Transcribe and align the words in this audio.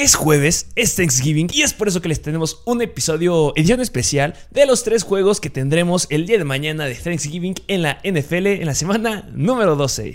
Es 0.00 0.14
jueves, 0.14 0.68
es 0.76 0.96
Thanksgiving 0.96 1.50
y 1.52 1.60
es 1.60 1.74
por 1.74 1.86
eso 1.86 2.00
que 2.00 2.08
les 2.08 2.22
tenemos 2.22 2.62
un 2.64 2.80
episodio, 2.80 3.52
edición 3.54 3.82
especial 3.82 4.32
de 4.50 4.64
los 4.64 4.82
tres 4.82 5.02
juegos 5.02 5.42
que 5.42 5.50
tendremos 5.50 6.06
el 6.08 6.24
día 6.24 6.38
de 6.38 6.44
mañana 6.44 6.86
de 6.86 6.94
Thanksgiving 6.94 7.56
en 7.68 7.82
la 7.82 8.00
NFL 8.02 8.46
en 8.46 8.64
la 8.64 8.74
semana 8.74 9.28
número 9.34 9.76
12. 9.76 10.14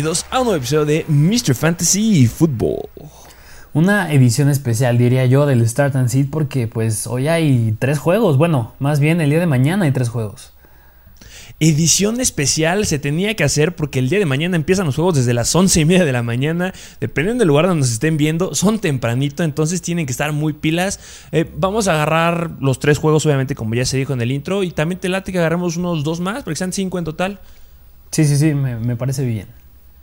Bienvenidos 0.00 0.24
a 0.30 0.38
un 0.38 0.46
nuevo 0.46 0.56
episodio 0.56 0.86
de 0.86 1.04
Mr. 1.08 1.54
Fantasy 1.54 2.26
Football. 2.26 2.88
Una 3.74 4.10
edición 4.14 4.48
especial, 4.48 4.96
diría 4.96 5.26
yo, 5.26 5.44
del 5.44 5.68
Start 5.68 5.94
and 5.94 6.08
Seed 6.08 6.28
porque 6.30 6.66
pues 6.66 7.06
hoy 7.06 7.28
hay 7.28 7.76
tres 7.78 7.98
juegos. 7.98 8.38
Bueno, 8.38 8.72
más 8.78 8.98
bien 8.98 9.20
el 9.20 9.28
día 9.28 9.40
de 9.40 9.46
mañana 9.46 9.84
hay 9.84 9.92
tres 9.92 10.08
juegos. 10.08 10.54
Edición 11.58 12.18
especial 12.18 12.86
se 12.86 12.98
tenía 12.98 13.36
que 13.36 13.44
hacer 13.44 13.76
porque 13.76 13.98
el 13.98 14.08
día 14.08 14.18
de 14.18 14.24
mañana 14.24 14.56
empiezan 14.56 14.86
los 14.86 14.94
juegos 14.94 15.16
desde 15.16 15.34
las 15.34 15.54
once 15.54 15.80
y 15.80 15.84
media 15.84 16.06
de 16.06 16.12
la 16.12 16.22
mañana. 16.22 16.72
Dependiendo 16.98 17.42
del 17.42 17.48
lugar 17.48 17.66
donde 17.66 17.80
nos 17.80 17.92
estén 17.92 18.16
viendo, 18.16 18.54
son 18.54 18.78
tempranito, 18.78 19.42
entonces 19.42 19.82
tienen 19.82 20.06
que 20.06 20.12
estar 20.12 20.32
muy 20.32 20.54
pilas. 20.54 20.98
Eh, 21.30 21.44
vamos 21.58 21.88
a 21.88 21.92
agarrar 21.92 22.52
los 22.58 22.78
tres 22.78 22.96
juegos, 22.96 23.26
obviamente, 23.26 23.54
como 23.54 23.74
ya 23.74 23.84
se 23.84 23.98
dijo 23.98 24.14
en 24.14 24.22
el 24.22 24.32
intro. 24.32 24.62
Y 24.62 24.70
también 24.70 24.98
te 24.98 25.10
late 25.10 25.30
que 25.30 25.38
agarremos 25.38 25.76
unos 25.76 26.04
dos 26.04 26.20
más, 26.20 26.42
porque 26.42 26.56
sean 26.56 26.72
cinco 26.72 26.98
en 26.98 27.04
total. 27.04 27.38
Sí, 28.10 28.24
sí, 28.24 28.38
sí, 28.38 28.54
me, 28.54 28.76
me 28.76 28.96
parece 28.96 29.26
bien 29.26 29.60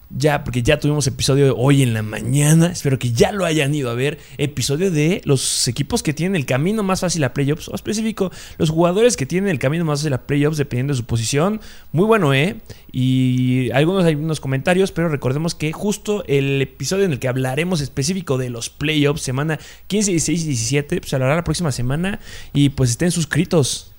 ya, 0.10 0.44
porque 0.44 0.64
ya 0.64 0.80
tuvimos 0.80 1.06
episodio 1.08 1.56
hoy 1.58 1.84
en 1.84 1.94
la 1.94 2.02
mañana, 2.02 2.68
espero 2.68 2.98
que 2.98 3.12
ya 3.12 3.32
lo 3.32 3.46
hayan 3.46 3.76
ido 3.76 3.90
a 3.90 3.94
ver, 3.94 4.20
episodio 4.38 4.90
de 4.90 5.22
los 5.26 5.68
equipos 5.68 6.02
que 6.02 6.14
tienen 6.14 6.36
el 6.36 6.46
camino 6.46 6.82
más 6.84 7.02
fácil 7.02 7.24
a 7.24 7.34
playoffs, 7.34 7.68
o 7.68 7.76
específico, 7.76 8.32
los 8.58 8.70
jugadores 8.70 9.18
que 9.18 9.26
tienen 9.26 9.50
el 9.50 9.60
camino 9.60 9.84
más 9.84 10.00
fácil 10.00 10.14
a 10.14 10.26
playoffs 10.26 10.58
dependiendo 10.58 10.94
de 10.94 10.98
su 10.98 11.06
posición, 11.06 11.60
muy 11.92 12.06
bueno, 12.06 12.34
¿eh? 12.34 12.58
Y 12.92 13.70
algunos 13.72 14.06
hay 14.06 14.16
unos 14.16 14.40
comentarios, 14.40 14.92
pero 14.92 15.10
recordemos 15.10 15.56
que 15.56 15.74
justo 15.74 16.24
el 16.28 16.62
episodio 16.62 17.06
en 17.06 17.12
el 17.12 17.20
que 17.20 17.28
hablaremos 17.28 17.82
específico 17.82 18.38
de 18.38 18.50
los 18.50 18.70
playoffs, 18.70 19.22
semana 19.22 19.60
15, 19.88 20.12
16 20.12 20.42
y 20.42 20.46
17, 20.48 21.02
pues 21.02 21.14
hablará 21.14 21.36
la 21.36 21.44
próxima 21.44 21.72
semana, 21.72 22.20
y 22.54 22.70
pues 22.70 22.92
estén 22.92 23.12
suscritos. 23.12 23.92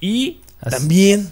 Y 0.00 0.40
también 0.60 1.28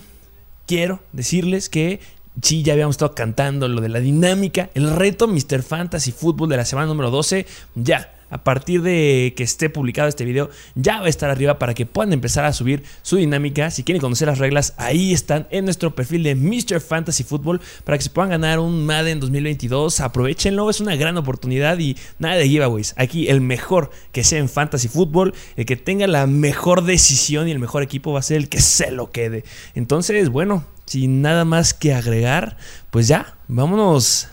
quiero 0.66 1.02
decirles 1.12 1.68
que 1.68 2.00
sí, 2.42 2.62
ya 2.62 2.72
habíamos 2.72 2.94
estado 2.94 3.14
cantando 3.14 3.68
lo 3.68 3.80
de 3.80 3.88
la 3.88 4.00
dinámica, 4.00 4.70
el 4.74 4.90
reto 4.90 5.28
Mr. 5.28 5.62
Fantasy 5.62 6.12
Football 6.12 6.48
de 6.48 6.56
la 6.56 6.64
semana 6.64 6.86
número 6.86 7.10
12, 7.10 7.46
ya. 7.74 8.10
A 8.34 8.42
partir 8.42 8.82
de 8.82 9.32
que 9.36 9.44
esté 9.44 9.70
publicado 9.70 10.08
este 10.08 10.24
video, 10.24 10.50
ya 10.74 10.98
va 10.98 11.06
a 11.06 11.08
estar 11.08 11.30
arriba 11.30 11.60
para 11.60 11.72
que 11.72 11.86
puedan 11.86 12.12
empezar 12.12 12.44
a 12.44 12.52
subir 12.52 12.82
su 13.02 13.14
dinámica. 13.14 13.70
Si 13.70 13.84
quieren 13.84 14.00
conocer 14.00 14.26
las 14.26 14.38
reglas, 14.38 14.74
ahí 14.76 15.12
están 15.12 15.46
en 15.52 15.66
nuestro 15.66 15.94
perfil 15.94 16.24
de 16.24 16.34
Mr. 16.34 16.80
Fantasy 16.80 17.22
Football 17.22 17.60
para 17.84 17.96
que 17.96 18.02
se 18.02 18.10
puedan 18.10 18.30
ganar 18.30 18.58
un 18.58 18.86
Madden 18.86 19.20
2022. 19.20 20.00
Aprovechenlo, 20.00 20.68
es 20.68 20.80
una 20.80 20.96
gran 20.96 21.16
oportunidad 21.16 21.78
y 21.78 21.96
nada 22.18 22.34
de 22.34 22.48
giveaways. 22.48 22.94
Aquí 22.96 23.28
el 23.28 23.40
mejor 23.40 23.92
que 24.10 24.24
sea 24.24 24.40
en 24.40 24.48
Fantasy 24.48 24.88
Football, 24.88 25.32
el 25.54 25.64
que 25.64 25.76
tenga 25.76 26.08
la 26.08 26.26
mejor 26.26 26.82
decisión 26.82 27.46
y 27.46 27.52
el 27.52 27.60
mejor 27.60 27.84
equipo 27.84 28.12
va 28.12 28.18
a 28.18 28.22
ser 28.22 28.38
el 28.38 28.48
que 28.48 28.60
se 28.60 28.90
lo 28.90 29.12
quede. 29.12 29.44
Entonces, 29.76 30.28
bueno, 30.28 30.64
sin 30.86 31.22
nada 31.22 31.44
más 31.44 31.72
que 31.72 31.94
agregar, 31.94 32.56
pues 32.90 33.06
ya, 33.06 33.36
vámonos. 33.46 34.26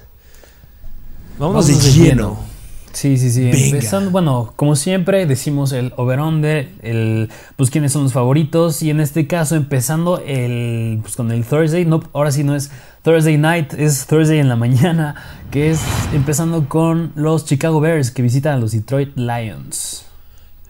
Vámonos, 1.38 1.68
de, 1.68 1.76
lleno. 1.92 2.51
Sí, 2.94 3.18
sí, 3.18 3.31
sí. 3.31 3.50
Empezando, 3.53 4.12
bueno, 4.12 4.53
como 4.56 4.75
siempre, 4.75 5.25
decimos 5.25 5.72
el 5.72 5.94
over-under, 5.96 6.69
el, 6.81 7.29
pues 7.56 7.69
quiénes 7.69 7.91
son 7.91 8.03
los 8.03 8.13
favoritos. 8.13 8.81
Y 8.84 8.90
en 8.90 9.00
este 9.00 9.28
caso, 9.28 9.56
empezando 9.56 10.22
el, 10.25 11.00
pues, 11.02 11.16
con 11.16 11.31
el 11.31 11.46
Thursday. 11.46 11.85
No, 11.85 12.03
ahora 12.13 12.31
sí 12.31 12.44
no 12.44 12.56
es 12.56 12.72
Thursday 13.03 13.38
night, 13.38 13.74
es 13.74 14.06
Thursday 14.07 14.40
en 14.40 14.50
la 14.50 14.56
mañana. 14.56 15.16
Que 15.52 15.72
es 15.72 15.81
empezando 16.13 16.68
con 16.69 17.12
los 17.16 17.46
Chicago 17.46 17.79
Bears 17.79 18.12
que 18.12 18.22
visitan 18.22 18.53
a 18.56 18.57
los 18.57 18.72
Detroit 18.72 19.18
Lions. 19.18 20.06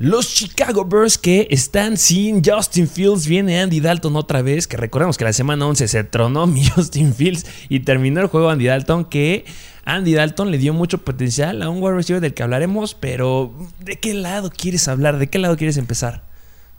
Los 0.01 0.33
Chicago 0.33 0.83
Bears 0.83 1.19
que 1.19 1.47
están 1.51 1.95
sin 1.95 2.43
Justin 2.43 2.87
Fields. 2.87 3.27
Viene 3.27 3.61
Andy 3.61 3.79
Dalton 3.79 4.15
otra 4.15 4.41
vez. 4.41 4.65
Que 4.65 4.75
recordemos 4.75 5.15
que 5.15 5.25
la 5.25 5.33
semana 5.33 5.67
11 5.67 5.87
se 5.87 6.03
tronó 6.03 6.47
mi 6.47 6.65
Justin 6.65 7.13
Fields 7.13 7.45
y 7.69 7.81
terminó 7.81 8.21
el 8.21 8.27
juego 8.27 8.49
Andy 8.49 8.65
Dalton. 8.65 9.05
Que 9.05 9.45
Andy 9.85 10.13
Dalton 10.13 10.51
le 10.51 10.57
dio 10.57 10.73
mucho 10.73 10.99
potencial 10.99 11.61
a 11.61 11.69
un 11.69 11.81
wide 11.81 11.95
receiver 11.95 12.21
del 12.21 12.33
que 12.33 12.43
hablaremos. 12.43 12.93
Pero 12.93 13.51
¿de 13.79 13.99
qué 13.99 14.13
lado 14.13 14.49
quieres 14.49 14.87
hablar? 14.87 15.17
¿De 15.17 15.27
qué 15.27 15.39
lado 15.39 15.57
quieres 15.57 15.77
empezar? 15.77 16.23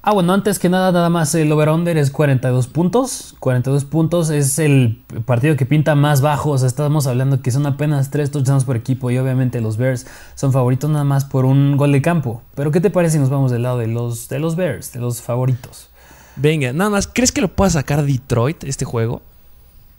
Ah, 0.05 0.13
bueno, 0.13 0.33
antes 0.33 0.59
que 0.59 0.69
nada, 0.69 0.91
nada 0.91 1.11
más 1.11 1.33
el 1.37 1.53
over-under 1.53 1.97
es 1.97 2.11
42 2.11 2.67
puntos. 2.67 3.37
42 3.39 3.85
puntos 3.85 4.31
es 4.31 4.59
el 4.59 5.01
partido 5.25 5.57
que 5.57 5.65
pinta 5.65 5.95
más 5.95 6.21
bajo. 6.21 6.51
O 6.51 6.59
sea, 6.59 6.67
estamos 6.67 7.07
hablando 7.07 7.41
que 7.41 7.53
son 7.53 7.67
apenas 7.67 8.11
3 8.11 8.33
touchdowns 8.33 8.65
por 8.65 8.75
equipo 8.75 9.13
y 9.13 9.19
obviamente 9.19 9.61
los 9.61 9.77
Bears 9.77 10.07
son 10.35 10.53
favoritos 10.53 10.91
nada 10.91 11.05
más 11.05 11.25
por 11.25 11.45
un 11.45 11.77
gol 11.77 11.93
de 11.93 12.03
campo. 12.03 12.43
Pero 12.57 12.73
¿qué 12.73 12.81
te 12.81 12.91
parece 12.91 13.13
si 13.13 13.19
nos 13.21 13.31
vamos 13.31 13.53
del 13.53 13.63
lado 13.63 13.79
de 13.79 13.87
los, 13.87 14.29
de 14.29 14.41
los 14.41 14.57
Bears, 14.57 14.93
de 14.93 14.99
los 14.99 15.23
favoritos? 15.23 15.89
Venga, 16.35 16.73
nada 16.73 16.91
más, 16.91 17.07
¿crees 17.07 17.31
que 17.31 17.41
lo 17.41 17.49
pueda 17.49 17.71
sacar 17.71 18.05
Detroit 18.05 18.65
este 18.65 18.85
juego? 18.85 19.23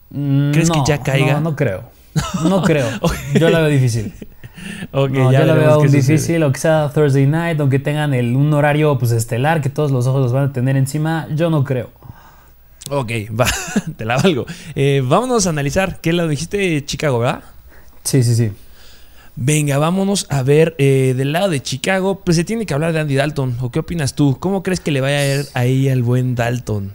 Mm, 0.10 0.52
¿Crees 0.52 0.70
que 0.70 0.80
ya 0.86 1.02
caiga? 1.02 1.36
No, 1.36 1.52
no 1.52 1.56
creo. 1.56 1.84
No 2.44 2.62
creo. 2.64 2.88
Yo 3.40 3.50
la 3.50 3.60
veo 3.60 3.70
difícil. 3.70 4.14
Okay, 4.92 5.32
ya 5.32 5.42
yo 5.42 5.46
la 5.46 5.54
veo 5.56 5.82
difícil, 5.82 6.42
o 6.44 6.54
sea 6.56 6.90
Thursday 6.94 7.26
night, 7.26 7.60
aunque 7.60 7.80
tengan 7.80 8.14
el, 8.14 8.36
un 8.36 8.54
horario 8.54 8.98
pues 8.98 9.12
estelar 9.12 9.62
que 9.62 9.70
todos 9.70 9.92
los 9.92 10.08
ojos 10.08 10.22
los 10.22 10.32
van 10.32 10.50
a 10.50 10.54
tener 10.54 10.78
encima, 10.78 11.28
yo 11.36 11.50
no 11.50 11.66
creo. 11.66 11.90
Ok, 12.90 13.12
va, 13.40 13.48
te 13.98 14.06
la 14.06 14.18
valgo. 14.18 14.46
Eh, 14.76 15.02
vámonos 15.04 15.48
a 15.48 15.50
analizar. 15.50 16.00
¿Qué 16.02 16.14
lo 16.14 16.28
dijiste 16.28 16.84
Chicago, 16.86 17.20
verdad? 17.20 17.44
Sí, 18.04 18.24
sí, 18.24 18.36
sí. 18.36 18.52
Venga, 19.36 19.80
vámonos 19.80 20.28
a 20.30 20.44
ver 20.44 20.76
eh, 20.78 21.14
del 21.18 21.32
lado 21.32 21.50
de 21.50 21.62
Chicago. 21.62 22.22
Pues 22.24 22.38
se 22.38 22.44
tiene 22.44 22.66
que 22.66 22.74
hablar 22.74 22.94
de 22.94 23.00
Andy 23.00 23.16
Dalton. 23.16 23.58
¿O 23.62 23.72
qué 23.72 23.80
opinas 23.80 24.14
tú? 24.14 24.38
¿Cómo 24.40 24.62
crees 24.64 24.80
que 24.80 24.92
le 24.92 25.02
vaya 25.02 25.18
a 25.18 25.26
ir 25.26 25.46
ahí 25.54 25.90
al 25.90 26.04
buen 26.04 26.36
Dalton? 26.36 26.92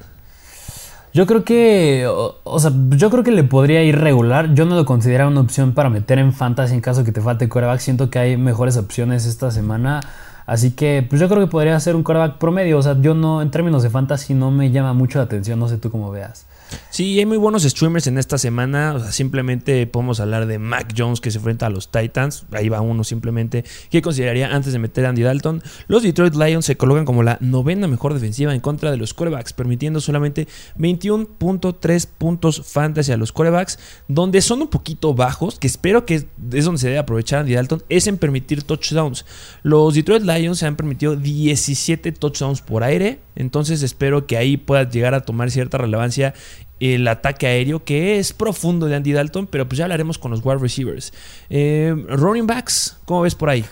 Yo 1.15 1.27
creo 1.27 1.45
que, 1.45 2.07
o, 2.07 2.59
sea, 2.59 2.71
yo 2.91 3.11
creo 3.11 3.25
que 3.25 3.31
le 3.31 3.45
podría 3.45 3.83
ir 3.83 3.99
regular. 3.99 4.55
Yo 4.55 4.67
no 4.67 4.77
lo 4.77 4.85
considero 4.85 5.29
una 5.29 5.41
opción 5.41 5.73
para 5.73 5.89
meter 5.89 6.19
en 6.19 6.33
fantasy 6.33 6.75
en 6.75 6.81
caso 6.81 7.05
que 7.05 7.13
te 7.13 7.21
falte 7.21 7.49
coreback. 7.49 7.81
Siento 7.81 8.11
que 8.11 8.19
hay 8.19 8.37
mejores 8.37 8.77
opciones 8.77 9.27
esta 9.27 9.51
semana. 9.51 10.01
Así 10.48 10.70
que, 10.70 11.06
pues 11.06 11.20
yo 11.20 11.28
creo 11.28 11.41
que 11.41 11.50
podría 11.50 11.78
ser 11.78 11.94
un 11.94 12.03
coreback 12.03 12.38
promedio. 12.38 12.78
O 12.78 12.82
sea, 12.82 12.98
yo 12.98 13.12
no, 13.12 13.42
en 13.42 13.50
términos 13.50 13.82
de 13.82 13.91
fantasy, 13.91 14.32
no 14.32 14.50
me 14.50 14.70
llama 14.70 14.94
mucho 14.94 15.19
la 15.19 15.26
atención. 15.26 15.59
No 15.59 15.69
sé 15.69 15.76
tú 15.76 15.91
cómo 15.91 16.10
veas. 16.10 16.47
Sí, 16.91 17.19
hay 17.19 17.26
muy 17.26 17.36
buenos 17.36 17.64
streamers 17.64 18.06
en 18.06 18.16
esta 18.16 18.38
semana. 18.38 18.94
O 18.94 19.00
sea, 19.00 19.12
simplemente 19.12 19.86
podemos 19.86 20.20
hablar 20.20 20.47
de 20.47 20.59
Mac 20.59 20.94
Jones 20.97 21.20
que 21.20 21.31
se 21.31 21.36
enfrenta 21.36 21.66
a 21.66 21.70
los 21.70 21.91
Titans. 21.91 22.47
Ahí 22.53 22.70
va 22.70 22.81
uno 22.81 23.04
simplemente. 23.04 23.62
¿Qué 23.91 24.00
consideraría 24.00 24.54
antes 24.54 24.72
de 24.72 24.78
meter 24.78 25.04
a 25.04 25.10
Andy 25.10 25.22
Dalton? 25.22 25.62
Los 25.86 26.03
Detroit 26.03 26.34
Lions 26.34 26.65
se 26.65 26.78
colocan 26.78 27.04
como 27.04 27.22
la 27.22 27.36
novena 27.41 27.86
mejor 27.86 28.15
defensiva 28.15 28.54
en 28.54 28.60
contra 28.60 28.91
de 28.91 28.97
los 28.97 29.12
corebacks, 29.12 29.53
permitiendo 29.53 30.00
solamente 30.00 30.48
21.3 30.78 32.09
puntos 32.16 32.62
fantasy 32.66 33.12
a 33.12 33.19
los 33.19 33.32
corebacks, 33.32 33.78
donde 34.09 34.41
son 34.41 34.62
un 34.62 34.69
poquito 34.69 35.12
bajos, 35.12 35.59
que 35.59 35.66
espero 35.66 36.06
que 36.06 36.15
es 36.53 36.65
donde 36.65 36.80
se 36.80 36.86
debe 36.86 36.98
aprovechar 36.98 37.41
Andy 37.41 37.53
Dalton, 37.53 37.82
es 37.91 38.06
en 38.06 38.16
permitir 38.16 38.62
touchdowns. 38.62 39.27
Los 39.62 39.94
Detroit 39.94 40.22
Lions 40.22 40.38
se 40.55 40.67
han 40.67 40.77
permitido 40.77 41.17
17 41.17 42.13
touchdowns 42.13 42.63
por 42.63 42.85
aire, 42.85 43.21
entonces 43.37 43.83
espero 43.83 44.27
que 44.27 44.37
ahí 44.37 44.57
pueda 44.57 44.89
llegar 44.89 45.15
a 45.15 45.21
tomar 45.21 45.51
cierta 45.51 45.79
relevancia 45.79 46.35
el 46.81 47.09
ataque 47.09 47.47
aéreo 47.47 47.85
que 47.85 48.19
es 48.19 48.33
profundo 48.33 48.87
de 48.87 48.97
Andy 48.97 49.13
Dalton, 49.13 49.47
pero 49.47 49.69
pues 49.69 49.79
ya 49.79 49.85
hablaremos 49.85 50.19
con 50.19 50.31
los 50.31 50.45
wide 50.45 50.59
receivers. 50.59 51.13
Eh, 51.51 51.95
running 52.09 52.47
backs, 52.47 52.99
¿cómo 53.05 53.23
ves 53.23 53.35
por 53.35 53.51
ahí? 53.51 53.65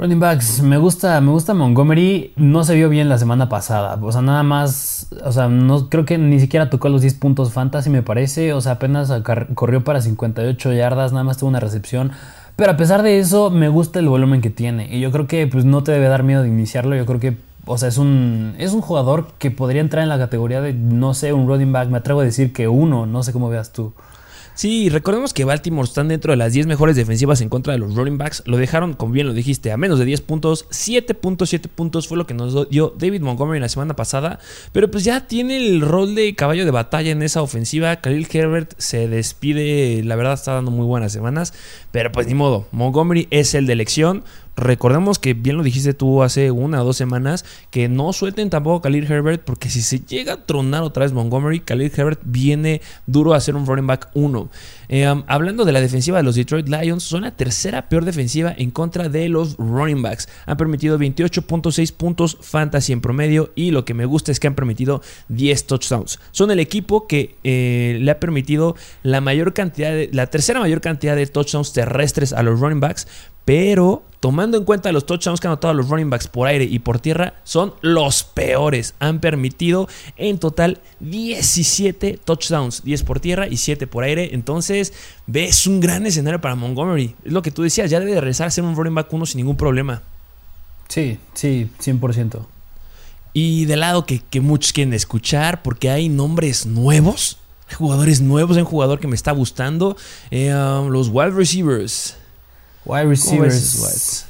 Running 0.00 0.18
backs, 0.18 0.62
me 0.62 0.78
gusta, 0.78 1.20
me 1.20 1.30
gusta 1.30 1.52
Montgomery, 1.52 2.32
no 2.36 2.64
se 2.64 2.74
vio 2.74 2.88
bien 2.88 3.10
la 3.10 3.18
semana 3.18 3.50
pasada, 3.50 3.98
o 4.00 4.10
sea, 4.10 4.22
nada 4.22 4.42
más, 4.42 5.08
o 5.22 5.30
sea, 5.30 5.48
no 5.48 5.90
creo 5.90 6.06
que 6.06 6.16
ni 6.16 6.40
siquiera 6.40 6.70
tocó 6.70 6.88
los 6.88 7.02
10 7.02 7.14
puntos 7.16 7.52
fantasy 7.52 7.90
me 7.90 8.02
parece, 8.02 8.54
o 8.54 8.62
sea, 8.62 8.72
apenas 8.72 9.12
corrió 9.54 9.84
para 9.84 10.00
58 10.00 10.72
yardas, 10.72 11.12
nada 11.12 11.24
más 11.24 11.36
tuvo 11.36 11.50
una 11.50 11.60
recepción, 11.60 12.12
pero 12.60 12.72
a 12.72 12.76
pesar 12.76 13.02
de 13.02 13.18
eso 13.18 13.48
me 13.48 13.70
gusta 13.70 14.00
el 14.00 14.08
volumen 14.10 14.42
que 14.42 14.50
tiene 14.50 14.94
y 14.94 15.00
yo 15.00 15.10
creo 15.10 15.26
que 15.26 15.46
pues 15.46 15.64
no 15.64 15.82
te 15.82 15.92
debe 15.92 16.08
dar 16.08 16.24
miedo 16.24 16.42
de 16.42 16.48
iniciarlo, 16.48 16.94
yo 16.94 17.06
creo 17.06 17.18
que 17.18 17.34
o 17.64 17.78
sea, 17.78 17.88
es 17.88 17.96
un, 17.96 18.54
es 18.58 18.74
un 18.74 18.82
jugador 18.82 19.28
que 19.38 19.50
podría 19.50 19.80
entrar 19.80 20.02
en 20.02 20.10
la 20.10 20.18
categoría 20.18 20.60
de, 20.60 20.74
no 20.74 21.14
sé, 21.14 21.32
un 21.32 21.46
running 21.46 21.72
back. 21.72 21.88
Me 21.88 21.98
atrevo 21.98 22.20
a 22.20 22.24
decir 22.24 22.52
que 22.52 22.68
uno, 22.68 23.06
no 23.06 23.22
sé 23.22 23.32
cómo 23.32 23.48
veas 23.48 23.72
tú. 23.72 23.92
Sí, 24.60 24.90
recordemos 24.90 25.32
que 25.32 25.46
Baltimore 25.46 25.88
están 25.88 26.08
dentro 26.08 26.32
de 26.32 26.36
las 26.36 26.52
10 26.52 26.66
mejores 26.66 26.94
defensivas 26.94 27.40
en 27.40 27.48
contra 27.48 27.72
de 27.72 27.78
los 27.78 27.94
running 27.94 28.18
backs. 28.18 28.42
Lo 28.44 28.58
dejaron, 28.58 28.92
como 28.92 29.14
bien 29.14 29.26
lo 29.26 29.32
dijiste, 29.32 29.72
a 29.72 29.78
menos 29.78 29.98
de 29.98 30.04
10 30.04 30.20
puntos. 30.20 30.68
7.7 30.68 31.66
puntos 31.66 32.06
fue 32.06 32.18
lo 32.18 32.26
que 32.26 32.34
nos 32.34 32.68
dio 32.68 32.94
David 32.94 33.22
Montgomery 33.22 33.58
la 33.58 33.70
semana 33.70 33.96
pasada. 33.96 34.38
Pero 34.72 34.90
pues 34.90 35.02
ya 35.02 35.26
tiene 35.26 35.56
el 35.56 35.80
rol 35.80 36.14
de 36.14 36.34
caballo 36.34 36.66
de 36.66 36.72
batalla 36.72 37.10
en 37.10 37.22
esa 37.22 37.40
ofensiva. 37.40 38.02
Khalil 38.02 38.28
Herbert 38.30 38.74
se 38.76 39.08
despide, 39.08 40.04
la 40.04 40.14
verdad 40.16 40.34
está 40.34 40.52
dando 40.52 40.70
muy 40.70 40.84
buenas 40.84 41.10
semanas. 41.10 41.54
Pero 41.90 42.12
pues 42.12 42.26
ni 42.26 42.34
modo, 42.34 42.66
Montgomery 42.70 43.28
es 43.30 43.54
el 43.54 43.64
de 43.64 43.72
elección. 43.72 44.24
Recordemos 44.60 45.18
que 45.18 45.32
bien 45.32 45.56
lo 45.56 45.62
dijiste 45.62 45.94
tú 45.94 46.22
hace 46.22 46.50
una 46.50 46.82
o 46.82 46.84
dos 46.84 46.98
semanas, 46.98 47.46
que 47.70 47.88
no 47.88 48.12
suelten 48.12 48.50
tampoco 48.50 48.76
a 48.76 48.82
Khalil 48.82 49.10
Herbert, 49.10 49.42
porque 49.42 49.70
si 49.70 49.80
se 49.80 50.00
llega 50.00 50.34
a 50.34 50.44
tronar 50.44 50.82
otra 50.82 51.04
vez 51.04 51.14
Montgomery, 51.14 51.60
Khalil 51.60 51.90
Herbert 51.96 52.20
viene 52.24 52.82
duro 53.06 53.32
a 53.32 53.40
ser 53.40 53.56
un 53.56 53.66
running 53.66 53.86
back 53.86 54.10
1. 54.12 54.50
Eh, 54.90 55.22
hablando 55.28 55.64
de 55.64 55.72
la 55.72 55.80
defensiva 55.80 56.18
de 56.18 56.24
los 56.24 56.34
Detroit 56.34 56.68
Lions, 56.68 57.04
son 57.04 57.22
la 57.22 57.30
tercera 57.30 57.88
peor 57.88 58.04
defensiva 58.04 58.54
en 58.54 58.70
contra 58.70 59.08
de 59.08 59.30
los 59.30 59.56
running 59.56 60.02
backs. 60.02 60.28
Han 60.44 60.58
permitido 60.58 60.98
28.6 60.98 61.92
puntos 61.94 62.36
fantasy 62.42 62.92
en 62.92 63.00
promedio 63.00 63.52
y 63.54 63.70
lo 63.70 63.86
que 63.86 63.94
me 63.94 64.04
gusta 64.04 64.30
es 64.30 64.40
que 64.40 64.46
han 64.46 64.54
permitido 64.54 65.00
10 65.28 65.66
touchdowns. 65.68 66.20
Son 66.32 66.50
el 66.50 66.60
equipo 66.60 67.06
que 67.06 67.36
eh, 67.44 67.98
le 67.98 68.10
ha 68.10 68.20
permitido 68.20 68.76
la 69.02 69.22
mayor 69.22 69.54
cantidad, 69.54 69.90
de, 69.90 70.10
la 70.12 70.26
tercera 70.26 70.60
mayor 70.60 70.82
cantidad 70.82 71.16
de 71.16 71.26
touchdowns 71.26 71.72
terrestres 71.72 72.34
a 72.34 72.42
los 72.42 72.60
running 72.60 72.80
backs, 72.80 73.08
pero 73.46 74.02
tomando 74.20 74.58
en 74.58 74.64
cuenta 74.64 74.92
los 74.92 75.06
touchdowns 75.06 75.40
que 75.40 75.46
han 75.46 75.52
anotado 75.52 75.74
los 75.74 75.88
running 75.88 76.10
backs 76.10 76.28
por 76.28 76.46
aire 76.46 76.64
y 76.64 76.78
por 76.78 77.00
tierra, 77.00 77.34
son 77.42 77.74
los 77.80 78.22
peores. 78.22 78.94
Han 79.00 79.18
permitido 79.18 79.88
en 80.16 80.38
total 80.38 80.78
17 81.00 82.20
touchdowns, 82.22 82.84
10 82.84 83.02
por 83.02 83.18
tierra 83.18 83.48
y 83.48 83.56
7 83.56 83.86
por 83.86 84.04
aire. 84.04 84.30
Entonces, 84.34 84.92
ves 85.26 85.66
un 85.66 85.80
gran 85.80 86.06
escenario 86.06 86.40
para 86.40 86.54
Montgomery. 86.54 87.16
Es 87.24 87.32
lo 87.32 87.42
que 87.42 87.50
tú 87.50 87.62
decías, 87.62 87.90
ya 87.90 87.98
debe 87.98 88.12
de 88.12 88.20
regresar 88.20 88.46
a 88.46 88.50
ser 88.50 88.62
un 88.62 88.76
running 88.76 88.94
back 88.94 89.12
1 89.12 89.26
sin 89.26 89.38
ningún 89.38 89.56
problema. 89.56 90.02
Sí, 90.88 91.18
sí, 91.34 91.70
100%. 91.80 92.44
Y 93.32 93.64
del 93.64 93.80
lado 93.80 94.04
que, 94.04 94.40
muchos 94.40 94.72
quieren 94.72 94.92
escuchar, 94.92 95.62
porque 95.62 95.88
hay 95.88 96.08
nombres 96.08 96.66
nuevos, 96.66 97.38
hay 97.68 97.76
jugadores 97.76 98.20
nuevos, 98.20 98.56
hay 98.56 98.62
un 98.62 98.68
jugador 98.68 98.98
que 98.98 99.06
me 99.06 99.14
está 99.14 99.30
gustando, 99.30 99.96
eh, 100.30 100.52
um, 100.52 100.88
los 100.88 101.08
wide 101.08 101.30
receivers. 101.30 102.16
Wide 102.84 103.06
receivers. 103.06 104.26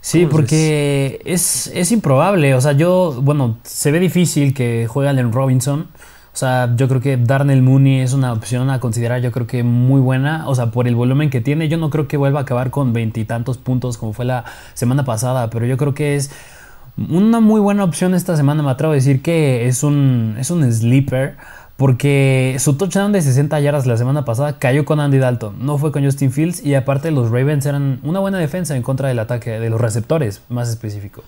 Sí, 0.00 0.26
porque 0.26 1.20
es, 1.24 1.70
es, 1.72 1.92
improbable. 1.92 2.54
O 2.54 2.60
sea, 2.60 2.72
yo, 2.72 3.20
bueno, 3.22 3.58
se 3.62 3.92
ve 3.92 4.00
difícil 4.00 4.52
que 4.52 4.88
juegue 4.88 5.08
Allen 5.08 5.32
Robinson. 5.32 5.86
O 6.34 6.36
sea, 6.36 6.74
yo 6.76 6.88
creo 6.88 7.00
que 7.00 7.16
Darnell 7.16 7.62
Mooney 7.62 8.00
es 8.00 8.12
una 8.12 8.32
opción 8.32 8.70
a 8.70 8.80
considerar, 8.80 9.20
yo 9.20 9.30
creo 9.30 9.46
que 9.46 9.62
muy 9.62 10.00
buena. 10.00 10.48
O 10.48 10.54
sea, 10.56 10.72
por 10.72 10.88
el 10.88 10.96
volumen 10.96 11.30
que 11.30 11.40
tiene, 11.40 11.68
yo 11.68 11.76
no 11.76 11.90
creo 11.90 12.08
que 12.08 12.16
vuelva 12.16 12.40
a 12.40 12.42
acabar 12.42 12.70
con 12.70 12.92
veintitantos 12.92 13.58
puntos 13.58 13.96
como 13.96 14.12
fue 14.12 14.24
la 14.24 14.44
semana 14.74 15.04
pasada, 15.04 15.50
pero 15.50 15.66
yo 15.66 15.76
creo 15.76 15.94
que 15.94 16.16
es 16.16 16.32
una 16.96 17.40
muy 17.40 17.60
buena 17.60 17.84
opción 17.84 18.14
esta 18.14 18.36
semana. 18.36 18.62
Me 18.62 18.70
atrevo 18.70 18.92
a 18.92 18.96
decir 18.96 19.22
que 19.22 19.68
es 19.68 19.84
un, 19.84 20.36
es 20.38 20.50
un 20.50 20.70
sleeper. 20.72 21.36
Porque 21.76 22.56
su 22.58 22.76
touchdown 22.76 23.12
de 23.12 23.22
60 23.22 23.58
yardas 23.60 23.86
la 23.86 23.96
semana 23.96 24.24
pasada 24.24 24.58
cayó 24.58 24.84
con 24.84 25.00
Andy 25.00 25.18
Dalton, 25.18 25.64
no 25.64 25.78
fue 25.78 25.90
con 25.90 26.04
Justin 26.04 26.30
Fields 26.30 26.64
y 26.64 26.74
aparte 26.74 27.10
los 27.10 27.30
Ravens 27.30 27.66
eran 27.66 28.00
una 28.02 28.20
buena 28.20 28.38
defensa 28.38 28.76
en 28.76 28.82
contra 28.82 29.08
del 29.08 29.18
ataque 29.18 29.58
de 29.58 29.70
los 29.70 29.80
receptores, 29.80 30.42
más 30.48 30.68
específico. 30.68 31.24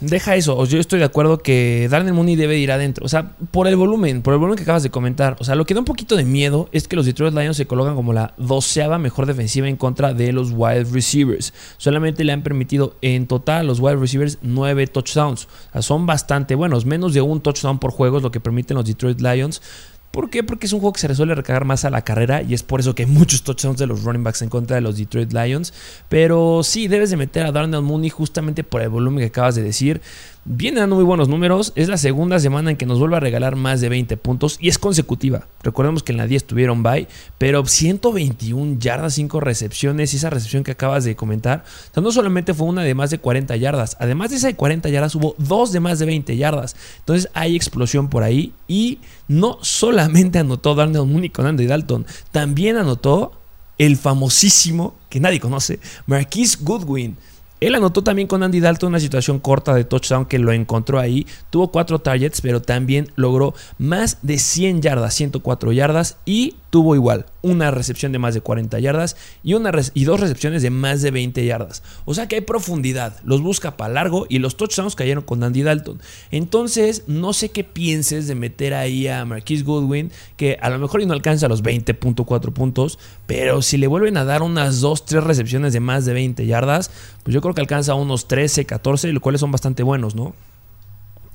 Deja 0.00 0.36
eso, 0.36 0.62
yo 0.66 0.78
estoy 0.78 0.98
de 0.98 1.06
acuerdo 1.06 1.38
que 1.38 1.88
Darnell 1.90 2.12
Mooney 2.12 2.36
debe 2.36 2.58
ir 2.58 2.70
adentro. 2.70 3.06
O 3.06 3.08
sea, 3.08 3.30
por 3.50 3.66
el 3.66 3.76
volumen, 3.76 4.20
por 4.20 4.34
el 4.34 4.38
volumen 4.38 4.58
que 4.58 4.64
acabas 4.64 4.82
de 4.82 4.90
comentar. 4.90 5.36
O 5.40 5.44
sea, 5.44 5.54
lo 5.54 5.64
que 5.64 5.72
da 5.72 5.80
un 5.80 5.86
poquito 5.86 6.16
de 6.16 6.24
miedo 6.24 6.68
es 6.72 6.86
que 6.86 6.96
los 6.96 7.06
Detroit 7.06 7.32
Lions 7.32 7.56
se 7.56 7.66
colocan 7.66 7.94
como 7.94 8.12
la 8.12 8.34
doceava 8.36 8.98
mejor 8.98 9.24
defensiva 9.24 9.68
en 9.68 9.76
contra 9.76 10.12
de 10.12 10.32
los 10.32 10.50
wide 10.52 10.84
receivers. 10.92 11.54
Solamente 11.78 12.24
le 12.24 12.32
han 12.32 12.42
permitido 12.42 12.96
en 13.00 13.26
total 13.26 13.60
a 13.60 13.62
los 13.62 13.80
wide 13.80 13.96
receivers 13.96 14.36
nueve 14.42 14.86
touchdowns. 14.86 15.46
O 15.70 15.72
sea, 15.72 15.82
son 15.82 16.04
bastante 16.04 16.54
buenos. 16.54 16.84
Menos 16.84 17.14
de 17.14 17.22
un 17.22 17.40
touchdown 17.40 17.78
por 17.78 17.90
juego 17.90 18.18
es 18.18 18.22
lo 18.22 18.30
que 18.30 18.40
permiten 18.40 18.76
los 18.76 18.84
Detroit 18.84 19.22
Lions. 19.22 19.62
¿Por 20.10 20.30
qué? 20.30 20.42
Porque 20.42 20.66
es 20.66 20.72
un 20.72 20.80
juego 20.80 20.94
que 20.94 21.00
se 21.00 21.08
resuelve 21.08 21.34
recargar 21.34 21.64
más 21.64 21.84
a 21.84 21.90
la 21.90 22.02
carrera 22.02 22.42
y 22.42 22.54
es 22.54 22.62
por 22.62 22.80
eso 22.80 22.94
que 22.94 23.02
hay 23.02 23.08
muchos 23.08 23.42
touchdowns 23.42 23.78
de 23.78 23.86
los 23.86 24.02
running 24.02 24.24
backs 24.24 24.42
en 24.42 24.48
contra 24.48 24.76
de 24.76 24.82
los 24.82 24.96
Detroit 24.96 25.32
Lions. 25.32 25.74
Pero 26.08 26.62
sí, 26.62 26.88
debes 26.88 27.10
de 27.10 27.16
meter 27.16 27.44
a 27.44 27.52
Darnell 27.52 27.82
Mooney 27.82 28.08
justamente 28.08 28.64
por 28.64 28.80
el 28.80 28.88
volumen 28.88 29.20
que 29.20 29.26
acabas 29.26 29.54
de 29.56 29.62
decir. 29.62 30.00
Viene 30.48 30.78
dando 30.78 30.94
muy 30.94 31.04
buenos 31.04 31.28
números. 31.28 31.72
Es 31.74 31.88
la 31.88 31.96
segunda 31.96 32.38
semana 32.38 32.70
en 32.70 32.76
que 32.76 32.86
nos 32.86 33.00
vuelve 33.00 33.16
a 33.16 33.20
regalar 33.20 33.56
más 33.56 33.80
de 33.80 33.88
20 33.88 34.16
puntos 34.16 34.58
y 34.60 34.68
es 34.68 34.78
consecutiva. 34.78 35.48
Recordemos 35.64 36.04
que 36.04 36.12
en 36.12 36.18
la 36.18 36.28
10 36.28 36.46
tuvieron 36.46 36.84
bye, 36.84 37.08
pero 37.36 37.66
121 37.66 38.78
yardas, 38.78 39.14
5 39.14 39.40
recepciones 39.40 40.14
y 40.14 40.18
esa 40.18 40.30
recepción 40.30 40.62
que 40.62 40.70
acabas 40.70 41.02
de 41.02 41.16
comentar. 41.16 41.64
O 41.90 41.94
sea, 41.94 42.00
no 42.00 42.12
solamente 42.12 42.54
fue 42.54 42.68
una 42.68 42.84
de 42.84 42.94
más 42.94 43.10
de 43.10 43.18
40 43.18 43.56
yardas, 43.56 43.96
además 43.98 44.30
de 44.30 44.36
esa 44.36 44.46
de 44.46 44.54
40 44.54 44.88
yardas 44.88 45.16
hubo 45.16 45.34
dos 45.36 45.72
de 45.72 45.80
más 45.80 45.98
de 45.98 46.06
20 46.06 46.36
yardas. 46.36 46.76
Entonces 47.00 47.28
hay 47.34 47.56
explosión 47.56 48.08
por 48.08 48.22
ahí 48.22 48.52
y 48.68 49.00
no 49.26 49.58
solamente 49.62 50.38
anotó 50.38 50.76
Darnell 50.76 51.06
Mooney 51.06 51.30
con 51.30 51.46
Andy 51.46 51.66
Dalton, 51.66 52.06
también 52.30 52.76
anotó 52.76 53.32
el 53.78 53.96
famosísimo, 53.96 54.94
que 55.10 55.18
nadie 55.18 55.40
conoce, 55.40 55.80
Marquise 56.06 56.58
Goodwin. 56.60 57.16
Él 57.60 57.74
anotó 57.74 58.02
también 58.02 58.28
con 58.28 58.42
Andy 58.42 58.60
Dalton 58.60 58.90
una 58.90 59.00
situación 59.00 59.38
corta 59.38 59.74
de 59.74 59.84
touchdown 59.84 60.26
que 60.26 60.38
lo 60.38 60.52
encontró 60.52 61.00
ahí. 61.00 61.26
Tuvo 61.50 61.70
cuatro 61.70 61.98
targets, 61.98 62.40
pero 62.40 62.60
también 62.60 63.08
logró 63.16 63.54
más 63.78 64.18
de 64.22 64.38
100 64.38 64.82
yardas, 64.82 65.14
104 65.14 65.72
yardas 65.72 66.18
y 66.26 66.56
tuvo 66.70 66.94
igual 66.94 67.26
una 67.46 67.70
recepción 67.70 68.10
de 68.12 68.18
más 68.18 68.34
de 68.34 68.40
40 68.40 68.78
yardas 68.80 69.16
y, 69.44 69.54
una 69.54 69.70
y 69.94 70.04
dos 70.04 70.18
recepciones 70.20 70.62
de 70.62 70.70
más 70.70 71.00
de 71.00 71.12
20 71.12 71.44
yardas. 71.46 71.82
O 72.04 72.14
sea 72.14 72.26
que 72.26 72.34
hay 72.34 72.40
profundidad, 72.40 73.20
los 73.24 73.40
busca 73.40 73.76
para 73.76 73.94
largo 73.94 74.26
y 74.28 74.40
los 74.40 74.56
touchdowns 74.56 74.96
cayeron 74.96 75.22
con 75.22 75.42
Andy 75.44 75.62
Dalton. 75.62 76.00
Entonces, 76.30 77.04
no 77.06 77.32
sé 77.32 77.50
qué 77.50 77.62
pienses 77.62 78.26
de 78.26 78.34
meter 78.34 78.74
ahí 78.74 79.06
a 79.06 79.24
Marquise 79.24 79.62
Goodwin, 79.62 80.10
que 80.36 80.58
a 80.60 80.68
lo 80.70 80.78
mejor 80.78 81.06
no 81.06 81.12
alcanza 81.12 81.46
los 81.46 81.62
20.4 81.62 82.52
puntos, 82.52 82.98
pero 83.26 83.62
si 83.62 83.76
le 83.76 83.86
vuelven 83.86 84.16
a 84.16 84.24
dar 84.24 84.42
unas 84.42 84.80
2, 84.80 85.04
3 85.04 85.24
recepciones 85.24 85.72
de 85.72 85.80
más 85.80 86.04
de 86.04 86.14
20 86.14 86.46
yardas, 86.46 86.90
pues 87.22 87.32
yo 87.32 87.40
creo 87.40 87.54
que 87.54 87.60
alcanza 87.60 87.94
unos 87.94 88.26
13, 88.26 88.64
14, 88.64 89.12
los 89.12 89.22
cuales 89.22 89.40
son 89.40 89.52
bastante 89.52 89.82
buenos, 89.82 90.14
¿no? 90.14 90.34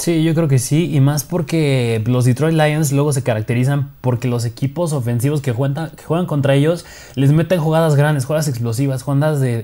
Sí, 0.02 0.24
yo 0.24 0.34
creo 0.34 0.48
que 0.48 0.58
sí, 0.58 0.90
y 0.92 1.00
más 1.00 1.24
porque 1.24 2.02
los 2.08 2.26
Detroit 2.26 2.56
Lions 2.56 2.92
luego 2.92 3.14
se 3.14 3.22
caracterizan 3.22 3.92
porque 4.02 4.28
los 4.28 4.46
equipos 4.46 4.94
ofensivos 4.94 5.42
que 5.42 5.52
juegan, 5.52 5.92
que 5.92 6.04
juegan 6.04 6.26
contra 6.26 6.56
ellos 6.56 6.88
les 7.14 7.32
meten 7.32 7.60
jugadas 7.60 7.96
grandes, 7.96 8.26
jugadas 8.26 8.48
explosivas, 8.48 9.04
jugadas 9.04 9.40
de, 9.40 9.64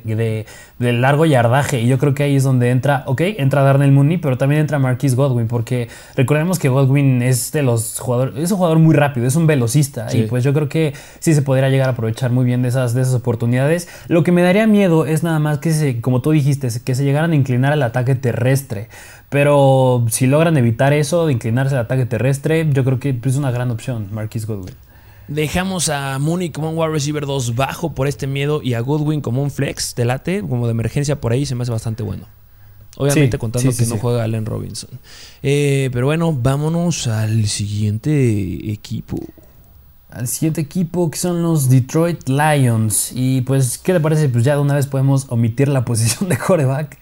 de, 0.77 0.93
largo 0.93 1.25
yardaje, 1.25 1.81
y 1.81 1.87
yo 1.87 1.97
creo 1.97 2.13
que 2.13 2.21
ahí 2.21 2.35
es 2.35 2.43
donde 2.43 2.69
entra, 2.69 3.01
ok, 3.07 3.21
entra 3.21 3.63
Darnell 3.63 3.91
Mooney, 3.91 4.19
pero 4.19 4.37
también 4.37 4.61
entra 4.61 4.77
Marquis 4.77 5.15
Godwin, 5.15 5.47
porque 5.47 5.87
recordemos 6.15 6.59
que 6.59 6.69
Godwin 6.69 7.23
es 7.23 7.51
de 7.51 7.63
los 7.63 7.99
jugadores, 7.99 8.35
es 8.37 8.51
un 8.51 8.57
jugador 8.57 8.77
muy 8.77 8.93
rápido, 8.93 9.25
es 9.25 9.35
un 9.35 9.47
velocista, 9.47 10.15
y 10.15 10.27
pues 10.27 10.43
yo 10.43 10.53
creo 10.53 10.69
que 10.69 10.93
sí 11.17 11.33
se 11.33 11.41
podría 11.41 11.69
llegar 11.69 11.89
a 11.89 11.93
aprovechar 11.93 12.29
muy 12.29 12.45
bien 12.45 12.61
de 12.61 12.67
esas, 12.67 12.93
de 12.93 13.01
esas 13.01 13.15
oportunidades. 13.15 13.87
Lo 14.07 14.23
que 14.23 14.31
me 14.31 14.43
daría 14.43 14.67
miedo 14.67 15.07
es 15.07 15.23
nada 15.23 15.39
más 15.39 15.57
que, 15.57 15.71
se, 15.71 15.99
como 15.99 16.21
tú 16.21 16.29
dijiste, 16.29 16.69
que 16.85 16.93
se 16.93 17.03
llegaran 17.03 17.31
a 17.31 17.35
inclinar 17.35 17.73
al 17.73 17.81
ataque 17.81 18.13
terrestre. 18.13 18.89
Pero 19.29 20.05
si 20.09 20.25
logran 20.25 20.55
evitar 20.57 20.93
eso 20.93 21.25
de 21.25 21.33
inclinarse 21.33 21.75
al 21.75 21.81
ataque 21.81 22.05
terrestre, 22.05 22.67
yo 22.71 22.83
creo 22.85 22.99
que 22.99 23.19
es 23.21 23.35
una 23.35 23.51
gran 23.51 23.71
opción, 23.71 24.07
Marquis 24.11 24.45
Goodwin. 24.45 24.75
Dejamos 25.27 25.89
a 25.89 26.17
Mooney 26.19 26.51
como 26.51 26.69
un 26.69 26.77
wide 26.77 26.91
receiver 26.91 27.25
2 27.25 27.55
bajo 27.55 27.93
por 27.93 28.07
este 28.07 28.27
miedo 28.27 28.61
y 28.63 28.75
a 28.75 28.79
Goodwin 28.79 29.19
como 29.19 29.43
un 29.43 29.51
flex 29.51 29.93
de 29.95 30.05
late, 30.05 30.41
como 30.41 30.67
de 30.67 30.71
emergencia 30.71 31.19
por 31.19 31.33
ahí, 31.33 31.45
se 31.45 31.55
me 31.55 31.63
hace 31.63 31.71
bastante 31.71 32.03
bueno. 32.03 32.25
Obviamente 32.95 33.37
contando 33.37 33.69
que 33.75 33.85
no 33.85 33.97
juega 33.97 34.23
Allen 34.23 34.45
Robinson. 34.45 34.89
Eh, 35.43 35.89
pero 35.91 36.07
bueno, 36.07 36.33
vámonos 36.33 37.07
al 37.07 37.45
siguiente 37.47 38.71
equipo. 38.71 39.19
Al 40.09 40.27
siguiente 40.27 40.61
equipo 40.61 41.11
que 41.11 41.19
son 41.19 41.43
los 41.43 41.69
Detroit 41.69 42.27
Lions. 42.27 43.11
Y 43.13 43.41
pues, 43.41 43.77
¿qué 43.77 43.93
le 43.93 43.99
parece? 43.99 44.29
Pues 44.29 44.45
ya 44.45 44.55
de 44.55 44.61
una 44.61 44.73
vez 44.73 44.87
podemos 44.87 45.27
omitir 45.29 45.67
la 45.67 45.85
posición 45.85 46.29
de 46.29 46.37
coreback. 46.39 46.97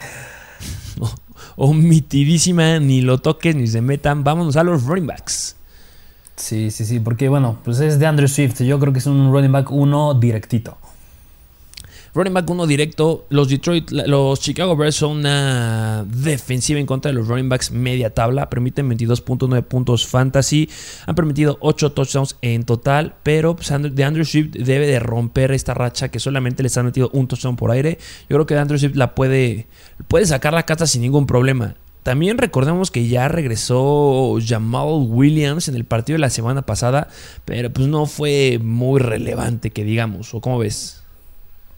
No 0.99 1.24
omitidísima, 1.55 2.79
ni 2.79 3.01
lo 3.01 3.19
toques 3.19 3.55
ni 3.55 3.67
se 3.67 3.81
metan. 3.81 4.23
Vámonos 4.23 4.55
a 4.55 4.63
los 4.63 4.83
running 4.83 5.07
backs. 5.07 5.55
Sí, 6.35 6.69
sí, 6.71 6.85
sí, 6.85 6.99
porque 6.99 7.29
bueno, 7.29 7.57
pues 7.63 7.79
es 7.79 7.97
de 7.99 8.05
Andrew 8.05 8.27
Swift. 8.27 8.61
Yo 8.61 8.79
creo 8.79 8.91
que 8.91 8.99
es 8.99 9.05
un 9.05 9.31
running 9.31 9.51
back 9.51 9.71
uno 9.71 10.13
directito. 10.13 10.77
Running 12.15 12.33
back 12.33 12.49
uno 12.49 12.65
directo. 12.65 13.25
Los 13.29 13.49
Detroit, 13.49 13.91
los 13.91 14.39
Chicago 14.39 14.77
Bears 14.77 14.95
son 14.95 15.17
una 15.17 16.05
defensiva 16.07 16.79
en 16.79 16.85
contra 16.85 17.11
de 17.11 17.17
los 17.17 17.27
running 17.27 17.49
backs 17.49 17.71
media 17.71 18.09
tabla. 18.09 18.49
Permiten 18.49 18.89
22.9 18.89 19.61
puntos 19.63 20.07
fantasy. 20.07 20.69
Han 21.07 21.15
permitido 21.15 21.57
8 21.59 21.91
touchdowns 21.91 22.37
en 22.41 22.63
total. 22.63 23.15
Pero 23.21 23.57
pues, 23.57 23.69
de 23.69 24.03
Andrew 24.05 24.23
Swift 24.23 24.51
debe 24.51 24.87
de 24.87 24.99
romper 24.99 25.51
esta 25.51 25.73
racha 25.73 26.07
que 26.07 26.21
solamente 26.21 26.63
les 26.63 26.77
han 26.77 26.85
metido 26.85 27.09
un 27.11 27.27
touchdown 27.27 27.57
por 27.57 27.71
aire. 27.71 27.99
Yo 28.29 28.37
creo 28.37 28.45
que 28.45 28.57
Andrew 28.57 28.79
Swift 28.79 28.95
la 28.95 29.13
puede, 29.13 29.67
puede 30.07 30.25
sacar 30.25 30.53
la 30.53 30.63
casa 30.63 30.87
sin 30.87 31.01
ningún 31.01 31.27
problema. 31.27 31.75
También 32.03 32.37
recordemos 32.37 32.91
que 32.91 33.09
ya 33.09 33.27
regresó 33.27 34.37
Jamal 34.39 35.05
Williams 35.09 35.67
en 35.67 35.75
el 35.75 35.83
partido 35.83 36.15
de 36.15 36.19
la 36.21 36.29
semana 36.29 36.61
pasada, 36.61 37.09
pero 37.43 37.73
pues 37.73 37.87
no 37.87 38.05
fue 38.05 38.57
muy 38.63 39.01
relevante 39.01 39.71
que 39.71 39.83
digamos, 39.83 40.33
¿o 40.33 40.39
cómo 40.39 40.59
ves? 40.59 41.04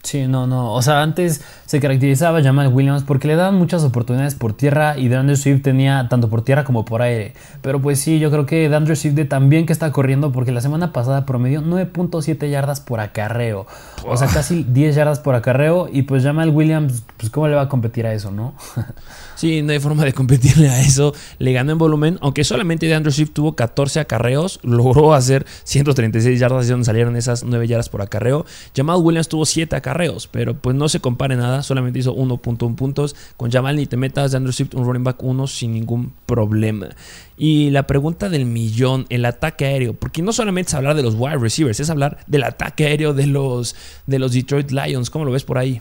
Sí, 0.02 0.26
no, 0.26 0.46
no. 0.46 0.72
O 0.72 0.80
sea, 0.80 1.02
antes 1.02 1.42
se 1.66 1.80
caracterizaba 1.80 2.42
Jamal 2.42 2.68
Williams 2.68 3.02
porque 3.02 3.28
le 3.28 3.36
daban 3.36 3.56
muchas 3.56 3.82
oportunidades 3.82 4.34
por 4.34 4.52
tierra 4.52 4.96
y 4.96 5.08
DeAndre 5.08 5.36
Swift 5.36 5.62
tenía 5.62 6.06
tanto 6.08 6.30
por 6.30 6.42
tierra 6.42 6.64
como 6.64 6.84
por 6.84 7.02
aire. 7.02 7.34
Pero 7.62 7.82
pues 7.82 8.00
sí, 8.00 8.18
yo 8.18 8.30
creo 8.30 8.46
que 8.46 8.68
DeAndre 8.68 8.96
Swift 8.96 9.28
también 9.28 9.66
que 9.66 9.72
está 9.72 9.90
corriendo 9.92 10.32
porque 10.32 10.52
la 10.52 10.60
semana 10.60 10.92
pasada 10.92 11.26
promedió 11.26 11.62
9.7 11.62 12.48
yardas 12.48 12.80
por 12.80 13.00
acarreo. 13.00 13.66
O 14.06 14.16
sea, 14.16 14.28
casi 14.28 14.64
10 14.64 14.94
yardas 14.94 15.18
por 15.18 15.34
acarreo 15.34 15.88
y 15.92 16.02
pues 16.02 16.22
Jamal 16.22 16.50
Williams, 16.50 17.02
pues 17.16 17.30
cómo 17.30 17.48
le 17.48 17.56
va 17.56 17.62
a 17.62 17.68
competir 17.68 18.06
a 18.06 18.14
eso, 18.14 18.30
¿no? 18.30 18.54
Sí, 19.38 19.62
no 19.62 19.70
hay 19.70 19.78
forma 19.78 20.04
de 20.04 20.12
competirle 20.12 20.68
a 20.68 20.80
eso. 20.80 21.14
Le 21.38 21.52
ganó 21.52 21.70
en 21.70 21.78
volumen, 21.78 22.18
aunque 22.22 22.42
solamente 22.42 22.86
DeAndre 22.86 23.12
Swift 23.12 23.30
tuvo 23.30 23.54
14 23.54 24.00
acarreos, 24.00 24.58
logró 24.64 25.14
hacer 25.14 25.46
136 25.62 26.40
yardas 26.40 26.66
y 26.66 26.70
donde 26.70 26.84
salieron 26.84 27.14
esas 27.14 27.44
9 27.44 27.68
yardas 27.68 27.88
por 27.88 28.02
acarreo. 28.02 28.46
Jamal 28.74 28.96
Williams 29.00 29.28
tuvo 29.28 29.46
7 29.46 29.76
acarreos, 29.76 29.87
pero 30.30 30.54
pues 30.54 30.76
no 30.76 30.88
se 30.88 31.00
compare 31.00 31.36
nada, 31.36 31.62
solamente 31.62 31.98
hizo 31.98 32.14
1.1 32.14 32.74
puntos. 32.74 33.16
Con 33.36 33.50
Jamal 33.50 33.76
ni 33.76 33.86
te 33.86 33.96
metas, 33.96 34.32
DeAndre 34.32 34.52
Swift 34.52 34.74
un 34.74 34.84
running 34.84 35.04
back 35.04 35.22
1 35.22 35.46
sin 35.46 35.72
ningún 35.72 36.12
problema. 36.26 36.88
Y 37.36 37.70
la 37.70 37.86
pregunta 37.86 38.28
del 38.28 38.46
millón, 38.46 39.06
el 39.08 39.24
ataque 39.24 39.66
aéreo, 39.66 39.94
porque 39.94 40.22
no 40.22 40.32
solamente 40.32 40.70
es 40.70 40.74
hablar 40.74 40.96
de 40.96 41.02
los 41.02 41.14
wide 41.16 41.38
receivers, 41.38 41.80
es 41.80 41.90
hablar 41.90 42.18
del 42.26 42.42
ataque 42.42 42.86
aéreo 42.86 43.14
de 43.14 43.26
los, 43.26 43.76
de 44.06 44.18
los 44.18 44.32
Detroit 44.32 44.70
Lions. 44.70 45.10
¿Cómo 45.10 45.24
lo 45.24 45.32
ves 45.32 45.44
por 45.44 45.58
ahí? 45.58 45.80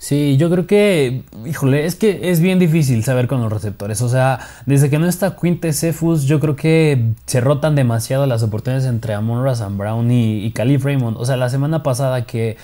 Sí, 0.00 0.36
yo 0.36 0.48
creo 0.48 0.64
que, 0.68 1.24
híjole, 1.44 1.84
es 1.84 1.96
que 1.96 2.30
es 2.30 2.38
bien 2.38 2.60
difícil 2.60 3.02
saber 3.02 3.26
con 3.26 3.40
los 3.40 3.52
receptores. 3.52 4.00
O 4.00 4.08
sea, 4.08 4.38
desde 4.64 4.90
que 4.90 4.98
no 5.00 5.08
está 5.08 5.34
Quinte 5.34 5.72
Cephus, 5.72 6.24
yo 6.26 6.38
creo 6.38 6.54
que 6.54 7.14
se 7.26 7.40
rotan 7.40 7.74
demasiado 7.74 8.24
las 8.26 8.44
oportunidades 8.44 8.88
entre 8.88 9.14
Amon 9.14 9.42
Razan 9.42 9.76
Brown 9.76 10.08
y, 10.12 10.46
y 10.46 10.76
Raymond. 10.76 11.16
O 11.16 11.24
sea, 11.24 11.36
la 11.36 11.50
semana 11.50 11.82
pasada 11.82 12.26
que 12.26 12.56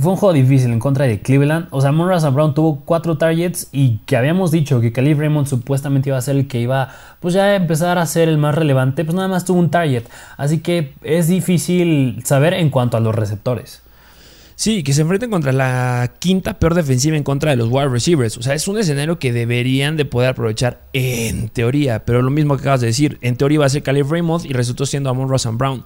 fue 0.00 0.10
un 0.10 0.18
juego 0.18 0.32
difícil 0.32 0.72
en 0.72 0.80
contra 0.80 1.06
de 1.06 1.20
Cleveland. 1.20 1.68
O 1.70 1.80
sea, 1.80 1.90
Amon 1.90 2.08
Razan 2.08 2.34
Brown 2.34 2.54
tuvo 2.54 2.80
cuatro 2.84 3.16
targets 3.16 3.68
y 3.70 3.98
que 3.98 4.16
habíamos 4.16 4.50
dicho 4.50 4.80
que 4.80 4.92
Calif 4.92 5.16
Raymond 5.16 5.46
supuestamente 5.46 6.08
iba 6.08 6.18
a 6.18 6.22
ser 6.22 6.34
el 6.34 6.48
que 6.48 6.60
iba, 6.60 6.88
pues 7.20 7.34
ya 7.34 7.54
empezar 7.54 7.98
a 7.98 8.06
ser 8.06 8.28
el 8.28 8.36
más 8.36 8.56
relevante. 8.56 9.04
Pues 9.04 9.14
nada 9.14 9.28
más 9.28 9.44
tuvo 9.44 9.60
un 9.60 9.70
target. 9.70 10.02
Así 10.36 10.58
que 10.58 10.92
es 11.04 11.28
difícil 11.28 12.20
saber 12.24 12.52
en 12.52 12.68
cuanto 12.68 12.96
a 12.96 13.00
los 13.00 13.14
receptores. 13.14 13.80
Sí, 14.60 14.82
que 14.82 14.92
se 14.92 15.00
enfrenten 15.00 15.30
contra 15.30 15.52
la 15.52 16.16
quinta 16.18 16.58
peor 16.58 16.74
defensiva 16.74 17.16
en 17.16 17.22
contra 17.22 17.50
de 17.50 17.56
los 17.56 17.70
wide 17.70 17.88
receivers. 17.88 18.36
O 18.36 18.42
sea, 18.42 18.52
es 18.52 18.68
un 18.68 18.76
escenario 18.78 19.18
que 19.18 19.32
deberían 19.32 19.96
de 19.96 20.04
poder 20.04 20.28
aprovechar 20.28 20.82
en 20.92 21.48
teoría. 21.48 22.04
Pero 22.04 22.20
lo 22.20 22.30
mismo 22.30 22.54
que 22.54 22.60
acabas 22.60 22.82
de 22.82 22.88
decir, 22.88 23.16
en 23.22 23.36
teoría 23.36 23.60
va 23.60 23.64
a 23.64 23.70
ser 23.70 23.82
Caleb 23.82 24.10
Raymond 24.10 24.44
y 24.44 24.52
resultó 24.52 24.84
siendo 24.84 25.08
Amon 25.08 25.30
Ross 25.30 25.48
Brown. 25.50 25.82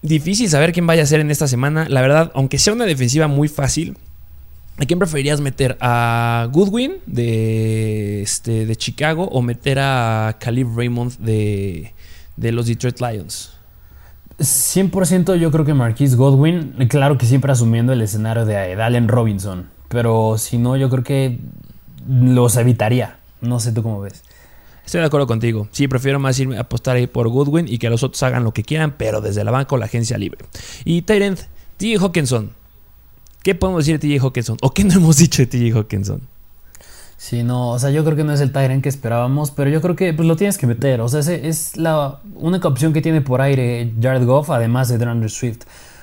Difícil 0.00 0.48
saber 0.48 0.72
quién 0.72 0.86
vaya 0.86 1.02
a 1.02 1.06
ser 1.06 1.20
en 1.20 1.30
esta 1.30 1.46
semana. 1.46 1.86
La 1.90 2.00
verdad, 2.00 2.32
aunque 2.34 2.58
sea 2.58 2.72
una 2.72 2.86
defensiva 2.86 3.28
muy 3.28 3.48
fácil, 3.48 3.98
¿a 4.78 4.86
quién 4.86 4.98
preferirías 4.98 5.42
meter? 5.42 5.76
¿A 5.82 6.48
Goodwin 6.50 6.94
de, 7.04 8.22
este, 8.22 8.64
de 8.64 8.76
Chicago 8.76 9.24
o 9.24 9.42
meter 9.42 9.80
a 9.80 10.38
Caleb 10.40 10.68
Raymond 10.74 11.18
de, 11.18 11.92
de 12.38 12.52
los 12.52 12.68
Detroit 12.68 13.02
Lions? 13.02 13.54
100% 14.38 15.36
yo 15.36 15.50
creo 15.50 15.64
que 15.64 15.74
Marquise 15.74 16.16
Godwin, 16.16 16.74
claro 16.88 17.18
que 17.18 17.26
siempre 17.26 17.52
asumiendo 17.52 17.92
el 17.92 18.02
escenario 18.02 18.44
de 18.44 18.56
Allen 18.82 19.08
Robinson, 19.08 19.70
pero 19.88 20.36
si 20.38 20.58
no, 20.58 20.76
yo 20.76 20.90
creo 20.90 21.04
que 21.04 21.38
los 22.08 22.56
evitaría. 22.56 23.18
No 23.40 23.60
sé 23.60 23.72
tú 23.72 23.82
cómo 23.82 24.00
ves. 24.00 24.22
Estoy 24.84 25.00
de 25.00 25.06
acuerdo 25.06 25.26
contigo. 25.26 25.68
Sí, 25.70 25.88
prefiero 25.88 26.18
más 26.18 26.38
irme 26.38 26.58
a 26.58 26.62
apostar 26.62 26.96
ahí 26.96 27.06
por 27.06 27.28
Goodwin 27.28 27.66
y 27.68 27.78
que 27.78 27.88
los 27.88 28.02
otros 28.02 28.22
hagan 28.22 28.44
lo 28.44 28.52
que 28.52 28.62
quieran, 28.62 28.94
pero 28.98 29.20
desde 29.20 29.44
la 29.44 29.50
banca 29.50 29.74
o 29.74 29.78
la 29.78 29.86
agencia 29.86 30.18
libre. 30.18 30.44
Y 30.84 31.02
Tyrant, 31.02 31.40
TJ 31.78 31.98
Hawkinson. 32.00 32.52
¿Qué 33.42 33.54
podemos 33.54 33.86
decir 33.86 33.98
de 33.98 34.08
TJ 34.08 34.24
Hawkinson? 34.24 34.58
¿O 34.62 34.72
qué 34.72 34.84
no 34.84 34.94
hemos 34.94 35.16
dicho 35.16 35.42
de 35.42 35.46
TJ 35.46 35.76
Hawkinson? 35.76 36.22
Sí, 37.24 37.42
no, 37.42 37.70
o 37.70 37.78
sea, 37.78 37.88
yo 37.88 38.04
creo 38.04 38.18
que 38.18 38.22
no 38.22 38.34
es 38.34 38.42
el 38.42 38.52
Tyrant 38.52 38.82
que 38.82 38.90
esperábamos, 38.90 39.50
pero 39.50 39.70
yo 39.70 39.80
creo 39.80 39.96
que 39.96 40.12
pues, 40.12 40.28
lo 40.28 40.36
tienes 40.36 40.58
que 40.58 40.66
meter. 40.66 41.00
O 41.00 41.08
sea, 41.08 41.20
es 41.20 41.74
la 41.78 42.20
única 42.34 42.68
opción 42.68 42.92
que 42.92 43.00
tiene 43.00 43.22
por 43.22 43.40
aire 43.40 43.94
Jared 43.98 44.26
Goff, 44.26 44.50
además 44.50 44.90
de 44.90 44.98
DeAndre 44.98 45.30
Swift. 45.30 45.62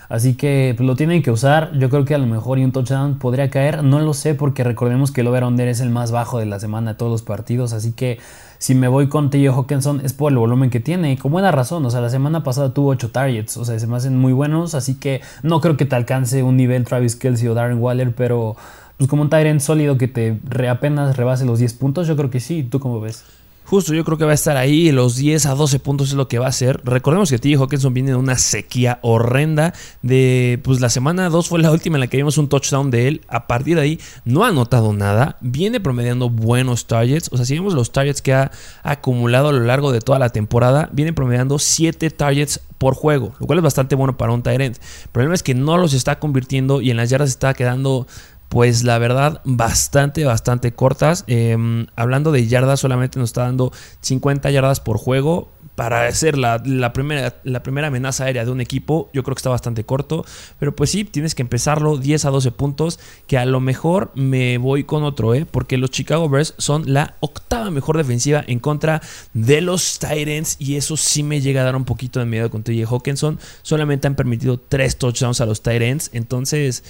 Así 0.10 0.34
que 0.34 0.74
pues, 0.76 0.88
lo 0.88 0.96
tienen 0.96 1.22
que 1.22 1.30
usar. 1.30 1.74
Yo 1.78 1.92
creo 1.92 2.06
que 2.06 2.16
a 2.16 2.18
lo 2.18 2.26
mejor 2.26 2.58
y 2.58 2.64
un 2.64 2.72
touchdown 2.72 3.20
podría 3.20 3.52
caer. 3.52 3.84
No 3.84 4.00
lo 4.00 4.16
sé 4.16 4.34
porque 4.34 4.64
recordemos 4.64 5.12
que 5.12 5.22
el 5.22 5.28
over-under 5.28 5.68
es 5.68 5.80
el 5.80 5.92
más 5.92 6.12
bajo 6.12 6.40
de 6.40 6.48
la 6.48 6.60
semana 6.60 6.94
de 6.94 6.98
todos 6.98 7.12
los 7.12 7.22
partidos. 7.22 7.72
Así 7.72 7.92
que 7.92 8.18
si 8.58 8.74
me 8.74 8.88
voy 8.88 9.08
con 9.08 9.30
T.J. 9.30 9.56
Hawkinson 9.56 10.02
es 10.04 10.14
por 10.14 10.32
el 10.32 10.40
volumen 10.40 10.72
que 10.72 10.80
tiene. 10.80 11.12
Y 11.12 11.18
con 11.18 11.32
buena 11.32 11.52
razón. 11.52 11.86
O 11.86 11.92
sea, 11.92 12.02
la 12.02 12.10
semana 12.10 12.44
pasada 12.44 12.74
tuvo 12.74 12.90
8 12.90 13.12
targets. 13.12 13.58
O 13.58 13.64
sea, 13.64 13.78
se 13.78 13.86
me 13.86 13.96
hacen 13.96 14.18
muy 14.18 14.34
buenos. 14.34 14.74
Así 14.74 14.96
que 14.96 15.22
no 15.44 15.62
creo 15.62 15.78
que 15.78 15.86
te 15.86 15.96
alcance 15.96 16.42
un 16.42 16.58
nivel 16.58 16.84
Travis 16.84 17.16
Kelsey 17.16 17.48
o 17.48 17.54
Darren 17.54 17.78
Waller. 17.78 18.12
Pero 18.16 18.56
pues 19.02 19.10
como 19.10 19.24
un 19.24 19.32
Tyrant 19.32 19.60
sólido 19.62 19.98
que 19.98 20.08
te 20.08 20.38
apenas 20.70 21.18
rebase 21.18 21.44
los 21.44 21.58
10 21.58 21.74
puntos, 21.74 22.06
yo 22.08 22.16
creo 22.16 22.30
que 22.30 22.40
sí. 22.40 22.62
¿Tú 22.62 22.80
cómo 22.80 23.02
ves? 23.02 23.24
Justo, 23.66 23.96
yo 23.96 24.06
creo 24.06 24.20
que 24.20 24.26
va 24.26 24.32
a 24.32 24.36
estar 24.36 24.58
ahí. 24.58 24.92
Los 24.92 25.16
10 25.16 25.48
a 25.48 25.56
12 25.56 25.80
puntos 25.80 26.10
es 26.10 26.14
lo 26.14 26.28
que 26.28 26.38
va 26.38 26.46
a 26.46 26.52
ser. 26.52 26.82
Recordemos 26.84 27.32
que 27.32 27.40
T. 27.40 27.56
Hawkinson 27.56 27.96
viene 27.96 28.12
de 28.12 28.18
una 28.18 28.38
sequía 28.38 29.00
horrenda. 29.02 29.74
De 30.04 30.60
pues 30.62 30.82
la 30.82 30.92
semana 30.92 31.30
2 31.30 31.50
fue 31.50 31.60
la 31.60 31.72
última 31.72 31.96
en 31.96 32.02
la 32.02 32.08
que 32.08 32.18
vimos 32.18 32.38
un 32.38 32.48
touchdown 32.48 32.92
de 32.92 33.08
él. 33.08 33.22
A 33.28 33.48
partir 33.48 33.78
de 33.78 33.82
ahí 33.82 34.00
no 34.24 34.44
ha 34.44 34.50
anotado 34.50 34.94
nada. 34.94 35.38
Viene 35.42 35.80
promediando 35.80 36.30
buenos 36.30 36.86
targets. 36.86 37.28
O 37.32 37.38
sea, 37.38 37.46
si 37.48 37.56
vemos 37.56 37.74
los 37.74 37.92
targets 37.92 38.22
que 38.22 38.36
ha 38.36 38.52
acumulado 38.84 39.48
a 39.48 39.52
lo 39.52 39.62
largo 39.62 39.92
de 39.92 40.02
toda 40.02 40.20
la 40.20 40.30
temporada, 40.30 40.90
viene 40.92 41.12
promediando 41.12 41.58
7 41.58 42.12
targets 42.12 42.60
por 42.82 42.96
juego, 42.96 43.36
lo 43.40 43.46
cual 43.46 43.60
es 43.60 43.64
bastante 43.64 43.94
bueno 43.94 44.18
para 44.18 44.32
un 44.32 44.42
Tyrant. 44.42 44.76
El 44.76 45.10
problema 45.12 45.36
es 45.36 45.44
que 45.44 45.54
no 45.54 45.78
los 45.78 45.94
está 45.94 46.18
convirtiendo 46.18 46.82
y 46.82 46.90
en 46.90 46.98
las 46.98 47.12
yardas 47.12 47.30
está 47.30 47.54
quedando 47.54 48.08
pues 48.52 48.84
la 48.84 48.98
verdad 48.98 49.40
bastante, 49.46 50.26
bastante 50.26 50.74
cortas. 50.74 51.24
Em, 51.28 51.88
hablando 51.96 52.34
de 52.34 52.48
yardas, 52.48 52.82
solamente 52.82 53.18
nos 53.18 53.30
está 53.30 53.44
dando 53.44 53.72
50 54.02 54.52
yardas 54.52 54.82
por 54.82 54.98
juego. 54.98 55.50
Para 55.76 56.12
ser 56.12 56.38
la, 56.38 56.62
primera, 56.92 57.38
la 57.46 57.64
primera 57.64 57.88
amenaza 57.88 58.26
aérea 58.26 58.44
de 58.44 58.52
un 58.52 58.60
equipo, 58.60 59.10
yo 59.14 59.24
creo 59.24 59.36
que 59.36 59.40
está 59.40 59.50
bastante 59.50 59.86
corto. 59.86 60.26
Pero 60.60 60.76
pues 60.76 60.90
sí, 60.90 61.06
tienes 61.06 61.34
que 61.34 61.44
empezarlo 61.44 61.96
10 61.96 62.26
a 62.26 62.30
12 62.30 62.52
puntos. 62.52 63.00
Que 63.26 63.38
a 63.38 63.46
lo 63.46 63.62
mejor 63.62 64.12
me 64.16 64.58
voy 64.58 64.84
con 64.84 65.04
otro, 65.04 65.34
¿eh? 65.34 65.46
Porque 65.50 65.78
los 65.78 65.90
Chicago 65.90 66.28
Bears 66.28 66.54
son 66.58 66.94
la 66.94 67.16
octava 67.22 67.72
mejor 67.72 67.96
defensiva 67.96 68.44
en 68.46 68.60
contra 68.60 69.02
de 69.34 69.62
los 69.62 69.98
Titans. 69.98 70.58
Y 70.60 70.76
eso 70.76 70.98
sí 70.98 71.24
me 71.24 71.40
llega 71.40 71.62
a 71.62 71.64
dar 71.64 71.78
un 71.78 71.86
poquito 71.86 72.20
de 72.20 72.26
miedo 72.26 72.50
con 72.50 72.64
TJ 72.64 72.84
Hawkinson. 72.84 73.40
Solamente 73.62 74.08
han 74.08 74.16
permitido 74.16 74.60
3 74.60 74.98
touchdowns 74.98 75.40
a 75.40 75.46
los 75.46 75.64
Titans. 75.64 76.10
Entonces 76.12 76.84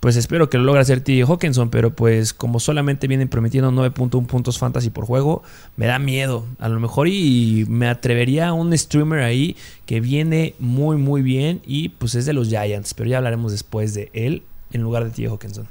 pues 0.00 0.16
espero 0.16 0.48
que 0.48 0.56
lo 0.56 0.64
logre 0.64 0.80
hacer 0.80 1.02
T. 1.02 1.22
Hawkinson, 1.22 1.68
pero 1.68 1.94
pues 1.94 2.32
como 2.32 2.58
solamente 2.58 3.06
vienen 3.06 3.28
prometiendo 3.28 3.70
9.1 3.70 4.26
puntos 4.26 4.58
fantasy 4.58 4.88
por 4.88 5.04
juego, 5.04 5.42
me 5.76 5.86
da 5.86 5.98
miedo. 5.98 6.46
A 6.58 6.70
lo 6.70 6.80
mejor 6.80 7.08
y 7.08 7.66
me 7.68 7.86
atrevería 7.86 8.48
a 8.48 8.52
un 8.54 8.76
streamer 8.76 9.20
ahí 9.20 9.56
que 9.84 10.00
viene 10.00 10.54
muy 10.58 10.96
muy 10.96 11.20
bien 11.20 11.60
y 11.66 11.90
pues 11.90 12.14
es 12.14 12.24
de 12.24 12.32
los 12.32 12.48
Giants, 12.48 12.94
pero 12.94 13.10
ya 13.10 13.18
hablaremos 13.18 13.52
después 13.52 13.92
de 13.92 14.10
él 14.14 14.42
en 14.72 14.80
lugar 14.80 15.04
de 15.04 15.10
T. 15.10 15.26
Hawkinson. 15.28 15.68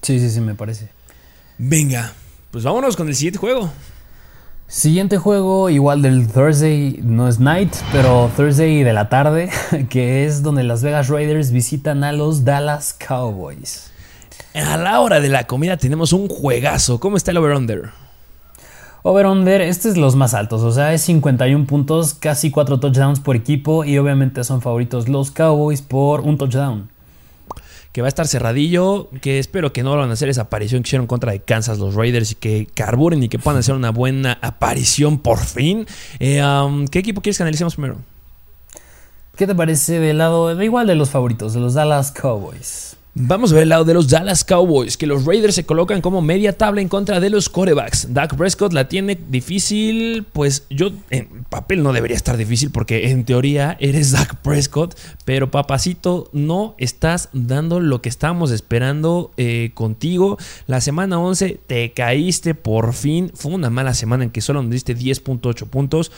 Sí, 0.00 0.20
sí, 0.20 0.30
sí, 0.30 0.40
me 0.40 0.54
parece. 0.54 0.88
Venga, 1.58 2.12
pues 2.52 2.62
vámonos 2.62 2.96
con 2.96 3.08
el 3.08 3.16
siguiente 3.16 3.40
juego. 3.40 3.72
Siguiente 4.70 5.16
juego, 5.16 5.70
igual 5.70 6.02
del 6.02 6.30
Thursday, 6.30 7.00
no 7.02 7.26
es 7.26 7.40
night, 7.40 7.74
pero 7.90 8.30
Thursday 8.36 8.82
de 8.82 8.92
la 8.92 9.08
tarde, 9.08 9.48
que 9.88 10.26
es 10.26 10.42
donde 10.42 10.62
Las 10.62 10.82
Vegas 10.82 11.08
Raiders 11.08 11.52
visitan 11.52 12.04
a 12.04 12.12
los 12.12 12.44
Dallas 12.44 12.92
Cowboys. 12.92 13.90
A 14.54 14.76
la 14.76 15.00
hora 15.00 15.20
de 15.20 15.30
la 15.30 15.46
comida 15.46 15.78
tenemos 15.78 16.12
un 16.12 16.28
juegazo. 16.28 17.00
¿Cómo 17.00 17.16
está 17.16 17.30
el 17.30 17.38
over-under? 17.38 17.92
Over-under, 19.04 19.62
este 19.62 19.88
es 19.88 19.96
los 19.96 20.16
más 20.16 20.34
altos, 20.34 20.60
o 20.60 20.70
sea, 20.70 20.92
es 20.92 21.00
51 21.00 21.64
puntos, 21.64 22.12
casi 22.12 22.50
4 22.50 22.78
touchdowns 22.78 23.20
por 23.20 23.36
equipo 23.36 23.86
y 23.86 23.96
obviamente 23.96 24.44
son 24.44 24.60
favoritos 24.60 25.08
los 25.08 25.30
Cowboys 25.30 25.80
por 25.80 26.20
un 26.20 26.36
touchdown 26.36 26.90
que 27.98 28.02
va 28.02 28.06
a 28.06 28.10
estar 28.10 28.28
cerradillo, 28.28 29.10
que 29.20 29.40
espero 29.40 29.72
que 29.72 29.82
no 29.82 29.96
van 29.96 30.08
a 30.08 30.12
hacer 30.12 30.28
esa 30.28 30.42
aparición 30.42 30.84
que 30.84 30.90
hicieron 30.90 31.08
contra 31.08 31.32
de 31.32 31.40
Kansas 31.40 31.80
los 31.80 31.96
Raiders 31.96 32.30
y 32.30 32.34
que 32.36 32.68
carburen 32.72 33.24
y 33.24 33.28
que 33.28 33.40
puedan 33.40 33.58
hacer 33.58 33.74
una 33.74 33.90
buena 33.90 34.38
aparición 34.40 35.18
por 35.18 35.40
fin. 35.40 35.84
Eh, 36.20 36.40
¿Qué 36.92 37.00
equipo 37.00 37.22
quieres 37.22 37.38
que 37.38 37.42
analicemos 37.42 37.74
primero? 37.74 37.96
¿Qué 39.34 39.48
te 39.48 39.54
parece 39.56 39.98
del 39.98 40.18
lado, 40.18 40.62
igual 40.62 40.86
de 40.86 40.94
los 40.94 41.10
favoritos, 41.10 41.54
de 41.54 41.58
los 41.58 41.74
Dallas 41.74 42.12
Cowboys? 42.12 42.97
Vamos 43.20 43.50
a 43.50 43.54
ver 43.54 43.64
el 43.64 43.70
lado 43.70 43.84
de 43.84 43.94
los 43.94 44.08
Dallas 44.08 44.44
Cowboys, 44.44 44.96
que 44.96 45.08
los 45.08 45.24
Raiders 45.24 45.56
se 45.56 45.66
colocan 45.66 46.00
como 46.00 46.22
media 46.22 46.56
tabla 46.56 46.80
en 46.80 46.88
contra 46.88 47.18
de 47.18 47.30
los 47.30 47.48
quarterbacks. 47.48 48.14
Dak 48.14 48.36
Prescott 48.36 48.72
la 48.72 48.86
tiene 48.86 49.18
difícil, 49.28 50.24
pues 50.32 50.66
yo 50.70 50.92
en 51.10 51.26
papel 51.50 51.82
no 51.82 51.92
debería 51.92 52.16
estar 52.16 52.36
difícil 52.36 52.70
porque 52.70 53.10
en 53.10 53.24
teoría 53.24 53.76
eres 53.80 54.12
Dak 54.12 54.36
Prescott, 54.36 54.96
pero 55.24 55.50
papacito, 55.50 56.30
no 56.32 56.76
estás 56.78 57.28
dando 57.32 57.80
lo 57.80 58.00
que 58.02 58.08
estábamos 58.08 58.52
esperando 58.52 59.32
eh, 59.36 59.72
contigo. 59.74 60.38
La 60.68 60.80
semana 60.80 61.18
11 61.18 61.58
te 61.66 61.92
caíste 61.92 62.54
por 62.54 62.92
fin, 62.92 63.32
fue 63.34 63.50
una 63.50 63.68
mala 63.68 63.94
semana 63.94 64.22
en 64.22 64.30
que 64.30 64.42
solo 64.42 64.62
nos 64.62 64.70
diste 64.70 64.96
10.8 64.96 65.66
puntos 65.66 66.12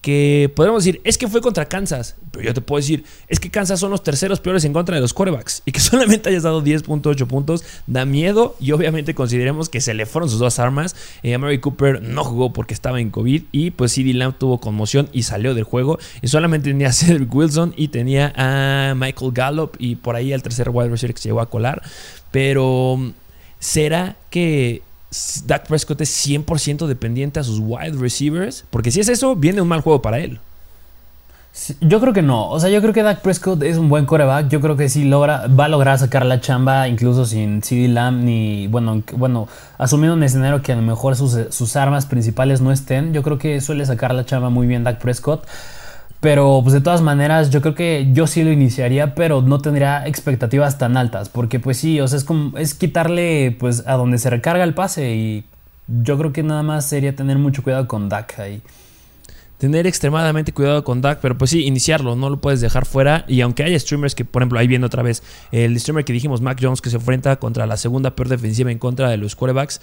que 0.00 0.50
podemos 0.56 0.84
decir, 0.84 1.00
es 1.04 1.18
que 1.18 1.28
fue 1.28 1.42
contra 1.42 1.66
Kansas, 1.66 2.16
pero 2.30 2.44
yo 2.44 2.54
te 2.54 2.62
puedo 2.62 2.80
decir, 2.80 3.04
es 3.28 3.38
que 3.38 3.50
Kansas 3.50 3.78
son 3.80 3.90
los 3.90 4.02
terceros 4.02 4.40
peores 4.40 4.64
en 4.64 4.72
contra 4.72 4.94
de 4.94 5.00
los 5.00 5.12
quarterbacks 5.12 5.62
y 5.66 5.72
que 5.72 5.80
solamente 5.80 6.30
hayas 6.30 6.42
dado 6.42 6.62
10.8 6.62 7.26
puntos 7.26 7.64
da 7.86 8.04
miedo 8.06 8.56
y 8.60 8.72
obviamente 8.72 9.14
consideremos 9.14 9.68
que 9.68 9.80
se 9.80 9.92
le 9.92 10.06
fueron 10.06 10.30
sus 10.30 10.38
dos 10.38 10.58
armas. 10.58 10.96
Eh, 11.22 11.36
Mary 11.36 11.58
Cooper 11.58 12.02
no 12.02 12.24
jugó 12.24 12.52
porque 12.52 12.72
estaba 12.72 13.00
en 13.00 13.10
COVID 13.10 13.42
y 13.52 13.72
pues 13.72 13.92
CD 13.92 14.14
Lamb 14.14 14.36
tuvo 14.38 14.58
conmoción 14.58 15.08
y 15.12 15.24
salió 15.24 15.54
del 15.54 15.64
juego 15.64 15.98
y 16.22 16.28
solamente 16.28 16.70
tenía 16.70 16.88
a 16.88 16.92
Cedric 16.92 17.34
Wilson 17.34 17.74
y 17.76 17.88
tenía 17.88 18.32
a 18.36 18.94
Michael 18.94 19.32
Gallup 19.32 19.76
y 19.78 19.96
por 19.96 20.16
ahí 20.16 20.32
el 20.32 20.42
tercer 20.42 20.70
wide 20.70 20.88
receiver 20.88 21.14
que 21.14 21.20
se 21.20 21.28
llegó 21.28 21.40
a 21.40 21.50
colar, 21.50 21.82
pero 22.30 23.12
¿será 23.58 24.16
que 24.30 24.82
Dak 25.46 25.66
Prescott 25.66 26.00
es 26.02 26.26
100% 26.26 26.86
dependiente 26.86 27.40
a 27.40 27.44
sus 27.44 27.58
wide 27.60 27.98
receivers? 27.98 28.64
Porque 28.70 28.90
si 28.90 29.00
es 29.00 29.08
eso, 29.08 29.34
viene 29.34 29.60
un 29.60 29.68
mal 29.68 29.80
juego 29.80 30.00
para 30.02 30.20
él. 30.20 30.38
yo 31.80 32.00
creo 32.00 32.12
que 32.12 32.22
no. 32.22 32.48
O 32.48 32.60
sea, 32.60 32.70
yo 32.70 32.80
creo 32.80 32.92
que 32.92 33.02
Dak 33.02 33.20
Prescott 33.20 33.62
es 33.64 33.76
un 33.76 33.88
buen 33.88 34.06
coreback. 34.06 34.48
Yo 34.48 34.60
creo 34.60 34.76
que 34.76 34.88
sí 34.88 35.04
logra, 35.04 35.48
va 35.48 35.64
a 35.64 35.68
lograr 35.68 35.98
sacar 35.98 36.24
la 36.24 36.40
chamba 36.40 36.86
incluso 36.86 37.24
sin 37.26 37.60
CD 37.62 37.88
Lamb 37.88 38.22
ni, 38.22 38.68
bueno, 38.68 39.02
bueno, 39.16 39.48
asumiendo 39.78 40.14
un 40.14 40.22
escenario 40.22 40.62
que 40.62 40.72
a 40.72 40.76
lo 40.76 40.82
mejor 40.82 41.16
sus, 41.16 41.36
sus 41.50 41.74
armas 41.74 42.06
principales 42.06 42.60
no 42.60 42.70
estén. 42.70 43.12
Yo 43.12 43.22
creo 43.22 43.38
que 43.38 43.60
suele 43.60 43.84
sacar 43.86 44.14
la 44.14 44.24
chamba 44.24 44.48
muy 44.48 44.68
bien 44.68 44.84
Dak 44.84 45.00
Prescott. 45.00 45.44
Pero 46.20 46.60
pues 46.62 46.74
de 46.74 46.82
todas 46.82 47.00
maneras 47.00 47.48
yo 47.50 47.62
creo 47.62 47.74
que 47.74 48.08
yo 48.12 48.26
sí 48.26 48.44
lo 48.44 48.52
iniciaría, 48.52 49.14
pero 49.14 49.40
no 49.40 49.60
tendría 49.60 50.06
expectativas 50.06 50.76
tan 50.76 50.98
altas, 50.98 51.30
porque 51.30 51.60
pues 51.60 51.78
sí, 51.78 51.98
o 52.00 52.06
sea, 52.08 52.18
es 52.18 52.24
como 52.24 52.58
es 52.58 52.74
quitarle 52.74 53.56
pues 53.58 53.84
a 53.86 53.94
donde 53.94 54.18
se 54.18 54.28
recarga 54.28 54.64
el 54.64 54.74
pase 54.74 55.14
y 55.14 55.44
yo 56.02 56.18
creo 56.18 56.32
que 56.32 56.42
nada 56.42 56.62
más 56.62 56.86
sería 56.86 57.16
tener 57.16 57.38
mucho 57.38 57.62
cuidado 57.62 57.88
con 57.88 58.08
Dak 58.08 58.38
ahí. 58.38 58.60
Tener 59.58 59.86
extremadamente 59.86 60.52
cuidado 60.52 60.84
con 60.84 61.02
Dak, 61.02 61.20
pero 61.20 61.36
pues 61.36 61.50
sí, 61.50 61.66
iniciarlo, 61.66 62.16
no 62.16 62.30
lo 62.30 62.38
puedes 62.38 62.60
dejar 62.62 62.86
fuera. 62.86 63.24
Y 63.28 63.42
aunque 63.42 63.62
hay 63.62 63.78
streamers 63.78 64.14
que, 64.14 64.24
por 64.24 64.40
ejemplo, 64.40 64.58
ahí 64.58 64.66
viendo 64.66 64.86
otra 64.86 65.02
vez, 65.02 65.22
el 65.52 65.78
streamer 65.78 66.04
que 66.04 66.14
dijimos, 66.14 66.40
Mac 66.40 66.58
Jones, 66.60 66.80
que 66.80 66.88
se 66.88 66.96
enfrenta 66.96 67.36
contra 67.36 67.66
la 67.66 67.76
segunda 67.76 68.14
peor 68.14 68.28
defensiva 68.28 68.72
en 68.72 68.78
contra 68.78 69.10
de 69.10 69.18
los 69.18 69.36
quarterbacks, 69.36 69.82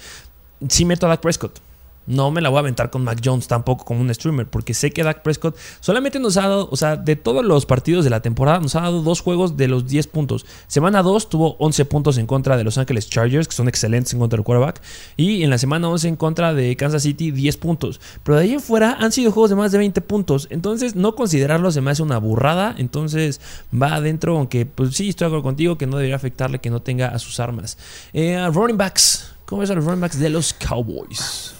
sí 0.67 0.83
meto 0.85 1.05
a 1.05 1.09
Dak 1.09 1.21
Prescott. 1.21 1.59
No 2.07 2.31
me 2.31 2.41
la 2.41 2.49
voy 2.49 2.57
a 2.57 2.59
aventar 2.61 2.89
con 2.89 3.03
Mac 3.03 3.19
Jones 3.23 3.47
tampoco 3.47 3.83
como 3.83 3.99
un 3.99 4.13
streamer, 4.13 4.47
porque 4.47 4.73
sé 4.73 4.91
que 4.91 5.03
Dak 5.03 5.21
Prescott 5.21 5.57
solamente 5.81 6.19
nos 6.19 6.37
ha 6.37 6.47
dado, 6.47 6.69
o 6.71 6.75
sea, 6.77 6.95
de 6.95 7.17
todos 7.17 7.43
los 7.43 7.65
partidos 7.65 8.05
de 8.05 8.09
la 8.09 8.21
temporada, 8.21 8.59
nos 8.59 8.75
ha 8.75 8.81
dado 8.81 9.01
dos 9.01 9.19
juegos 9.19 9.57
de 9.57 9.67
los 9.67 9.87
10 9.87 10.07
puntos. 10.07 10.45
Semana 10.67 11.03
2 11.03 11.29
tuvo 11.29 11.57
11 11.59 11.85
puntos 11.85 12.17
en 12.17 12.25
contra 12.25 12.55
de 12.55 12.63
Los 12.63 12.77
Ángeles 12.77 13.09
Chargers, 13.09 13.47
que 13.47 13.55
son 13.55 13.67
excelentes 13.67 14.13
en 14.13 14.19
contra 14.19 14.37
del 14.37 14.45
quarterback, 14.45 14.81
y 15.17 15.43
en 15.43 15.49
la 15.49 15.57
semana 15.57 15.89
11 15.89 16.07
en 16.07 16.15
contra 16.15 16.53
de 16.53 16.75
Kansas 16.77 17.03
City, 17.03 17.31
10 17.31 17.57
puntos. 17.57 17.99
Pero 18.23 18.37
de 18.37 18.43
ahí 18.43 18.53
en 18.53 18.61
fuera 18.61 18.93
han 18.99 19.11
sido 19.11 19.33
juegos 19.33 19.49
de 19.49 19.57
más 19.57 19.73
de 19.73 19.77
20 19.77 19.99
puntos, 20.01 20.47
entonces 20.49 20.95
no 20.95 21.15
considerarlo 21.15 21.71
se 21.71 21.81
me 21.81 21.91
hace 21.91 22.03
una 22.03 22.19
burrada, 22.19 22.73
entonces 22.77 23.41
va 23.73 23.95
adentro, 23.95 24.37
aunque 24.37 24.65
pues 24.65 24.95
sí, 24.95 25.09
estoy 25.09 25.25
de 25.25 25.27
acuerdo 25.27 25.43
contigo 25.43 25.77
que 25.77 25.87
no 25.87 25.97
debería 25.97 26.15
afectarle 26.15 26.59
que 26.59 26.69
no 26.69 26.81
tenga 26.81 27.09
a 27.09 27.19
sus 27.19 27.41
armas. 27.41 27.77
Eh, 28.13 28.47
running 28.53 28.77
backs, 28.77 29.33
¿cómo 29.45 29.61
a 29.61 29.65
los 29.65 29.83
running 29.83 30.01
backs 30.01 30.19
de 30.19 30.29
los 30.29 30.53
Cowboys? 30.53 31.56